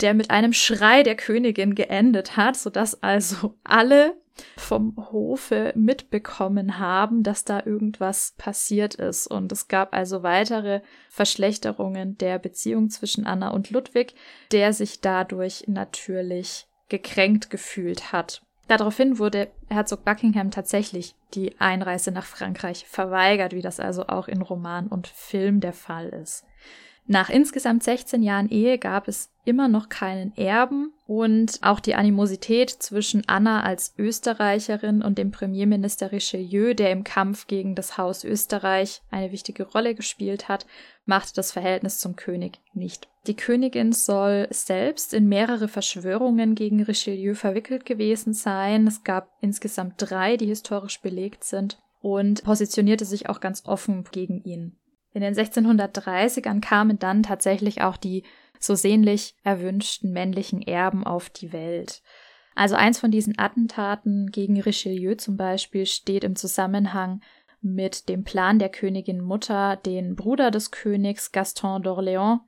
der 0.00 0.12
mit 0.12 0.30
einem 0.30 0.52
Schrei 0.52 1.02
der 1.02 1.14
Königin 1.14 1.74
geendet 1.74 2.36
hat, 2.36 2.56
sodass 2.56 3.02
also 3.02 3.54
alle 3.64 4.16
vom 4.56 4.96
Hofe 5.12 5.72
mitbekommen 5.76 6.78
haben, 6.78 7.22
dass 7.22 7.44
da 7.44 7.62
irgendwas 7.64 8.34
passiert 8.36 8.94
ist. 8.94 9.26
Und 9.26 9.52
es 9.52 9.68
gab 9.68 9.94
also 9.94 10.22
weitere 10.22 10.80
Verschlechterungen 11.08 12.18
der 12.18 12.38
Beziehung 12.38 12.90
zwischen 12.90 13.26
Anna 13.26 13.50
und 13.50 13.70
Ludwig, 13.70 14.14
der 14.52 14.72
sich 14.72 15.00
dadurch 15.00 15.64
natürlich 15.66 16.66
gekränkt 16.88 17.50
gefühlt 17.50 18.12
hat. 18.12 18.42
Daraufhin 18.66 19.18
wurde 19.18 19.48
Herzog 19.68 20.04
Buckingham 20.04 20.50
tatsächlich 20.50 21.14
die 21.34 21.58
Einreise 21.60 22.10
nach 22.12 22.24
Frankreich 22.24 22.86
verweigert, 22.88 23.52
wie 23.52 23.62
das 23.62 23.78
also 23.78 24.06
auch 24.06 24.26
in 24.26 24.40
Roman 24.40 24.86
und 24.86 25.06
Film 25.06 25.60
der 25.60 25.74
Fall 25.74 26.08
ist. 26.08 26.44
Nach 27.06 27.28
insgesamt 27.28 27.82
16 27.82 28.22
Jahren 28.22 28.48
Ehe 28.48 28.78
gab 28.78 29.08
es 29.08 29.30
immer 29.44 29.68
noch 29.68 29.88
keinen 29.88 30.34
Erben 30.36 30.92
und 31.06 31.58
auch 31.62 31.80
die 31.80 31.94
Animosität 31.94 32.70
zwischen 32.70 33.22
Anna 33.26 33.62
als 33.62 33.94
Österreicherin 33.98 35.02
und 35.02 35.18
dem 35.18 35.30
Premierminister 35.30 36.12
Richelieu, 36.12 36.74
der 36.74 36.90
im 36.90 37.04
Kampf 37.04 37.46
gegen 37.46 37.74
das 37.74 37.98
Haus 37.98 38.24
Österreich 38.24 39.02
eine 39.10 39.32
wichtige 39.32 39.64
Rolle 39.64 39.94
gespielt 39.94 40.48
hat, 40.48 40.66
machte 41.04 41.34
das 41.34 41.52
Verhältnis 41.52 41.98
zum 41.98 42.16
König 42.16 42.60
nicht. 42.72 43.08
Die 43.26 43.36
Königin 43.36 43.92
soll 43.92 44.48
selbst 44.50 45.14
in 45.14 45.28
mehrere 45.28 45.68
Verschwörungen 45.68 46.54
gegen 46.54 46.82
Richelieu 46.82 47.34
verwickelt 47.34 47.84
gewesen 47.84 48.32
sein. 48.32 48.86
Es 48.86 49.04
gab 49.04 49.30
insgesamt 49.40 49.94
drei, 49.98 50.36
die 50.36 50.46
historisch 50.46 51.00
belegt 51.00 51.44
sind 51.44 51.78
und 52.00 52.44
positionierte 52.44 53.04
sich 53.04 53.28
auch 53.28 53.40
ganz 53.40 53.64
offen 53.66 54.04
gegen 54.10 54.42
ihn. 54.44 54.76
In 55.14 55.20
den 55.20 55.34
1630ern 55.34 56.60
kamen 56.60 56.98
dann 56.98 57.22
tatsächlich 57.22 57.82
auch 57.82 57.96
die 57.96 58.24
so 58.64 58.74
sehnlich 58.74 59.34
erwünschten 59.42 60.12
männlichen 60.12 60.62
Erben 60.62 61.04
auf 61.04 61.30
die 61.30 61.52
Welt. 61.52 62.02
Also 62.54 62.76
eins 62.76 63.00
von 63.00 63.10
diesen 63.10 63.38
Attentaten 63.38 64.30
gegen 64.30 64.60
Richelieu 64.60 65.16
zum 65.16 65.36
Beispiel 65.36 65.86
steht 65.86 66.24
im 66.24 66.36
Zusammenhang 66.36 67.20
mit 67.60 68.08
dem 68.08 68.24
Plan 68.24 68.58
der 68.58 68.68
Königin 68.68 69.20
Mutter, 69.20 69.76
den 69.76 70.14
Bruder 70.14 70.50
des 70.50 70.70
Königs 70.70 71.32
Gaston 71.32 71.82
d'Orléans 71.82 72.40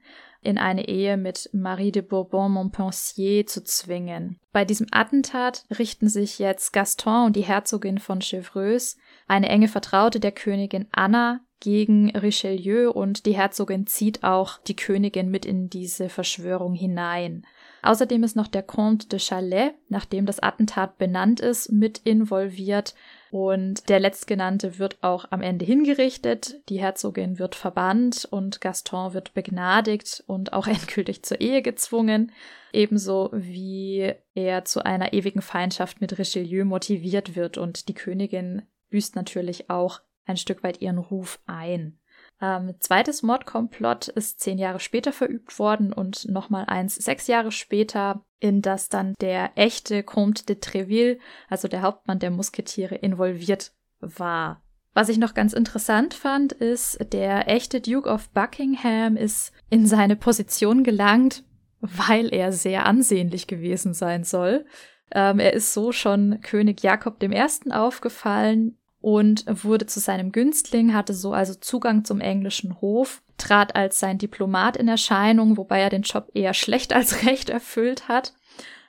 in 0.42 0.58
eine 0.58 0.86
Ehe 0.86 1.16
mit 1.16 1.50
Marie 1.52 1.90
de 1.90 2.02
Bourbon-Montpensier 2.02 3.46
zu 3.46 3.64
zwingen. 3.64 4.38
Bei 4.52 4.64
diesem 4.64 4.86
Attentat 4.92 5.64
richten 5.76 6.08
sich 6.08 6.38
jetzt 6.38 6.72
Gaston 6.72 7.26
und 7.26 7.36
die 7.36 7.44
Herzogin 7.44 7.98
von 7.98 8.20
Chevreuse, 8.20 8.96
eine 9.26 9.48
enge 9.48 9.68
Vertraute 9.68 10.20
der 10.20 10.32
Königin 10.32 10.86
Anna, 10.92 11.40
gegen 11.60 12.10
Richelieu 12.16 12.90
und 12.90 13.26
die 13.26 13.36
Herzogin 13.36 13.86
zieht 13.86 14.24
auch 14.24 14.58
die 14.62 14.76
Königin 14.76 15.30
mit 15.30 15.46
in 15.46 15.68
diese 15.70 16.08
Verschwörung 16.08 16.74
hinein. 16.74 17.46
Außerdem 17.82 18.24
ist 18.24 18.36
noch 18.36 18.48
der 18.48 18.62
Comte 18.62 19.08
de 19.08 19.18
Chalais, 19.20 19.72
nachdem 19.88 20.26
das 20.26 20.40
Attentat 20.40 20.98
benannt 20.98 21.40
ist, 21.40 21.70
mit 21.70 21.98
involviert 21.98 22.94
und 23.30 23.88
der 23.88 24.00
letztgenannte 24.00 24.78
wird 24.78 25.02
auch 25.02 25.26
am 25.30 25.42
Ende 25.42 25.64
hingerichtet, 25.64 26.60
die 26.68 26.80
Herzogin 26.80 27.38
wird 27.38 27.54
verbannt 27.54 28.26
und 28.30 28.60
Gaston 28.60 29.14
wird 29.14 29.34
begnadigt 29.34 30.24
und 30.26 30.52
auch 30.52 30.66
endgültig 30.66 31.22
zur 31.22 31.40
Ehe 31.40 31.62
gezwungen, 31.62 32.32
ebenso 32.72 33.30
wie 33.32 34.14
er 34.34 34.64
zu 34.64 34.84
einer 34.84 35.12
ewigen 35.12 35.42
Feindschaft 35.42 36.00
mit 36.00 36.18
Richelieu 36.18 36.64
motiviert 36.64 37.36
wird 37.36 37.58
und 37.58 37.88
die 37.88 37.94
Königin 37.94 38.62
büßt 38.90 39.16
natürlich 39.16 39.70
auch 39.70 40.00
ein 40.26 40.36
Stück 40.36 40.62
weit 40.62 40.82
ihren 40.82 40.98
Ruf 40.98 41.40
ein. 41.46 41.98
Ähm, 42.40 42.74
zweites 42.80 43.22
Mordkomplott 43.22 44.08
ist 44.08 44.40
zehn 44.40 44.58
Jahre 44.58 44.80
später 44.80 45.12
verübt 45.12 45.58
worden 45.58 45.92
und 45.92 46.28
nochmal 46.28 46.64
eins 46.66 46.94
sechs 46.96 47.26
Jahre 47.28 47.50
später, 47.50 48.24
in 48.40 48.60
das 48.60 48.90
dann 48.90 49.14
der 49.20 49.52
echte 49.54 50.02
Comte 50.02 50.44
de 50.44 50.56
Treville, 50.56 51.18
also 51.48 51.66
der 51.68 51.82
Hauptmann 51.82 52.18
der 52.18 52.30
Musketiere, 52.30 52.96
involviert 52.96 53.72
war. 54.00 54.62
Was 54.92 55.08
ich 55.08 55.18
noch 55.18 55.34
ganz 55.34 55.52
interessant 55.52 56.14
fand, 56.14 56.52
ist, 56.52 57.12
der 57.12 57.48
echte 57.48 57.80
Duke 57.80 58.08
of 58.08 58.30
Buckingham 58.30 59.16
ist 59.16 59.52
in 59.70 59.86
seine 59.86 60.16
Position 60.16 60.84
gelangt, 60.84 61.44
weil 61.80 62.32
er 62.32 62.52
sehr 62.52 62.86
ansehnlich 62.86 63.46
gewesen 63.46 63.94
sein 63.94 64.24
soll. 64.24 64.64
Ähm, 65.10 65.38
er 65.38 65.52
ist 65.52 65.72
so 65.72 65.92
schon 65.92 66.40
König 66.40 66.82
Jakob 66.82 67.22
I. 67.22 67.70
aufgefallen, 67.70 68.78
und 69.06 69.44
wurde 69.46 69.86
zu 69.86 70.00
seinem 70.00 70.32
Günstling, 70.32 70.92
hatte 70.92 71.14
so 71.14 71.32
also 71.32 71.54
Zugang 71.54 72.04
zum 72.04 72.20
englischen 72.20 72.80
Hof, 72.80 73.22
trat 73.38 73.76
als 73.76 74.00
sein 74.00 74.18
Diplomat 74.18 74.76
in 74.76 74.88
Erscheinung, 74.88 75.56
wobei 75.56 75.80
er 75.80 75.90
den 75.90 76.02
Job 76.02 76.28
eher 76.34 76.54
schlecht 76.54 76.92
als 76.92 77.22
recht 77.24 77.48
erfüllt 77.48 78.08
hat 78.08 78.34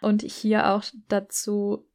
und 0.02 0.24
hier 0.24 0.72
auch 0.72 0.84
dazu 1.08 1.86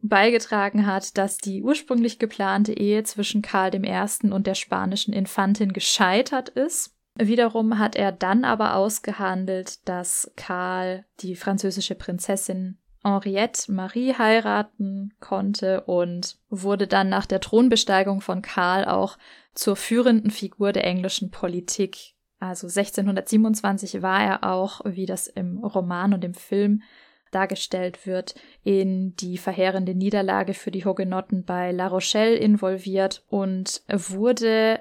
beigetragen 0.00 0.86
hat, 0.86 1.18
dass 1.18 1.36
die 1.36 1.62
ursprünglich 1.62 2.18
geplante 2.18 2.72
Ehe 2.72 3.04
zwischen 3.04 3.42
Karl 3.42 3.74
I. 3.74 4.30
und 4.30 4.46
der 4.46 4.54
spanischen 4.54 5.12
Infantin 5.12 5.74
gescheitert 5.74 6.48
ist. 6.48 6.94
Wiederum 7.18 7.78
hat 7.78 7.94
er 7.94 8.10
dann 8.10 8.46
aber 8.46 8.76
ausgehandelt, 8.76 9.86
dass 9.86 10.32
Karl 10.36 11.04
die 11.20 11.36
französische 11.36 11.94
Prinzessin 11.94 12.78
Henriette 13.04 13.70
Marie 13.72 14.14
heiraten 14.14 15.14
konnte 15.20 15.82
und 15.82 16.38
wurde 16.50 16.86
dann 16.86 17.08
nach 17.08 17.26
der 17.26 17.40
Thronbesteigung 17.40 18.20
von 18.20 18.42
Karl 18.42 18.84
auch 18.84 19.16
zur 19.54 19.76
führenden 19.76 20.30
Figur 20.30 20.72
der 20.72 20.84
englischen 20.84 21.30
Politik. 21.30 22.14
Also 22.38 22.66
1627 22.66 24.02
war 24.02 24.22
er 24.22 24.44
auch, 24.44 24.80
wie 24.84 25.06
das 25.06 25.26
im 25.26 25.58
Roman 25.64 26.14
und 26.14 26.24
im 26.24 26.34
Film 26.34 26.82
dargestellt 27.30 28.06
wird, 28.06 28.34
in 28.62 29.16
die 29.16 29.38
verheerende 29.38 29.94
Niederlage 29.94 30.54
für 30.54 30.70
die 30.70 30.84
Hugenotten 30.84 31.44
bei 31.44 31.72
La 31.72 31.88
Rochelle 31.88 32.36
involviert 32.36 33.24
und 33.28 33.82
wurde 33.88 34.80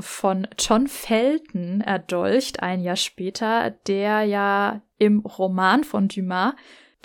von 0.00 0.48
John 0.58 0.88
Felton 0.88 1.80
erdolcht 1.80 2.62
ein 2.62 2.80
Jahr 2.80 2.96
später, 2.96 3.70
der 3.86 4.24
ja 4.24 4.82
im 4.98 5.20
Roman 5.20 5.84
von 5.84 6.08
Dumas 6.08 6.54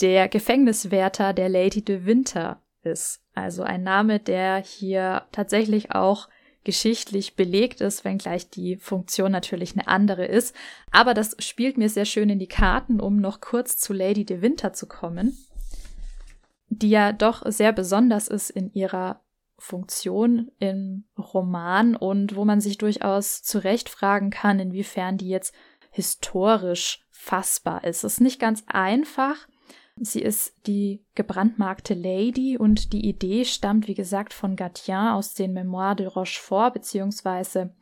der 0.02 0.30
Gefängniswärter 0.30 1.34
der 1.34 1.50
Lady 1.50 1.84
de 1.84 2.06
Winter 2.06 2.62
ist. 2.84 3.22
Also 3.34 3.64
ein 3.64 3.84
Name, 3.84 4.20
der 4.20 4.58
hier 4.58 5.24
tatsächlich 5.32 5.92
auch 5.92 6.30
geschichtlich 6.64 7.36
belegt 7.36 7.82
ist, 7.82 8.04
wenngleich 8.04 8.50
die 8.50 8.78
Funktion 8.78 9.32
natürlich 9.32 9.74
eine 9.74 9.88
andere 9.88 10.26
ist. 10.26 10.56
Aber 10.92 11.14
das 11.14 11.36
spielt 11.40 11.78
mir 11.78 11.90
sehr 11.90 12.06
schön 12.06 12.30
in 12.30 12.40
die 12.40 12.48
Karten, 12.48 13.00
um 13.00 13.18
noch 13.18 13.42
kurz 13.42 13.78
zu 13.78 13.94
Lady 13.94 14.26
de 14.26 14.42
Winter 14.42 14.74
zu 14.74 14.88
kommen, 14.88 15.38
die 16.68 16.90
ja 16.90 17.14
doch 17.14 17.44
sehr 17.46 17.72
besonders 17.72 18.28
ist 18.28 18.50
in 18.50 18.72
ihrer 18.74 19.22
Funktion 19.58 20.52
im 20.60 21.06
Roman 21.18 21.96
und 21.96 22.36
wo 22.36 22.46
man 22.46 22.62
sich 22.62 22.78
durchaus 22.78 23.44
zurecht 23.44 23.90
fragen 23.90 24.30
kann, 24.30 24.60
inwiefern 24.60 25.18
die 25.18 25.30
jetzt 25.30 25.54
historisch 25.92 27.06
fassbar 27.10 27.84
ist. 27.84 28.04
Es 28.04 28.14
ist 28.14 28.22
nicht 28.22 28.40
ganz 28.40 28.64
einfach, 28.68 29.48
Sie 30.02 30.22
ist 30.22 30.56
die 30.66 31.04
gebrandmarkte 31.16 31.94
Lady 31.94 32.58
und 32.58 32.94
die 32.94 33.08
Idee 33.08 33.46
stammt, 33.46 33.88
wie 33.88 33.96
gesagt, 33.96 34.34
von 34.34 34.56
Gatien 34.56 35.10
aus 35.10 35.34
den 35.34 35.54
Memoires 35.54 35.98
de 35.98 36.08
Rochefort, 36.08 36.74
beziehungsweise 36.74 37.74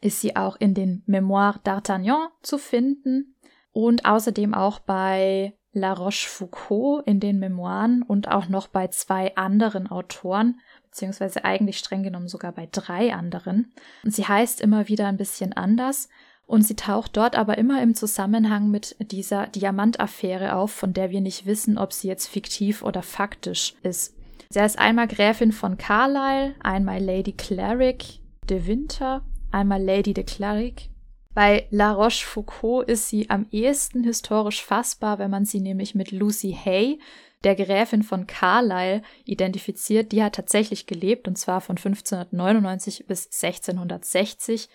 ist 0.00 0.20
sie 0.20 0.36
auch 0.36 0.56
in 0.56 0.74
den 0.74 1.02
Memoires 1.06 1.60
d'Artagnan 1.64 2.28
zu 2.42 2.58
finden 2.58 3.34
und 3.72 4.04
außerdem 4.04 4.54
auch 4.54 4.78
bei 4.78 5.54
La 5.72 5.92
Rochefoucauld 5.92 7.06
in 7.06 7.18
den 7.18 7.40
Memoiren 7.40 8.02
und 8.02 8.28
auch 8.28 8.48
noch 8.48 8.68
bei 8.68 8.88
zwei 8.88 9.34
anderen 9.34 9.88
Autoren, 9.88 10.60
beziehungsweise 10.84 11.44
eigentlich 11.44 11.78
streng 11.78 12.04
genommen 12.04 12.28
sogar 12.28 12.52
bei 12.52 12.68
drei 12.70 13.12
anderen. 13.12 13.72
Und 14.04 14.14
sie 14.14 14.24
heißt 14.24 14.60
immer 14.60 14.86
wieder 14.86 15.08
ein 15.08 15.16
bisschen 15.16 15.52
anders 15.52 16.08
und 16.46 16.62
sie 16.62 16.76
taucht 16.76 17.16
dort 17.16 17.36
aber 17.36 17.58
immer 17.58 17.82
im 17.82 17.94
Zusammenhang 17.94 18.70
mit 18.70 18.96
dieser 19.00 19.46
Diamantaffäre 19.46 20.54
auf, 20.56 20.70
von 20.70 20.92
der 20.92 21.10
wir 21.10 21.20
nicht 21.20 21.46
wissen, 21.46 21.78
ob 21.78 21.92
sie 21.92 22.08
jetzt 22.08 22.26
fiktiv 22.26 22.82
oder 22.82 23.02
faktisch 23.02 23.74
ist. 23.82 24.14
Sie 24.50 24.60
ist 24.60 24.78
einmal 24.78 25.08
Gräfin 25.08 25.52
von 25.52 25.78
Carlisle, 25.78 26.54
einmal 26.60 27.02
Lady 27.02 27.32
Cleric 27.32 28.20
de 28.48 28.66
Winter, 28.66 29.22
einmal 29.50 29.82
Lady 29.82 30.14
de 30.14 30.24
Cleric. 30.24 30.90
Bei 31.34 31.66
La 31.70 31.92
Rochefoucauld 31.92 32.88
ist 32.88 33.08
sie 33.08 33.28
am 33.30 33.46
ehesten 33.50 34.04
historisch 34.04 34.62
fassbar, 34.62 35.18
wenn 35.18 35.30
man 35.30 35.44
sie 35.44 35.60
nämlich 35.60 35.94
mit 35.94 36.12
Lucy 36.12 36.56
Hay, 36.64 37.00
der 37.42 37.56
Gräfin 37.56 38.02
von 38.02 38.26
Carlisle 38.26 39.02
identifiziert. 39.24 40.12
Die 40.12 40.22
hat 40.22 40.36
tatsächlich 40.36 40.86
gelebt, 40.86 41.26
und 41.26 41.36
zwar 41.36 41.60
von 41.60 41.76
1599 41.76 43.06
bis 43.06 43.26
1660. 43.26 44.68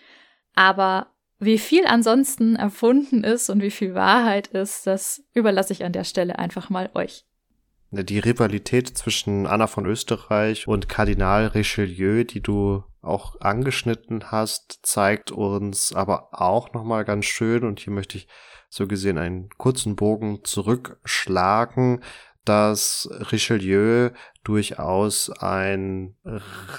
Aber 0.53 1.07
wie 1.39 1.57
viel 1.57 1.85
ansonsten 1.85 2.55
erfunden 2.55 3.23
ist 3.23 3.49
und 3.49 3.61
wie 3.61 3.71
viel 3.71 3.95
Wahrheit 3.95 4.47
ist, 4.47 4.85
das 4.85 5.23
überlasse 5.33 5.73
ich 5.73 5.83
an 5.83 5.93
der 5.93 6.03
Stelle 6.03 6.37
einfach 6.37 6.69
mal 6.69 6.89
euch. 6.93 7.25
Die 7.91 8.19
Rivalität 8.19 8.95
zwischen 8.95 9.47
Anna 9.47 9.65
von 9.65 9.85
Österreich 9.87 10.67
und 10.67 10.89
Kardinal 10.89 11.47
Richelieu, 11.47 12.23
die 12.23 12.41
du 12.41 12.83
auch 13.01 13.41
angeschnitten 13.41 14.31
hast, 14.31 14.81
zeigt 14.83 15.31
uns 15.31 15.93
aber 15.93 16.29
auch 16.31 16.73
nochmal 16.73 17.05
ganz 17.05 17.25
schön, 17.25 17.63
und 17.63 17.79
hier 17.79 17.93
möchte 17.93 18.17
ich 18.17 18.27
so 18.69 18.85
gesehen 18.85 19.17
einen 19.17 19.49
kurzen 19.57 19.95
Bogen 19.95 20.43
zurückschlagen, 20.43 22.03
dass 22.49 23.07
Richelieu 23.31 24.09
durchaus 24.43 25.29
ein 25.29 26.15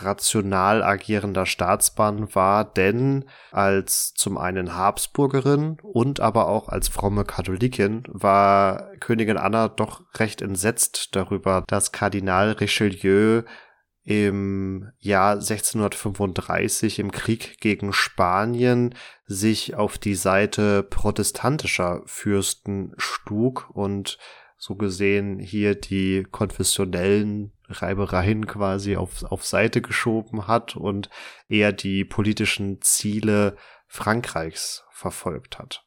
rational 0.03 0.83
agierender 0.83 1.47
Staatsmann 1.47 2.35
war, 2.35 2.65
denn 2.65 3.27
als 3.53 4.13
zum 4.15 4.37
einen 4.37 4.75
Habsburgerin 4.75 5.79
und 5.81 6.19
aber 6.19 6.49
auch 6.49 6.69
als 6.69 6.89
fromme 6.89 7.25
Katholikin 7.25 8.03
war 8.09 8.91
Königin 8.99 9.37
Anna 9.37 9.69
doch 9.69 10.03
recht 10.17 10.43
entsetzt 10.43 11.15
darüber, 11.15 11.63
dass 11.69 11.93
Kardinal 11.93 12.51
Richelieu 12.51 13.43
im 14.03 14.91
Jahr 14.99 15.35
1635 15.35 16.99
im 16.99 17.13
Krieg 17.13 17.61
gegen 17.61 17.93
Spanien 17.93 18.97
sich 19.27 19.77
auf 19.77 19.99
die 19.99 20.17
Seite 20.17 20.83
protestantischer 20.83 22.03
Fürsten 22.07 22.93
stug 22.97 23.71
und 23.73 24.19
so 24.61 24.75
gesehen 24.75 25.39
hier 25.39 25.75
die 25.75 26.27
konfessionellen 26.31 27.51
Reibereien 27.67 28.47
quasi 28.47 28.95
auf, 28.95 29.25
auf 29.25 29.47
Seite 29.47 29.81
geschoben 29.81 30.47
hat 30.47 30.77
und 30.77 31.09
eher 31.49 31.73
die 31.73 32.05
politischen 32.05 32.83
Ziele 32.83 33.57
Frankreichs 33.87 34.85
verfolgt 34.91 35.59
hat. 35.59 35.87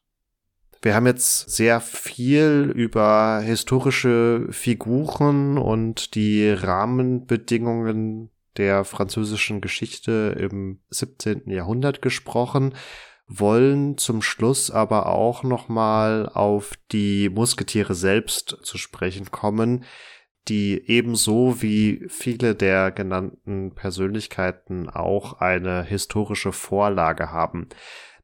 Wir 0.82 0.96
haben 0.96 1.06
jetzt 1.06 1.52
sehr 1.52 1.82
viel 1.82 2.74
über 2.76 3.42
historische 3.42 4.48
Figuren 4.50 5.60
und 5.60 6.16
die 6.16 6.50
Rahmenbedingungen 6.50 8.32
der 8.58 8.86
französischen 8.86 9.62
Geschichte 9.62 10.36
im 10.40 10.80
17. 10.90 11.48
Jahrhundert 11.48 12.02
gesprochen 12.02 12.74
wollen 13.28 13.98
zum 13.98 14.22
Schluss 14.22 14.70
aber 14.70 15.08
auch 15.08 15.44
nochmal 15.44 16.30
auf 16.30 16.74
die 16.92 17.30
Musketiere 17.30 17.96
selbst 17.96 18.58
zu 18.64 18.78
sprechen 18.78 19.32
kommen, 19.32 19.86
die 20.48 20.90
ebenso 20.90 21.62
wie 21.62 22.06
viele 22.10 22.54
der 22.56 22.92
genannten 22.92 23.74
Persönlichkeiten 23.76 24.90
auch 24.90 25.40
eine 25.40 25.84
historische 25.84 26.52
Vorlage 26.52 27.32
haben. 27.32 27.70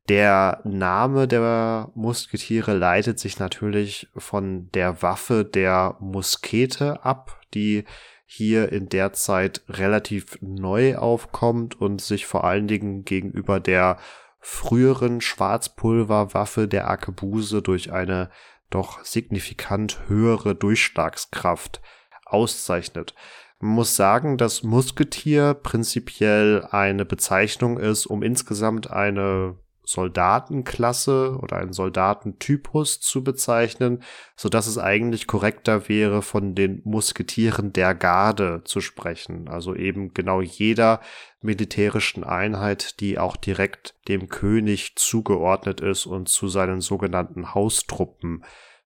Der 0.10 0.62
Name 0.64 1.28
der 1.28 1.92
Musketiere 1.94 2.74
leitet 2.74 3.20
sich 3.20 3.40
natürlich 3.40 4.10
von 4.16 4.70
der 4.72 5.02
Waffe 5.02 5.46
der 5.46 5.98
Muskete 6.00 7.06
ab, 7.06 7.40
die 7.54 7.86
hier 8.26 8.72
in 8.72 8.90
der 8.90 9.14
Zeit 9.14 9.62
relativ 9.70 10.38
neu 10.42 10.98
aufkommt 10.98 11.80
und 11.80 12.02
sich 12.02 12.26
vor 12.26 12.44
allen 12.44 12.68
Dingen 12.68 13.06
gegenüber 13.06 13.60
der 13.60 13.98
früheren 14.40 15.22
Schwarzpulverwaffe 15.22 16.68
der 16.68 16.88
Arkebuse 16.88 17.62
durch 17.62 17.92
eine 17.92 18.30
doch 18.70 19.04
signifikant 19.04 20.08
höhere 20.08 20.56
Durchschlagskraft 20.56 21.82
auszeichnet. 22.26 23.16
Man 23.60 23.72
muss 23.72 23.96
sagen, 23.96 24.38
dass 24.38 24.64
Musketier 24.64 25.54
prinzipiell 25.54 26.66
eine 26.72 27.04
Bezeichnung 27.04 27.78
ist, 27.78 28.06
um 28.06 28.24
insgesamt 28.24 28.90
eine 28.90 29.58
Soldatenklasse 29.90 31.40
oder 31.42 31.58
einen 31.58 31.74
Soldatentypus 31.74 33.00
zu 33.00 33.24
bezeichnen, 33.24 34.04
so 34.36 34.48
dass 34.48 34.68
es 34.68 34.78
eigentlich 34.78 35.26
korrekter 35.26 35.90
wäre, 35.90 36.22
von 36.22 36.54
den 36.54 36.82
Musketieren 36.84 37.74
der 37.74 37.96
Garde 37.96 38.62
zu 38.66 38.82
sprechen. 38.82 39.48
Also 39.48 39.74
eben 39.74 40.14
genau 40.14 40.42
jeder 40.42 41.02
militärischen 41.42 42.24
Einheit, 42.24 43.00
die 43.00 43.18
auch 43.18 43.36
direkt 43.36 43.96
dem 44.08 44.30
König 44.30 44.96
zugeordnet 44.96 45.82
ist 45.82 46.06
und 46.06 46.30
zu 46.30 46.48
seinen 46.48 46.82
sogenannten 46.82 47.56
Haustruppen 47.56 48.44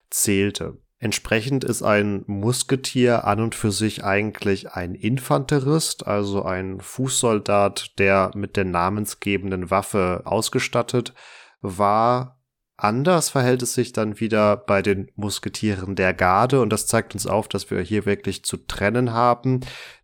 zählte. 0.08 0.78
Entsprechend 1.04 1.64
ist 1.64 1.82
ein 1.82 2.24
Musketier 2.26 3.26
an 3.26 3.38
und 3.38 3.54
für 3.54 3.70
sich 3.70 4.04
eigentlich 4.04 4.72
ein 4.72 4.94
Infanterist, 4.94 6.06
also 6.06 6.42
ein 6.44 6.80
Fußsoldat, 6.80 7.98
der 7.98 8.30
mit 8.34 8.56
der 8.56 8.64
namensgebenden 8.64 9.70
Waffe 9.70 10.22
ausgestattet 10.24 11.12
war. 11.60 12.40
Anders 12.78 13.28
verhält 13.28 13.60
es 13.60 13.74
sich 13.74 13.92
dann 13.92 14.18
wieder 14.18 14.56
bei 14.56 14.80
den 14.80 15.10
Musketieren 15.14 15.94
der 15.94 16.14
Garde 16.14 16.62
und 16.62 16.70
das 16.70 16.86
zeigt 16.86 17.12
uns 17.12 17.26
auf, 17.26 17.48
dass 17.48 17.70
wir 17.70 17.82
hier 17.82 18.06
wirklich 18.06 18.42
zu 18.42 18.56
trennen 18.56 19.12
haben, 19.12 19.60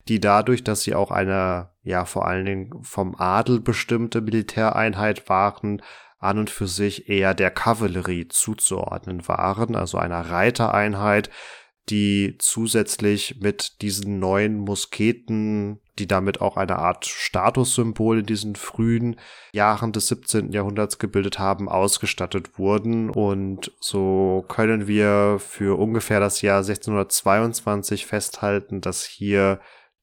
die 0.07 0.21
dadurch, 0.21 0.65
dass 0.65 0.83
sie 0.83 0.95
auch 0.95 1.11
eine, 1.11 1.71
ja, 1.83 2.05
vor 2.05 2.27
allen 2.27 2.45
Dingen 2.45 2.83
vom 2.83 3.15
Adel 3.17 3.59
bestimmte 3.59 4.21
Militäreinheit 4.21 5.31
waren, 5.31 5.81
an 6.21 6.39
und 6.39 6.51
für 6.51 6.69
sich 6.69 7.09
eher 7.09 7.35
der 7.35 7.51
Kavallerie 7.51 8.29
zuzuordnen 8.29 9.27
waren, 9.27 9.75
also 9.75 9.99
einer 9.99 10.31
Reitereinheit, 10.31 11.31
die 11.89 12.37
zusätzlich 12.39 13.41
mit 13.41 13.83
diesen 13.83 14.21
neuen 14.21 14.59
Musketen, 14.59 15.81
die 15.99 16.07
damit 16.07 16.41
auch 16.41 16.57
eine 16.57 16.79
Art 16.79 17.07
Statussymbol 17.07 18.21
in 18.21 18.27
diesen 18.27 18.55
frühen 18.55 19.17
Jahren 19.53 19.93
des 19.93 20.07
17. 20.09 20.53
Jahrhunderts 20.53 20.99
gebildet 20.99 21.39
haben, 21.39 21.69
ausgestattet 21.69 22.59
wurden. 22.59 23.11
Und 23.11 23.73
so 23.81 24.45
können 24.47 24.87
wir 24.87 25.39
für 25.41 25.79
ungefähr 25.79 26.21
das 26.21 26.43
Jahr 26.43 26.59
1622 26.59 28.07
festhalten, 28.07 28.81
dass 28.81 29.05
hier 29.05 29.61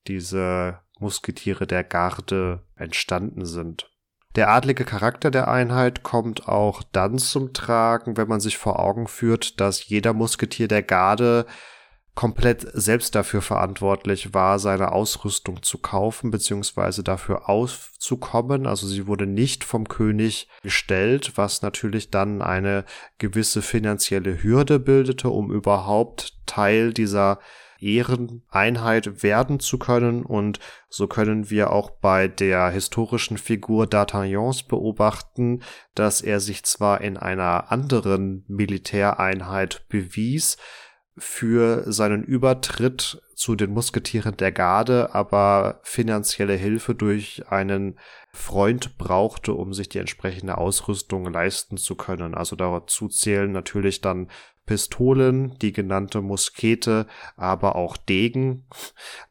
diese 0.07 0.79
Musketiere 0.99 1.67
der 1.67 1.83
Garde 1.83 2.63
entstanden 2.75 3.45
sind. 3.45 3.89
Der 4.37 4.51
adlige 4.51 4.85
Charakter 4.85 5.31
der 5.31 5.47
Einheit 5.47 6.03
kommt 6.03 6.47
auch 6.47 6.83
dann 6.91 7.17
zum 7.17 7.53
Tragen, 7.53 8.17
wenn 8.17 8.27
man 8.27 8.39
sich 8.39 8.59
vor 8.59 8.79
Augen 8.79 9.07
führt, 9.07 9.59
dass 9.59 9.87
jeder 9.87 10.13
Musketier 10.13 10.67
der 10.67 10.83
Garde 10.83 11.47
komplett 12.13 12.67
selbst 12.71 13.15
dafür 13.15 13.41
verantwortlich 13.41 14.35
war, 14.35 14.59
seine 14.59 14.91
Ausrüstung 14.91 15.63
zu 15.63 15.79
kaufen 15.79 16.29
bzw. 16.29 17.01
dafür 17.01 17.49
auszukommen. 17.49 18.67
Also 18.67 18.85
sie 18.85 19.07
wurde 19.07 19.25
nicht 19.25 19.63
vom 19.63 19.87
König 19.87 20.47
gestellt, 20.61 21.33
was 21.35 21.63
natürlich 21.63 22.11
dann 22.11 22.43
eine 22.43 22.85
gewisse 23.17 23.63
finanzielle 23.63 24.43
Hürde 24.43 24.77
bildete, 24.77 25.29
um 25.29 25.51
überhaupt 25.51 26.37
Teil 26.45 26.93
dieser 26.93 27.39
Ehreneinheit 27.79 29.23
werden 29.23 29.59
zu 29.59 29.77
können 29.77 30.23
und 30.23 30.59
so 30.89 31.07
können 31.07 31.49
wir 31.49 31.71
auch 31.71 31.89
bei 31.89 32.27
der 32.27 32.69
historischen 32.69 33.37
Figur 33.37 33.85
D'Artagnans 33.85 34.67
beobachten, 34.67 35.61
dass 35.95 36.21
er 36.21 36.39
sich 36.39 36.63
zwar 36.63 37.01
in 37.01 37.17
einer 37.17 37.71
anderen 37.71 38.43
Militäreinheit 38.47 39.85
bewies, 39.89 40.57
für 41.17 41.91
seinen 41.91 42.23
Übertritt 42.23 43.21
zu 43.33 43.55
den 43.55 43.71
Musketieren 43.71 44.37
der 44.37 44.51
Garde, 44.51 45.15
aber 45.15 45.79
finanzielle 45.83 46.53
Hilfe 46.53 46.93
durch 46.93 47.43
einen 47.49 47.97
Freund 48.33 48.97
brauchte, 48.97 49.53
um 49.53 49.73
sich 49.73 49.89
die 49.89 49.97
entsprechende 49.97 50.57
Ausrüstung 50.57 51.25
leisten 51.31 51.77
zu 51.77 51.95
können. 51.95 52.35
Also 52.35 52.55
dazu 52.55 53.07
zählen 53.07 53.51
natürlich 53.51 54.01
dann 54.01 54.29
Pistolen, 54.67 55.57
die 55.59 55.71
genannte 55.71 56.21
Muskete, 56.21 57.07
aber 57.35 57.75
auch 57.75 57.97
Degen. 57.97 58.67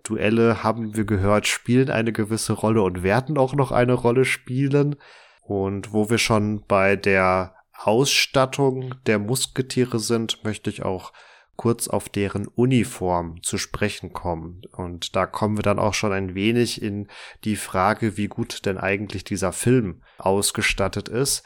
Duelle 0.02 0.64
haben 0.64 0.96
wir 0.96 1.04
gehört, 1.04 1.46
spielen 1.46 1.90
eine 1.90 2.12
gewisse 2.12 2.54
Rolle 2.54 2.82
und 2.82 3.04
werden 3.04 3.38
auch 3.38 3.54
noch 3.54 3.70
eine 3.70 3.92
Rolle 3.92 4.24
spielen. 4.24 4.96
Und 5.42 5.92
wo 5.92 6.10
wir 6.10 6.18
schon 6.18 6.64
bei 6.66 6.96
der 6.96 7.54
Ausstattung 7.72 8.94
der 9.06 9.20
Musketiere 9.20 10.00
sind, 10.00 10.42
möchte 10.42 10.70
ich 10.70 10.82
auch 10.82 11.12
kurz 11.54 11.86
auf 11.88 12.08
deren 12.08 12.48
Uniform 12.48 13.42
zu 13.42 13.58
sprechen 13.58 14.12
kommen. 14.12 14.62
Und 14.72 15.14
da 15.14 15.26
kommen 15.26 15.56
wir 15.56 15.62
dann 15.62 15.78
auch 15.78 15.94
schon 15.94 16.12
ein 16.12 16.34
wenig 16.34 16.82
in 16.82 17.08
die 17.44 17.56
Frage, 17.56 18.16
wie 18.16 18.28
gut 18.28 18.66
denn 18.66 18.78
eigentlich 18.78 19.24
dieser 19.24 19.52
Film 19.52 20.02
ausgestattet 20.18 21.08
ist 21.08 21.44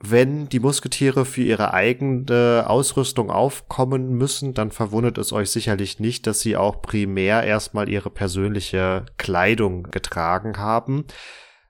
wenn 0.00 0.48
die 0.48 0.60
Musketiere 0.60 1.24
für 1.24 1.42
ihre 1.42 1.74
eigene 1.74 2.64
Ausrüstung 2.68 3.30
aufkommen 3.30 4.14
müssen, 4.14 4.54
dann 4.54 4.70
verwundert 4.70 5.18
es 5.18 5.32
euch 5.32 5.50
sicherlich 5.50 5.98
nicht, 5.98 6.26
dass 6.28 6.40
sie 6.40 6.56
auch 6.56 6.82
primär 6.82 7.42
erstmal 7.42 7.88
ihre 7.88 8.10
persönliche 8.10 9.06
Kleidung 9.16 9.84
getragen 9.84 10.58
haben, 10.58 11.04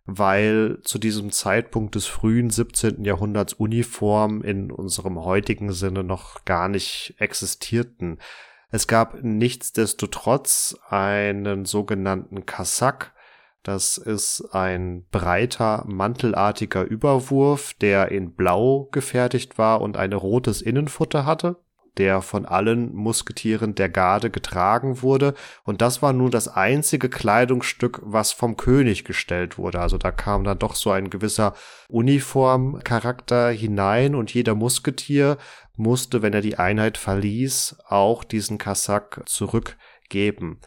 weil 0.05 0.79
zu 0.83 0.99
diesem 0.99 1.33
Zeitpunkt 1.33 1.95
des 1.95 2.05
frühen 2.05 2.51
17. 2.51 3.03
Jahrhunderts 3.03 3.55
Uniformen 3.55 4.43
in 4.43 4.71
unserem 4.73 5.19
heutigen 5.25 5.73
Sinne 5.73 6.05
noch 6.05 6.45
gar 6.45 6.69
nicht 6.69 7.15
existierten. 7.19 8.19
Es 8.71 8.87
gab 8.87 9.23
nichtsdestotrotz 9.23 10.77
einen 10.91 11.65
sogenannten 11.65 12.45
Kasak. 12.45 13.15
Das 13.63 13.99
ist 13.99 14.51
ein 14.53 15.05
breiter, 15.11 15.85
mantelartiger 15.87 16.85
Überwurf, 16.85 17.75
der 17.75 18.11
in 18.11 18.35
Blau 18.35 18.89
gefertigt 18.93 19.59
war 19.59 19.81
und 19.81 19.97
ein 19.97 20.13
rotes 20.13 20.63
Innenfutter 20.63 21.27
hatte 21.27 21.57
der 21.99 22.23
von 22.23 22.47
allen 22.47 22.95
Musketieren 22.95 23.75
der 23.75 23.89
Garde 23.89 24.31
getragen 24.31 25.03
wurde. 25.03 25.35
Und 25.65 25.83
das 25.83 26.01
war 26.01 26.13
nun 26.13 26.31
das 26.31 26.49
einzige 26.49 27.09
Kleidungsstück, 27.09 28.01
was 28.03 28.33
vom 28.33 28.57
König 28.57 29.05
gestellt 29.05 29.59
wurde. 29.59 29.81
Also 29.81 29.99
da 29.99 30.13
kam 30.13 30.45
dann 30.45 30.59
doch 30.59 30.77
so 30.77 30.91
ein 30.91 31.11
gewisser 31.11 31.55
Uniformcharakter 31.89 33.51
hinein 33.51 34.15
und 34.15 34.33
jeder 34.33 34.55
Musketier 34.55 35.37
musste, 35.77 36.23
wenn 36.23 36.33
er 36.33 36.41
die 36.41 36.59
Einheit 36.59 36.99
verließ, 36.99 37.77
auch 37.89 38.25
diesen 38.25 38.59
Kasak 38.59 39.23
zurückgeben. 39.27 40.61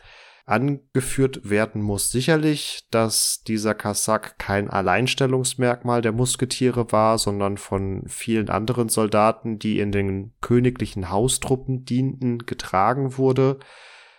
Angeführt 0.51 1.49
werden 1.49 1.81
muss 1.81 2.11
sicherlich, 2.11 2.85
dass 2.91 3.41
dieser 3.47 3.73
Kasak 3.73 4.37
kein 4.37 4.69
Alleinstellungsmerkmal 4.69 6.01
der 6.01 6.11
Musketiere 6.11 6.91
war, 6.91 7.17
sondern 7.17 7.57
von 7.57 8.03
vielen 8.07 8.49
anderen 8.49 8.89
Soldaten, 8.89 9.59
die 9.59 9.79
in 9.79 9.93
den 9.93 10.33
königlichen 10.41 11.09
Haustruppen 11.09 11.85
dienten, 11.85 12.39
getragen 12.39 13.17
wurde, 13.17 13.59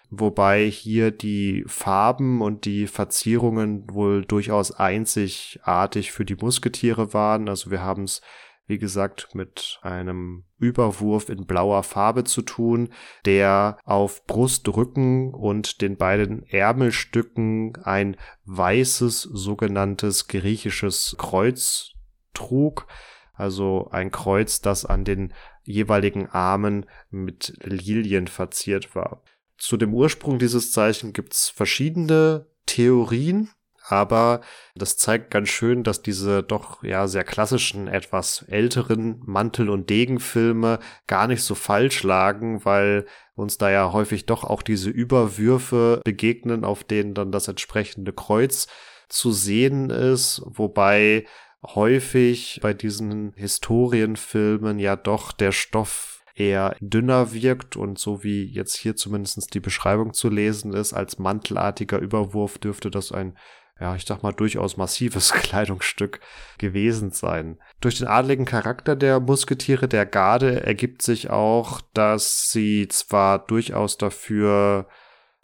wobei 0.08 0.64
hier 0.70 1.10
die 1.10 1.64
Farben 1.66 2.40
und 2.40 2.64
die 2.64 2.86
Verzierungen 2.86 3.84
wohl 3.90 4.24
durchaus 4.24 4.72
einzigartig 4.72 6.12
für 6.12 6.24
die 6.24 6.36
Musketiere 6.36 7.12
waren. 7.12 7.46
Also 7.46 7.70
wir 7.70 7.82
haben 7.82 8.04
es 8.04 8.22
wie 8.66 8.78
gesagt, 8.78 9.34
mit 9.34 9.78
einem 9.82 10.44
Überwurf 10.58 11.28
in 11.28 11.46
blauer 11.46 11.82
Farbe 11.82 12.24
zu 12.24 12.42
tun, 12.42 12.90
der 13.24 13.78
auf 13.84 14.24
Brust, 14.26 14.68
Rücken 14.68 15.34
und 15.34 15.80
den 15.82 15.96
beiden 15.96 16.44
Ärmelstücken 16.44 17.76
ein 17.82 18.16
weißes 18.44 19.22
sogenanntes 19.22 20.28
griechisches 20.28 21.16
Kreuz 21.18 21.90
trug, 22.34 22.86
also 23.34 23.88
ein 23.90 24.10
Kreuz, 24.10 24.60
das 24.60 24.84
an 24.84 25.04
den 25.04 25.32
jeweiligen 25.64 26.28
Armen 26.28 26.86
mit 27.10 27.54
Lilien 27.64 28.28
verziert 28.28 28.94
war. 28.94 29.22
Zu 29.58 29.76
dem 29.76 29.94
Ursprung 29.94 30.38
dieses 30.38 30.72
Zeichen 30.72 31.12
gibt's 31.12 31.48
verschiedene 31.48 32.46
Theorien 32.66 33.50
aber 33.88 34.40
das 34.74 34.96
zeigt 34.96 35.30
ganz 35.30 35.48
schön, 35.48 35.82
dass 35.82 36.02
diese 36.02 36.42
doch 36.42 36.82
ja 36.82 37.08
sehr 37.08 37.24
klassischen, 37.24 37.88
etwas 37.88 38.42
älteren 38.48 39.20
Mantel- 39.24 39.70
und 39.70 39.90
Degenfilme 39.90 40.78
gar 41.06 41.26
nicht 41.26 41.42
so 41.42 41.54
falsch 41.54 42.02
lagen, 42.02 42.64
weil 42.64 43.06
uns 43.34 43.58
da 43.58 43.70
ja 43.70 43.92
häufig 43.92 44.26
doch 44.26 44.44
auch 44.44 44.62
diese 44.62 44.90
Überwürfe 44.90 46.00
begegnen, 46.04 46.64
auf 46.64 46.84
denen 46.84 47.14
dann 47.14 47.32
das 47.32 47.48
entsprechende 47.48 48.12
Kreuz 48.12 48.66
zu 49.08 49.32
sehen 49.32 49.90
ist, 49.90 50.42
wobei 50.44 51.26
häufig 51.64 52.60
bei 52.62 52.74
diesen 52.74 53.32
Historienfilmen 53.34 54.78
ja 54.78 54.96
doch 54.96 55.32
der 55.32 55.52
Stoff 55.52 56.22
eher 56.34 56.76
dünner 56.80 57.32
wirkt 57.32 57.76
und 57.76 57.98
so 57.98 58.24
wie 58.24 58.44
jetzt 58.44 58.76
hier 58.76 58.96
zumindest 58.96 59.54
die 59.54 59.60
Beschreibung 59.60 60.14
zu 60.14 60.28
lesen 60.28 60.72
ist, 60.72 60.92
als 60.92 61.18
mantelartiger 61.18 61.98
Überwurf 61.98 62.58
dürfte 62.58 62.90
das 62.90 63.12
ein 63.12 63.36
ja, 63.80 63.96
ich 63.96 64.04
sag 64.04 64.22
mal, 64.22 64.32
durchaus 64.32 64.76
massives 64.76 65.32
Kleidungsstück 65.32 66.20
gewesen 66.58 67.10
sein. 67.10 67.58
Durch 67.80 67.98
den 67.98 68.06
adligen 68.06 68.44
Charakter 68.44 68.96
der 68.96 69.20
Musketiere 69.20 69.88
der 69.88 70.06
Garde 70.06 70.64
ergibt 70.64 71.02
sich 71.02 71.30
auch, 71.30 71.80
dass 71.94 72.50
sie 72.50 72.88
zwar 72.88 73.38
durchaus 73.40 73.98
dafür 73.98 74.86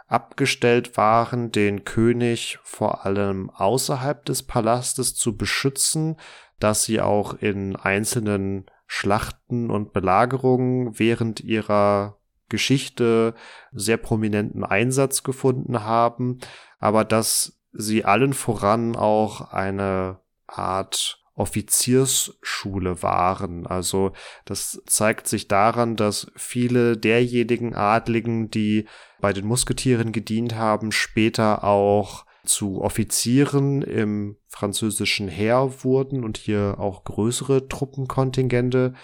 abgestellt 0.07 0.97
waren, 0.97 1.53
den 1.53 1.85
König 1.85 2.59
vor 2.63 3.05
allem 3.05 3.51
außerhalb 3.51 4.25
des 4.25 4.43
Palastes 4.43 5.15
zu 5.15 5.37
beschützen, 5.37 6.17
dass 6.59 6.85
sie 6.85 7.01
auch 7.01 7.35
in 7.35 7.77
einzelnen 7.77 8.67
Schlachten 8.87 9.71
und 9.71 9.93
Belagerungen 9.93 10.99
während 10.99 11.41
ihrer 11.41 12.17
Geschichte 12.49 13.35
sehr 13.73 13.99
prominenten 13.99 14.65
Einsatz 14.65 15.23
gefunden 15.23 15.85
haben, 15.85 16.39
aber 16.79 17.05
dass 17.05 17.58
sie 17.73 18.05
allen 18.05 18.33
voran 18.33 18.97
auch 18.97 19.53
eine 19.53 20.21
Art 20.47 21.23
Offiziersschule 21.35 23.03
waren. 23.03 23.67
Also 23.67 24.13
das 24.45 24.83
zeigt 24.87 25.29
sich 25.29 25.47
daran, 25.47 25.95
dass 25.95 26.33
viele 26.35 26.97
derjenigen 26.97 27.75
Adligen, 27.75 28.51
die 28.51 28.87
bei 29.21 29.33
den 29.33 29.47
Musketieren 29.47 30.11
gedient 30.13 30.57
haben, 30.57 30.91
später 30.91 31.63
auch 31.63 32.27
zu 32.45 32.81
Offizieren 32.81 33.83
im 33.83 34.37
französischen 34.49 35.29
Heer 35.29 35.85
wurden 35.85 36.25
und 36.25 36.39
hier 36.39 36.77
auch 36.79 37.05
größere 37.05 37.69
Truppenkontingente 37.69 38.95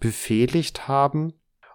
befehligt 0.00 0.88
haben. 0.88 1.34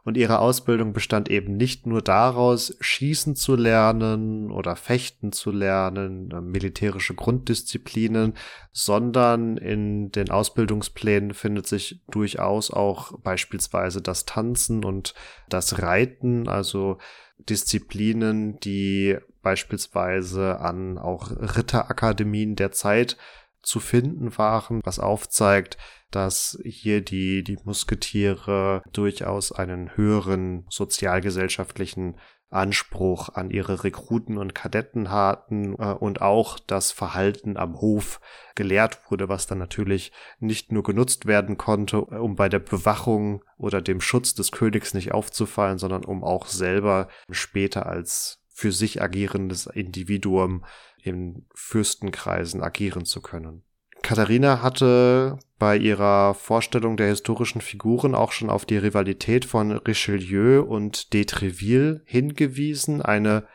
Und 0.10 0.18
ihre 0.18 0.40
Ausbildung 0.40 0.92
bestand 0.92 1.30
eben 1.30 1.56
nicht 1.56 1.86
nur 1.86 2.02
daraus, 2.02 2.76
schießen 2.80 3.36
zu 3.36 3.56
lernen 3.56 4.50
oder 4.50 4.76
fechten 4.76 5.32
zu 5.32 5.52
lernen, 5.52 6.32
äh, 6.32 6.42
militärische 6.42 7.14
Grunddisziplinen, 7.14 8.34
sondern 8.72 9.58
in 9.58 10.12
den 10.12 10.32
Ausbildungsplänen 10.32 11.36
findet 11.36 11.68
sich 11.68 12.02
durchaus 12.10 12.72
auch 12.72 13.20
beispielsweise 13.20 14.02
das 14.02 14.26
Tanzen 14.26 14.84
und 14.84 15.14
das 15.48 15.80
Reiten, 15.80 16.48
also 16.48 16.98
Disziplinen, 17.38 18.60
die 18.62 19.16
beispielsweise 19.44 20.60
an 20.60 20.98
auch 20.98 21.30
Ritterakademien 21.30 22.56
der 22.56 22.72
Zeit 22.72 23.16
zu 23.62 23.80
finden 23.80 24.36
waren, 24.40 24.82
was 24.84 24.98
aufzeigt, 24.98 25.78
dass 26.12 26.60
hier 26.64 27.02
die, 27.02 27.44
die 27.44 27.58
Musketiere 27.64 28.82
durchaus 28.92 29.52
einen 29.52 29.96
höheren 29.96 30.66
sozialgesellschaftlichen 30.70 32.16
Anspruch 32.52 33.30
an 33.30 33.52
ihre 33.52 33.84
Rekruten 33.84 34.38
und 34.38 34.56
Kadetten 34.56 35.12
hatten 35.12 35.76
äh, 35.76 35.94
und 35.94 36.22
auch 36.22 36.58
das 36.60 36.92
Verhalten 36.92 37.58
am 37.58 37.80
Hof 37.80 38.20
gelehrt 38.56 39.00
wurde, 39.10 39.30
was 39.30 39.46
dann 39.46 39.60
natürlich 39.60 40.12
nicht 40.40 40.72
nur 40.72 40.84
genutzt 40.84 41.28
werden 41.28 41.58
konnte, 41.58 41.98
äh, 41.98 42.16
um 42.16 42.36
bei 42.36 42.50
der 42.50 42.60
Bewachung 42.60 43.44
oder 43.58 43.82
dem 43.82 44.02
Schutz 44.02 44.34
des 44.34 44.52
Königs 44.52 44.94
nicht 44.94 45.12
aufzufallen, 45.12 45.78
sondern 45.78 46.04
um 46.04 46.24
auch 46.24 46.48
selber 46.48 47.08
später 47.30 47.86
als 47.86 48.42
für 48.48 48.72
sich 48.72 49.02
agierendes 49.02 49.68
Individuum 49.68 50.66
in 51.02 51.46
Fürstenkreisen 51.54 52.62
agieren 52.62 53.06
zu 53.06 53.22
können. 53.22 53.64
Katharina 54.02 54.62
hatte 54.62 55.40
bei 55.58 55.78
ihrer 55.78 56.34
Vorstellung 56.34 56.98
der 56.98 57.08
historischen 57.08 57.62
Figuren 57.62 58.16
auch 58.16 58.32
schon 58.32 58.50
auf 58.50 58.66
die 58.66 58.78
Rivalität 58.78 59.46
von 59.46 59.72
Richelieu 59.72 60.62
und 60.62 61.14
de 61.14 61.26
Treville 61.26 62.02
hingewiesen, 62.06 63.02
eine 63.02 63.46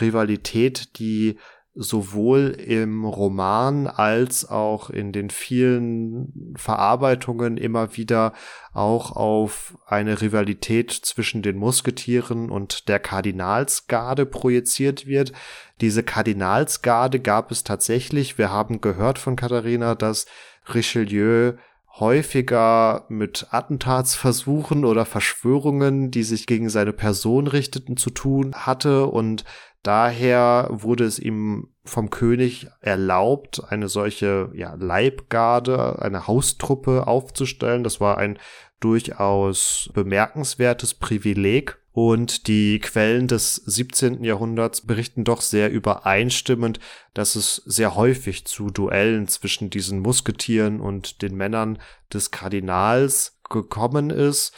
Rivalität, 0.00 0.98
die 0.98 1.38
sowohl 1.80 2.56
im 2.58 3.04
Roman 3.04 3.86
als 3.86 4.48
auch 4.48 4.90
in 4.90 5.12
den 5.12 5.30
vielen 5.30 6.52
Verarbeitungen 6.56 7.56
immer 7.56 7.96
wieder 7.96 8.32
auch 8.72 9.12
auf 9.12 9.78
eine 9.86 10.20
Rivalität 10.20 10.90
zwischen 10.90 11.40
den 11.40 11.56
Musketieren 11.56 12.50
und 12.50 12.88
der 12.88 12.98
Kardinalsgarde 12.98 14.26
projiziert 14.26 15.06
wird. 15.06 15.32
Diese 15.80 16.02
Kardinalsgarde 16.02 17.20
gab 17.20 17.52
es 17.52 17.62
tatsächlich. 17.62 18.38
Wir 18.38 18.50
haben 18.50 18.80
gehört 18.80 19.20
von 19.20 19.36
Katharina, 19.36 19.94
dass 19.94 20.26
Richelieu 20.74 21.52
häufiger 22.00 23.06
mit 23.08 23.48
Attentatsversuchen 23.50 24.84
oder 24.84 25.04
Verschwörungen, 25.04 26.10
die 26.10 26.22
sich 26.22 26.46
gegen 26.46 26.70
seine 26.70 26.92
Person 26.92 27.46
richteten, 27.46 27.96
zu 27.96 28.10
tun 28.10 28.54
hatte 28.54 29.06
und 29.06 29.44
Daher 29.88 30.68
wurde 30.70 31.04
es 31.04 31.18
ihm 31.18 31.68
vom 31.82 32.10
König 32.10 32.66
erlaubt, 32.82 33.62
eine 33.70 33.88
solche 33.88 34.50
ja, 34.52 34.74
Leibgarde, 34.74 36.02
eine 36.02 36.26
Haustruppe 36.26 37.06
aufzustellen. 37.06 37.84
Das 37.84 37.98
war 37.98 38.18
ein 38.18 38.38
durchaus 38.80 39.88
bemerkenswertes 39.94 40.92
Privileg. 40.92 41.78
Und 41.92 42.48
die 42.48 42.80
Quellen 42.80 43.28
des 43.28 43.54
17. 43.54 44.24
Jahrhunderts 44.24 44.82
berichten 44.82 45.24
doch 45.24 45.40
sehr 45.40 45.70
übereinstimmend, 45.72 46.80
dass 47.14 47.34
es 47.34 47.62
sehr 47.64 47.94
häufig 47.94 48.44
zu 48.44 48.68
Duellen 48.68 49.26
zwischen 49.26 49.70
diesen 49.70 50.00
Musketieren 50.00 50.80
und 50.82 51.22
den 51.22 51.34
Männern 51.34 51.78
des 52.12 52.30
Kardinals 52.30 53.40
gekommen 53.48 54.10
ist. 54.10 54.52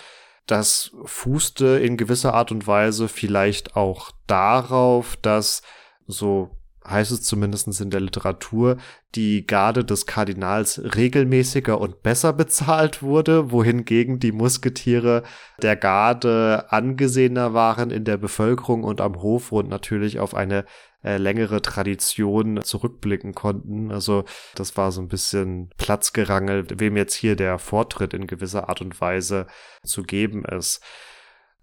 Das 0.50 0.90
fußte 1.04 1.78
in 1.78 1.96
gewisser 1.96 2.34
Art 2.34 2.50
und 2.50 2.66
Weise 2.66 3.06
vielleicht 3.06 3.76
auch 3.76 4.10
darauf, 4.26 5.14
dass 5.14 5.62
so 6.08 6.50
heißt 6.84 7.12
es 7.12 7.22
zumindest 7.22 7.80
in 7.80 7.90
der 7.90 8.00
Literatur, 8.00 8.76
die 9.14 9.46
Garde 9.46 9.84
des 9.84 10.06
Kardinals 10.06 10.80
regelmäßiger 10.96 11.80
und 11.80 12.02
besser 12.02 12.32
bezahlt 12.32 13.00
wurde, 13.00 13.52
wohingegen 13.52 14.18
die 14.18 14.32
Musketiere 14.32 15.22
der 15.62 15.76
Garde 15.76 16.66
angesehener 16.70 17.54
waren 17.54 17.90
in 17.92 18.04
der 18.04 18.16
Bevölkerung 18.16 18.82
und 18.82 19.00
am 19.00 19.22
Hof 19.22 19.52
und 19.52 19.68
natürlich 19.68 20.18
auf 20.18 20.34
eine 20.34 20.64
äh, 21.02 21.16
längere 21.16 21.62
Tradition 21.62 22.62
zurückblicken 22.62 23.34
konnten. 23.34 23.90
Also 23.90 24.24
das 24.54 24.76
war 24.76 24.92
so 24.92 25.00
ein 25.00 25.08
bisschen 25.08 25.70
Platzgerangel, 25.78 26.66
wem 26.78 26.96
jetzt 26.96 27.14
hier 27.14 27.36
der 27.36 27.58
Vortritt 27.58 28.14
in 28.14 28.26
gewisser 28.26 28.68
Art 28.68 28.80
und 28.80 29.00
Weise 29.00 29.46
zu 29.84 30.02
geben 30.02 30.44
ist. 30.44 30.82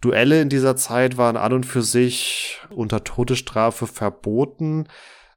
Duelle 0.02 0.42
in 0.42 0.50
dieser 0.50 0.76
Zeit 0.76 1.18
waren 1.18 1.38
an 1.38 1.54
und 1.54 1.66
für 1.66 1.82
sich 1.82 2.60
unter 2.70 3.04
Todesstrafe 3.04 3.88
verboten, 3.88 4.88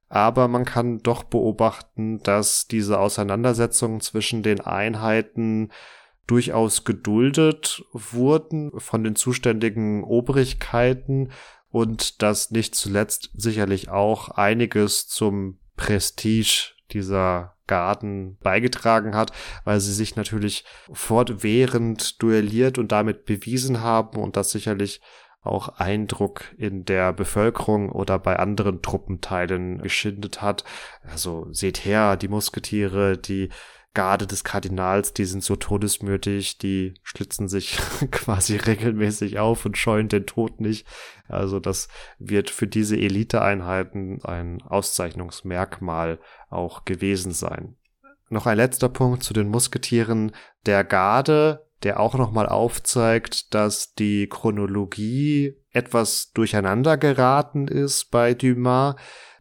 aber 0.09 0.49
man 0.49 0.65
kann 0.65 0.99
doch 0.99 1.23
beobachten, 1.23 2.23
dass 2.23 2.67
diese 2.67 2.99
Auseinandersetzungen 2.99 4.01
zwischen 4.01 4.43
den 4.43 4.61
Einheiten 4.61 5.71
durchaus 6.27 6.85
geduldet 6.85 7.85
wurden 7.93 8.73
von 8.79 9.03
den 9.03 9.17
zuständigen 9.17 10.05
Obrigkeiten 10.05 11.31
und 11.71 12.23
dass 12.23 12.51
nicht 12.51 12.75
zuletzt 12.75 13.31
sicherlich 13.35 13.89
auch 13.89 14.29
einiges 14.29 15.07
zum 15.07 15.59
Prestige 15.77 16.73
dieser 16.93 17.57
Garden 17.67 18.37
beigetragen 18.43 19.15
hat, 19.15 19.33
weil 19.65 19.81
sie 19.81 19.93
sich 19.93 20.17
natürlich 20.17 20.65
fortwährend 20.93 22.21
duelliert 22.21 22.79
und 22.79 22.91
damit 22.91 23.25
bewiesen 23.25 23.81
haben 23.81 24.21
und 24.21 24.37
das 24.37 24.51
sicherlich 24.51 25.01
auch 25.43 25.69
Eindruck 25.79 26.45
in 26.59 26.85
der 26.85 27.13
Bevölkerung 27.13 27.91
oder 27.91 28.19
bei 28.19 28.37
anderen 28.39 28.83
Truppenteilen 28.83 29.81
geschindet 29.81 30.43
hat. 30.43 30.65
Also 31.11 31.47
seht 31.51 31.85
her, 31.85 32.17
die 32.17 32.29
Musketiere, 32.29 33.17
die 33.17 33.49
Garde 33.93 34.27
des 34.27 34.45
Kardinals, 34.45 35.13
die 35.13 35.25
sind 35.25 35.43
so 35.43 35.57
todesmütig, 35.57 36.59
die 36.59 36.95
schlitzen 37.03 37.49
sich 37.49 37.79
quasi 38.13 38.57
regelmäßig 38.57 39.39
auf 39.39 39.67
und 39.67 39.77
scheuen 39.77 40.09
den 40.09 40.27
Tod 40.27 40.61
nicht. 40.61 40.87
Also 41.29 41.59
das 41.59 41.89
wird 42.19 42.51
für 42.51 42.67
diese 42.67 42.97
Eliteeinheiten 42.97 44.25
ein 44.25 44.63
Auszeichnungsmerkmal 44.63 46.21
auch 46.51 46.85
gewesen 46.85 47.33
sein. 47.33 47.77
Noch 48.29 48.47
ein 48.47 48.57
letzter 48.57 48.89
Punkt 48.89 49.25
zu 49.25 49.35
den 49.35 49.49
Musketieren 49.49 50.33
der 50.67 50.85
Garde, 50.85 51.67
der 51.83 51.99
auch 51.99 52.15
nochmal 52.15 52.47
aufzeigt, 52.47 53.55
dass 53.55 53.95
die 53.95 54.29
Chronologie 54.29 55.57
etwas 55.71 56.31
durcheinander 56.33 56.97
geraten 56.97 57.67
ist 57.67 58.11
bei 58.13 58.35
Dumas, 58.35 58.95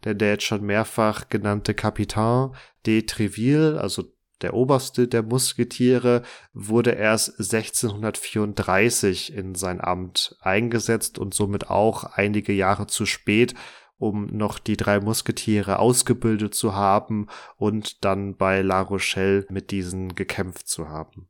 denn 0.04 0.18
der 0.18 0.30
jetzt 0.30 0.44
schon 0.44 0.64
mehrfach 0.64 1.28
genannte 1.28 1.74
Capitaine 1.74 2.52
de 2.86 3.02
Treville, 3.02 3.80
also 3.80 4.04
der 4.42 4.54
oberste 4.54 5.08
der 5.08 5.22
Musketiere, 5.22 6.22
wurde 6.52 6.92
erst 6.92 7.38
1634 7.38 9.34
in 9.34 9.54
sein 9.54 9.80
Amt 9.80 10.36
eingesetzt 10.40 11.18
und 11.18 11.34
somit 11.34 11.70
auch 11.70 12.04
einige 12.04 12.52
Jahre 12.52 12.86
zu 12.86 13.06
spät, 13.06 13.54
um 13.98 14.26
noch 14.26 14.58
die 14.58 14.76
drei 14.76 14.98
Musketiere 14.98 15.78
ausgebildet 15.78 16.54
zu 16.54 16.74
haben 16.74 17.26
und 17.56 18.04
dann 18.04 18.36
bei 18.36 18.62
La 18.62 18.80
Rochelle 18.80 19.46
mit 19.50 19.70
diesen 19.70 20.14
gekämpft 20.14 20.68
zu 20.68 20.88
haben. 20.88 21.28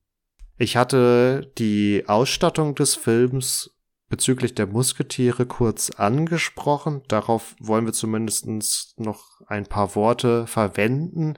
Ich 0.56 0.76
hatte 0.76 1.50
die 1.58 2.04
Ausstattung 2.06 2.74
des 2.74 2.94
Films 2.94 3.70
bezüglich 4.10 4.54
der 4.54 4.66
Musketiere 4.66 5.46
kurz 5.46 5.90
angesprochen. 5.90 7.02
Darauf 7.08 7.54
wollen 7.60 7.86
wir 7.86 7.92
zumindest 7.92 9.00
noch 9.00 9.40
ein 9.46 9.64
paar 9.64 9.94
Worte 9.94 10.46
verwenden. 10.46 11.34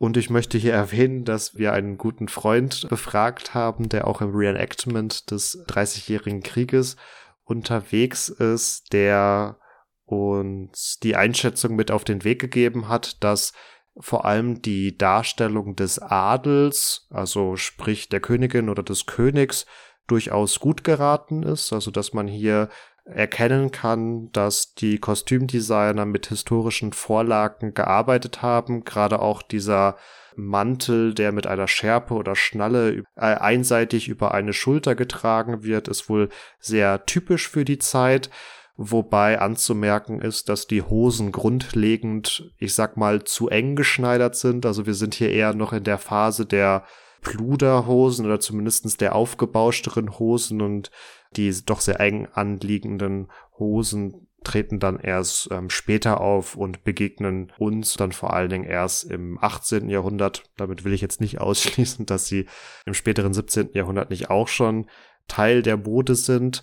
Und 0.00 0.16
ich 0.16 0.30
möchte 0.30 0.56
hier 0.56 0.72
erwähnen, 0.72 1.26
dass 1.26 1.56
wir 1.56 1.74
einen 1.74 1.98
guten 1.98 2.28
Freund 2.28 2.88
befragt 2.88 3.52
haben, 3.52 3.90
der 3.90 4.06
auch 4.06 4.22
im 4.22 4.34
Reenactment 4.34 5.30
des 5.30 5.62
Dreißigjährigen 5.66 6.42
Krieges 6.42 6.96
unterwegs 7.44 8.30
ist, 8.30 8.94
der 8.94 9.58
uns 10.06 11.00
die 11.02 11.16
Einschätzung 11.16 11.76
mit 11.76 11.90
auf 11.90 12.04
den 12.04 12.24
Weg 12.24 12.40
gegeben 12.40 12.88
hat, 12.88 13.22
dass 13.22 13.52
vor 13.98 14.24
allem 14.24 14.62
die 14.62 14.96
Darstellung 14.96 15.76
des 15.76 15.98
Adels, 15.98 17.06
also 17.10 17.56
sprich 17.56 18.08
der 18.08 18.20
Königin 18.20 18.70
oder 18.70 18.82
des 18.82 19.04
Königs, 19.04 19.66
durchaus 20.06 20.60
gut 20.60 20.82
geraten 20.82 21.42
ist, 21.42 21.74
also 21.74 21.90
dass 21.90 22.14
man 22.14 22.26
hier 22.26 22.70
erkennen 23.14 23.70
kann, 23.70 24.30
dass 24.32 24.74
die 24.74 24.98
Kostümdesigner 24.98 26.06
mit 26.06 26.26
historischen 26.26 26.92
Vorlagen 26.92 27.74
gearbeitet 27.74 28.42
haben. 28.42 28.84
Gerade 28.84 29.20
auch 29.20 29.42
dieser 29.42 29.96
Mantel, 30.36 31.14
der 31.14 31.32
mit 31.32 31.46
einer 31.46 31.68
Schärpe 31.68 32.14
oder 32.14 32.36
Schnalle 32.36 33.04
äh, 33.16 33.20
einseitig 33.20 34.08
über 34.08 34.32
eine 34.32 34.52
Schulter 34.52 34.94
getragen 34.94 35.62
wird, 35.62 35.88
ist 35.88 36.08
wohl 36.08 36.28
sehr 36.58 37.04
typisch 37.06 37.48
für 37.48 37.64
die 37.64 37.78
Zeit. 37.78 38.30
Wobei 38.76 39.38
anzumerken 39.40 40.22
ist, 40.22 40.48
dass 40.48 40.66
die 40.66 40.80
Hosen 40.80 41.32
grundlegend, 41.32 42.50
ich 42.56 42.74
sag 42.74 42.96
mal, 42.96 43.24
zu 43.24 43.48
eng 43.50 43.76
geschneidert 43.76 44.36
sind. 44.36 44.64
Also 44.64 44.86
wir 44.86 44.94
sind 44.94 45.14
hier 45.14 45.30
eher 45.30 45.52
noch 45.52 45.74
in 45.74 45.84
der 45.84 45.98
Phase 45.98 46.46
der 46.46 46.84
Pluderhosen 47.20 48.24
oder 48.24 48.40
zumindestens 48.40 48.96
der 48.96 49.14
aufgebauschteren 49.14 50.18
Hosen 50.18 50.62
und 50.62 50.90
die 51.36 51.54
doch 51.64 51.80
sehr 51.80 52.00
eng 52.00 52.26
anliegenden 52.32 53.28
Hosen 53.58 54.26
treten 54.44 54.78
dann 54.78 54.98
erst 54.98 55.48
ähm, 55.50 55.70
später 55.70 56.20
auf 56.20 56.56
und 56.56 56.82
begegnen 56.84 57.52
uns 57.58 57.94
dann 57.94 58.12
vor 58.12 58.32
allen 58.32 58.48
Dingen 58.48 58.64
erst 58.64 59.04
im 59.04 59.38
18. 59.40 59.88
Jahrhundert. 59.88 60.44
Damit 60.56 60.84
will 60.84 60.92
ich 60.92 61.00
jetzt 61.00 61.20
nicht 61.20 61.40
ausschließen, 61.40 62.06
dass 62.06 62.26
sie 62.26 62.46
im 62.86 62.94
späteren 62.94 63.34
17. 63.34 63.70
Jahrhundert 63.74 64.10
nicht 64.10 64.30
auch 64.30 64.48
schon 64.48 64.86
Teil 65.28 65.62
der 65.62 65.76
Mode 65.76 66.14
sind. 66.14 66.62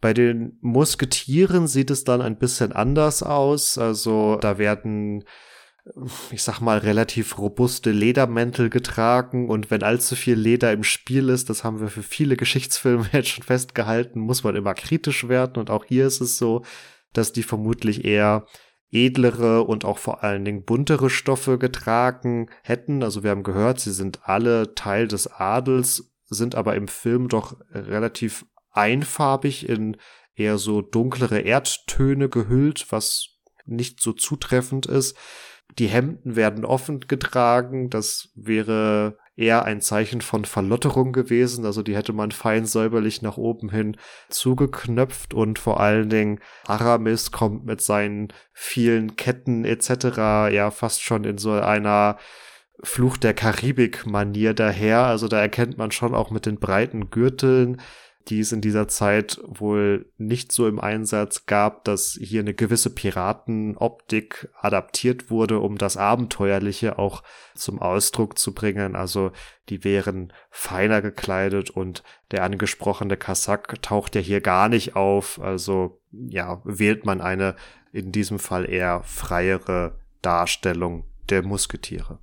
Bei 0.00 0.12
den 0.12 0.58
Musketieren 0.60 1.66
sieht 1.66 1.90
es 1.90 2.04
dann 2.04 2.22
ein 2.22 2.38
bisschen 2.38 2.72
anders 2.72 3.22
aus. 3.22 3.78
Also 3.78 4.36
da 4.36 4.58
werden 4.58 5.24
ich 6.32 6.42
sag 6.42 6.60
mal, 6.60 6.78
relativ 6.78 7.38
robuste 7.38 7.92
Ledermäntel 7.92 8.70
getragen 8.70 9.48
und 9.48 9.70
wenn 9.70 9.82
allzu 9.82 10.16
viel 10.16 10.34
Leder 10.34 10.72
im 10.72 10.82
Spiel 10.82 11.28
ist, 11.28 11.48
das 11.48 11.62
haben 11.62 11.80
wir 11.80 11.88
für 11.88 12.02
viele 12.02 12.36
Geschichtsfilme 12.36 13.06
jetzt 13.12 13.28
schon 13.28 13.44
festgehalten, 13.44 14.20
muss 14.20 14.42
man 14.42 14.56
immer 14.56 14.74
kritisch 14.74 15.28
werden 15.28 15.58
und 15.58 15.70
auch 15.70 15.84
hier 15.84 16.06
ist 16.06 16.20
es 16.20 16.38
so, 16.38 16.64
dass 17.12 17.32
die 17.32 17.44
vermutlich 17.44 18.04
eher 18.04 18.46
edlere 18.90 19.62
und 19.62 19.84
auch 19.84 19.98
vor 19.98 20.22
allen 20.22 20.44
Dingen 20.44 20.64
buntere 20.64 21.10
Stoffe 21.10 21.58
getragen 21.58 22.48
hätten. 22.62 23.02
Also 23.02 23.22
wir 23.22 23.30
haben 23.30 23.42
gehört, 23.42 23.80
sie 23.80 23.92
sind 23.92 24.20
alle 24.24 24.74
Teil 24.74 25.08
des 25.08 25.26
Adels, 25.26 26.14
sind 26.28 26.54
aber 26.54 26.76
im 26.76 26.88
Film 26.88 27.28
doch 27.28 27.56
relativ 27.70 28.46
einfarbig 28.70 29.68
in 29.68 29.96
eher 30.34 30.58
so 30.58 30.82
dunklere 30.82 31.40
Erdtöne 31.40 32.28
gehüllt, 32.28 32.86
was 32.90 33.36
nicht 33.64 34.00
so 34.00 34.12
zutreffend 34.12 34.86
ist. 34.86 35.16
Die 35.78 35.88
Hemden 35.88 36.36
werden 36.36 36.64
offen 36.64 37.00
getragen. 37.00 37.90
Das 37.90 38.30
wäre 38.34 39.18
eher 39.36 39.64
ein 39.64 39.80
Zeichen 39.80 40.22
von 40.22 40.44
Verlotterung 40.44 41.12
gewesen. 41.12 41.66
Also 41.66 41.82
die 41.82 41.94
hätte 41.94 42.12
man 42.12 42.30
fein 42.30 42.64
säuberlich 42.64 43.20
nach 43.22 43.36
oben 43.36 43.70
hin 43.70 43.96
zugeknöpft 44.30 45.34
und 45.34 45.58
vor 45.58 45.78
allen 45.80 46.08
Dingen 46.08 46.40
Aramis 46.66 47.30
kommt 47.30 47.66
mit 47.66 47.82
seinen 47.82 48.28
vielen 48.52 49.16
Ketten 49.16 49.64
etc. 49.64 50.16
ja 50.52 50.70
fast 50.70 51.02
schon 51.02 51.24
in 51.24 51.38
so 51.38 51.52
einer 51.52 52.16
Fluch 52.82 53.16
der 53.16 53.34
Karibik-Manier 53.34 54.54
daher. 54.54 55.04
Also 55.04 55.28
da 55.28 55.40
erkennt 55.40 55.76
man 55.76 55.90
schon 55.90 56.14
auch 56.14 56.30
mit 56.30 56.46
den 56.46 56.58
breiten 56.58 57.10
Gürteln 57.10 57.80
die 58.28 58.40
es 58.40 58.50
in 58.50 58.60
dieser 58.60 58.88
Zeit 58.88 59.40
wohl 59.46 60.10
nicht 60.18 60.50
so 60.50 60.66
im 60.66 60.80
Einsatz 60.80 61.46
gab, 61.46 61.84
dass 61.84 62.18
hier 62.20 62.40
eine 62.40 62.54
gewisse 62.54 62.90
Piratenoptik 62.90 64.48
adaptiert 64.60 65.30
wurde, 65.30 65.60
um 65.60 65.78
das 65.78 65.96
Abenteuerliche 65.96 66.98
auch 66.98 67.22
zum 67.54 67.80
Ausdruck 67.80 68.38
zu 68.38 68.52
bringen. 68.52 68.96
Also 68.96 69.30
die 69.68 69.84
wären 69.84 70.32
feiner 70.50 71.02
gekleidet 71.02 71.70
und 71.70 72.02
der 72.32 72.42
angesprochene 72.42 73.16
Kasak 73.16 73.80
taucht 73.82 74.16
ja 74.16 74.20
hier 74.20 74.40
gar 74.40 74.68
nicht 74.68 74.96
auf. 74.96 75.40
Also 75.40 76.00
ja, 76.10 76.60
wählt 76.64 77.06
man 77.06 77.20
eine 77.20 77.54
in 77.92 78.10
diesem 78.10 78.40
Fall 78.40 78.68
eher 78.68 79.02
freiere 79.04 79.98
Darstellung 80.20 81.04
der 81.30 81.42
Musketiere. 81.42 82.18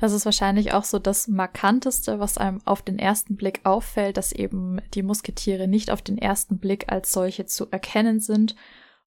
Das 0.00 0.14
ist 0.14 0.24
wahrscheinlich 0.24 0.72
auch 0.72 0.84
so 0.84 0.98
das 0.98 1.28
Markanteste, 1.28 2.20
was 2.20 2.38
einem 2.38 2.62
auf 2.64 2.80
den 2.80 2.98
ersten 2.98 3.36
Blick 3.36 3.60
auffällt, 3.64 4.16
dass 4.16 4.32
eben 4.32 4.80
die 4.94 5.02
Musketiere 5.02 5.68
nicht 5.68 5.90
auf 5.90 6.00
den 6.00 6.16
ersten 6.16 6.58
Blick 6.58 6.90
als 6.90 7.12
solche 7.12 7.44
zu 7.44 7.70
erkennen 7.70 8.18
sind. 8.18 8.56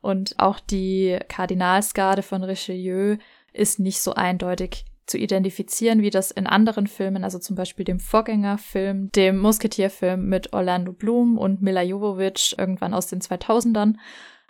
Und 0.01 0.35
auch 0.37 0.59
die 0.59 1.17
Kardinalsgarde 1.29 2.21
von 2.21 2.43
Richelieu 2.43 3.17
ist 3.53 3.79
nicht 3.79 4.01
so 4.01 4.13
eindeutig 4.13 4.85
zu 5.07 5.17
identifizieren, 5.17 6.03
wie 6.03 6.11
das 6.11 6.29
in 6.29 6.45
anderen 6.45 6.85
Filmen, 6.85 7.23
also 7.23 7.39
zum 7.39 7.55
Beispiel 7.55 7.85
dem 7.85 7.99
Vorgängerfilm, 7.99 9.09
dem 9.13 9.39
Musketierfilm 9.39 10.29
mit 10.29 10.53
Orlando 10.53 10.93
Bloom 10.93 11.39
und 11.39 11.63
Mila 11.63 11.81
Jovovich 11.81 12.53
irgendwann 12.59 12.93
aus 12.93 13.07
den 13.07 13.19
2000ern 13.19 13.95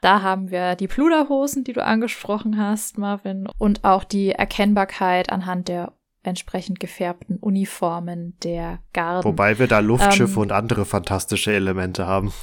Da 0.02 0.22
haben 0.22 0.52
wir 0.52 0.76
die 0.76 0.90
Pluderhosen, 0.90 1.64
die 1.64 1.72
du 1.72 1.82
angesprochen 1.82 2.58
hast, 2.58 2.98
Marvin, 2.98 3.48
und 3.58 3.86
auch 3.86 4.04
die 4.04 4.32
Erkennbarkeit 4.32 5.32
anhand 5.32 5.70
der 5.70 5.94
entsprechend 6.24 6.80
gefärbten 6.80 7.38
Uniformen 7.38 8.38
der 8.44 8.80
Garden. 8.94 9.26
Wobei 9.26 9.60
wir 9.60 9.68
da 9.68 9.80
Luftschiffe 9.80 10.36
ähm, 10.36 10.42
und 10.42 10.52
andere 10.52 10.86
fantastische 10.86 11.54
Elemente 11.54 12.08
haben. 12.08 12.34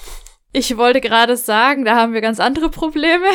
Ich 0.53 0.77
wollte 0.77 1.01
gerade 1.01 1.37
sagen, 1.37 1.85
da 1.85 1.97
haben 1.97 2.13
wir 2.13 2.21
ganz 2.21 2.41
andere 2.41 2.71
Probleme. 2.71 3.27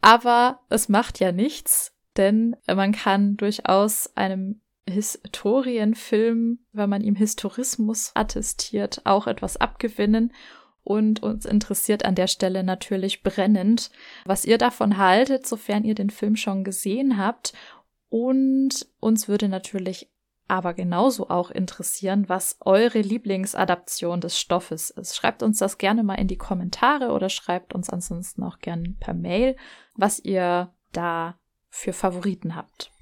Aber 0.00 0.60
es 0.68 0.88
macht 0.88 1.20
ja 1.20 1.32
nichts, 1.32 1.92
denn 2.16 2.56
man 2.66 2.92
kann 2.92 3.36
durchaus 3.36 4.10
einem 4.16 4.60
Historienfilm, 4.88 6.58
wenn 6.72 6.90
man 6.90 7.02
ihm 7.02 7.14
Historismus 7.14 8.12
attestiert, 8.14 9.00
auch 9.04 9.26
etwas 9.26 9.56
abgewinnen. 9.56 10.32
Und 10.82 11.22
uns 11.22 11.46
interessiert 11.46 12.04
an 12.04 12.14
der 12.14 12.26
Stelle 12.26 12.62
natürlich 12.62 13.22
brennend, 13.22 13.90
was 14.26 14.44
ihr 14.44 14.58
davon 14.58 14.98
haltet, 14.98 15.46
sofern 15.46 15.82
ihr 15.82 15.94
den 15.94 16.10
Film 16.10 16.36
schon 16.36 16.62
gesehen 16.62 17.16
habt. 17.16 17.54
Und 18.16 18.86
uns 19.00 19.26
würde 19.26 19.48
natürlich 19.48 20.08
aber 20.46 20.72
genauso 20.72 21.30
auch 21.30 21.50
interessieren, 21.50 22.28
was 22.28 22.58
eure 22.60 23.00
Lieblingsadaption 23.00 24.20
des 24.20 24.38
Stoffes 24.38 24.90
ist. 24.90 25.16
Schreibt 25.16 25.42
uns 25.42 25.58
das 25.58 25.78
gerne 25.78 26.04
mal 26.04 26.14
in 26.14 26.28
die 26.28 26.36
Kommentare 26.36 27.10
oder 27.10 27.28
schreibt 27.28 27.74
uns 27.74 27.90
ansonsten 27.90 28.44
auch 28.44 28.60
gerne 28.60 28.94
per 29.00 29.14
Mail, 29.14 29.56
was 29.96 30.20
ihr 30.20 30.72
da 30.92 31.34
für 31.70 31.92
Favoriten 31.92 32.54
habt. 32.54 32.92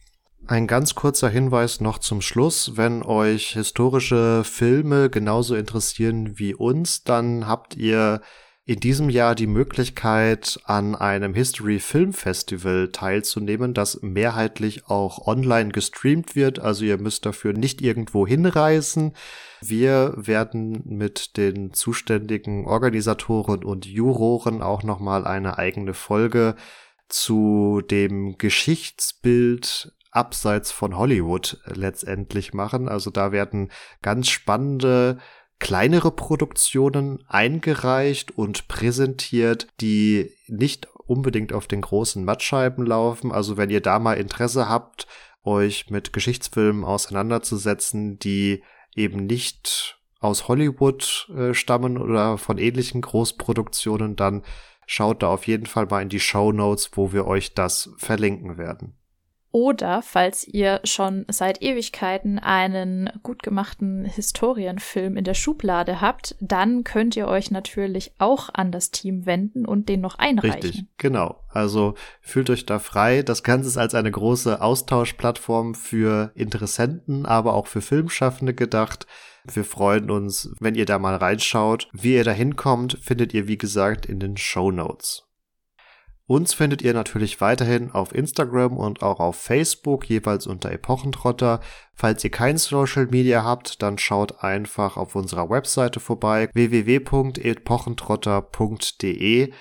Ein 0.46 0.66
ganz 0.66 0.94
kurzer 0.94 1.28
Hinweis 1.28 1.82
noch 1.82 1.98
zum 1.98 2.22
Schluss. 2.22 2.78
Wenn 2.78 3.02
euch 3.02 3.48
historische 3.48 4.44
Filme 4.44 5.10
genauso 5.10 5.56
interessieren 5.56 6.38
wie 6.38 6.54
uns, 6.54 7.04
dann 7.04 7.46
habt 7.46 7.76
ihr 7.76 8.22
in 8.64 8.78
diesem 8.78 9.10
Jahr 9.10 9.34
die 9.34 9.48
Möglichkeit, 9.48 10.60
an 10.64 10.94
einem 10.94 11.34
History 11.34 11.80
Film 11.80 12.12
Festival 12.12 12.90
teilzunehmen, 12.92 13.74
das 13.74 14.00
mehrheitlich 14.02 14.86
auch 14.86 15.26
online 15.26 15.70
gestreamt 15.70 16.36
wird. 16.36 16.60
Also 16.60 16.84
ihr 16.84 16.98
müsst 16.98 17.26
dafür 17.26 17.54
nicht 17.54 17.82
irgendwo 17.82 18.24
hinreisen. 18.24 19.14
Wir 19.60 20.14
werden 20.16 20.82
mit 20.84 21.36
den 21.36 21.72
zuständigen 21.72 22.66
Organisatoren 22.66 23.64
und 23.64 23.84
Juroren 23.84 24.62
auch 24.62 24.84
nochmal 24.84 25.26
eine 25.26 25.58
eigene 25.58 25.94
Folge 25.94 26.54
zu 27.08 27.82
dem 27.90 28.38
Geschichtsbild 28.38 29.92
abseits 30.12 30.70
von 30.70 30.96
Hollywood 30.96 31.58
letztendlich 31.66 32.54
machen. 32.54 32.88
Also 32.88 33.10
da 33.10 33.32
werden 33.32 33.72
ganz 34.02 34.28
spannende 34.28 35.18
kleinere 35.62 36.10
Produktionen 36.10 37.22
eingereicht 37.28 38.36
und 38.36 38.66
präsentiert, 38.66 39.68
die 39.80 40.32
nicht 40.48 40.88
unbedingt 41.06 41.52
auf 41.52 41.68
den 41.68 41.82
großen 41.82 42.24
Mattscheiben 42.24 42.84
laufen. 42.84 43.30
Also 43.30 43.56
wenn 43.56 43.70
ihr 43.70 43.80
da 43.80 44.00
mal 44.00 44.14
Interesse 44.14 44.68
habt, 44.68 45.06
euch 45.44 45.88
mit 45.88 46.12
Geschichtsfilmen 46.12 46.82
auseinanderzusetzen, 46.82 48.18
die 48.18 48.64
eben 48.96 49.24
nicht 49.26 50.00
aus 50.18 50.48
Hollywood 50.48 51.30
äh, 51.32 51.54
stammen 51.54 51.96
oder 51.96 52.38
von 52.38 52.58
ähnlichen 52.58 53.00
Großproduktionen, 53.00 54.16
dann 54.16 54.42
schaut 54.86 55.22
da 55.22 55.28
auf 55.28 55.46
jeden 55.46 55.66
Fall 55.66 55.86
mal 55.86 56.02
in 56.02 56.08
die 56.08 56.18
Show 56.18 56.50
Notes, 56.50 56.90
wo 56.94 57.12
wir 57.12 57.28
euch 57.28 57.54
das 57.54 57.90
verlinken 57.98 58.58
werden. 58.58 58.96
Oder 59.52 60.00
falls 60.00 60.48
ihr 60.48 60.80
schon 60.82 61.26
seit 61.28 61.62
Ewigkeiten 61.62 62.38
einen 62.38 63.10
gut 63.22 63.42
gemachten 63.42 64.06
Historienfilm 64.06 65.18
in 65.18 65.24
der 65.24 65.34
Schublade 65.34 66.00
habt, 66.00 66.34
dann 66.40 66.84
könnt 66.84 67.16
ihr 67.16 67.28
euch 67.28 67.50
natürlich 67.50 68.12
auch 68.18 68.48
an 68.54 68.72
das 68.72 68.90
Team 68.90 69.26
wenden 69.26 69.66
und 69.66 69.90
den 69.90 70.00
noch 70.00 70.18
einreichen. 70.18 70.62
Richtig, 70.62 70.84
genau. 70.96 71.44
Also 71.50 71.94
fühlt 72.22 72.48
euch 72.48 72.64
da 72.64 72.78
frei. 72.78 73.22
Das 73.22 73.42
Ganze 73.42 73.68
ist 73.68 73.76
als 73.76 73.94
eine 73.94 74.10
große 74.10 74.62
Austauschplattform 74.62 75.74
für 75.74 76.32
Interessenten, 76.34 77.26
aber 77.26 77.52
auch 77.52 77.66
für 77.66 77.82
Filmschaffende 77.82 78.54
gedacht. 78.54 79.06
Wir 79.44 79.64
freuen 79.64 80.10
uns, 80.10 80.50
wenn 80.60 80.76
ihr 80.76 80.86
da 80.86 80.98
mal 80.98 81.16
reinschaut. 81.16 81.90
Wie 81.92 82.14
ihr 82.14 82.24
da 82.24 82.30
hinkommt, 82.30 82.98
findet 83.02 83.34
ihr 83.34 83.48
wie 83.48 83.58
gesagt 83.58 84.06
in 84.06 84.18
den 84.18 84.38
Show 84.38 84.70
Notes. 84.70 85.24
Uns 86.32 86.54
findet 86.54 86.80
ihr 86.80 86.94
natürlich 86.94 87.42
weiterhin 87.42 87.90
auf 87.90 88.14
Instagram 88.14 88.78
und 88.78 89.02
auch 89.02 89.20
auf 89.20 89.36
Facebook, 89.36 90.08
jeweils 90.08 90.46
unter 90.46 90.72
Epochentrotter. 90.72 91.60
Falls 91.92 92.24
ihr 92.24 92.30
kein 92.30 92.56
Social 92.56 93.06
Media 93.08 93.44
habt, 93.44 93.82
dann 93.82 93.98
schaut 93.98 94.42
einfach 94.42 94.96
auf 94.96 95.14
unserer 95.14 95.50
Webseite 95.50 96.00
vorbei 96.00 96.48
www.epochentrotter.de. 96.54 99.52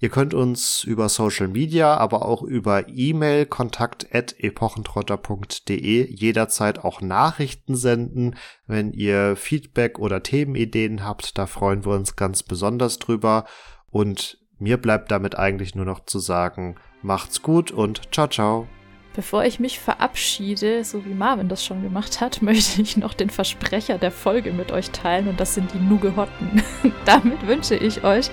Ihr 0.00 0.08
könnt 0.10 0.34
uns 0.34 0.84
über 0.84 1.08
Social 1.08 1.48
Media, 1.48 1.96
aber 1.96 2.26
auch 2.26 2.42
über 2.42 2.90
E-Mail 2.90 3.46
kontakt@epochentrotter.de 3.46 6.14
jederzeit 6.14 6.84
auch 6.84 7.00
Nachrichten 7.00 7.74
senden, 7.74 8.36
wenn 8.66 8.92
ihr 8.92 9.34
Feedback 9.34 9.98
oder 9.98 10.22
Themenideen 10.22 11.06
habt. 11.06 11.38
Da 11.38 11.46
freuen 11.46 11.86
wir 11.86 11.92
uns 11.92 12.16
ganz 12.16 12.42
besonders 12.42 12.98
drüber 12.98 13.46
und 13.88 14.46
mir 14.58 14.76
bleibt 14.76 15.10
damit 15.10 15.38
eigentlich 15.38 15.74
nur 15.74 15.84
noch 15.84 16.04
zu 16.04 16.18
sagen, 16.18 16.76
macht's 17.02 17.42
gut 17.42 17.70
und 17.70 18.12
ciao, 18.12 18.28
ciao. 18.28 18.68
Bevor 19.14 19.44
ich 19.44 19.58
mich 19.58 19.80
verabschiede, 19.80 20.84
so 20.84 21.04
wie 21.04 21.12
Marvin 21.12 21.48
das 21.48 21.64
schon 21.64 21.82
gemacht 21.82 22.20
hat, 22.20 22.40
möchte 22.42 22.80
ich 22.80 22.96
noch 22.96 23.14
den 23.14 23.30
Versprecher 23.30 23.98
der 23.98 24.12
Folge 24.12 24.52
mit 24.52 24.70
euch 24.70 24.90
teilen 24.90 25.28
und 25.28 25.40
das 25.40 25.54
sind 25.54 25.72
die 25.74 25.80
Nugehotten. 25.80 26.62
Damit 27.04 27.46
wünsche 27.46 27.74
ich 27.74 28.04
euch 28.04 28.30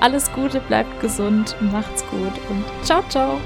alles 0.00 0.30
Gute, 0.32 0.60
bleibt 0.60 1.00
gesund, 1.00 1.56
macht's 1.60 2.04
gut 2.10 2.32
und 2.50 2.64
ciao, 2.84 3.02
ciao. 3.08 3.40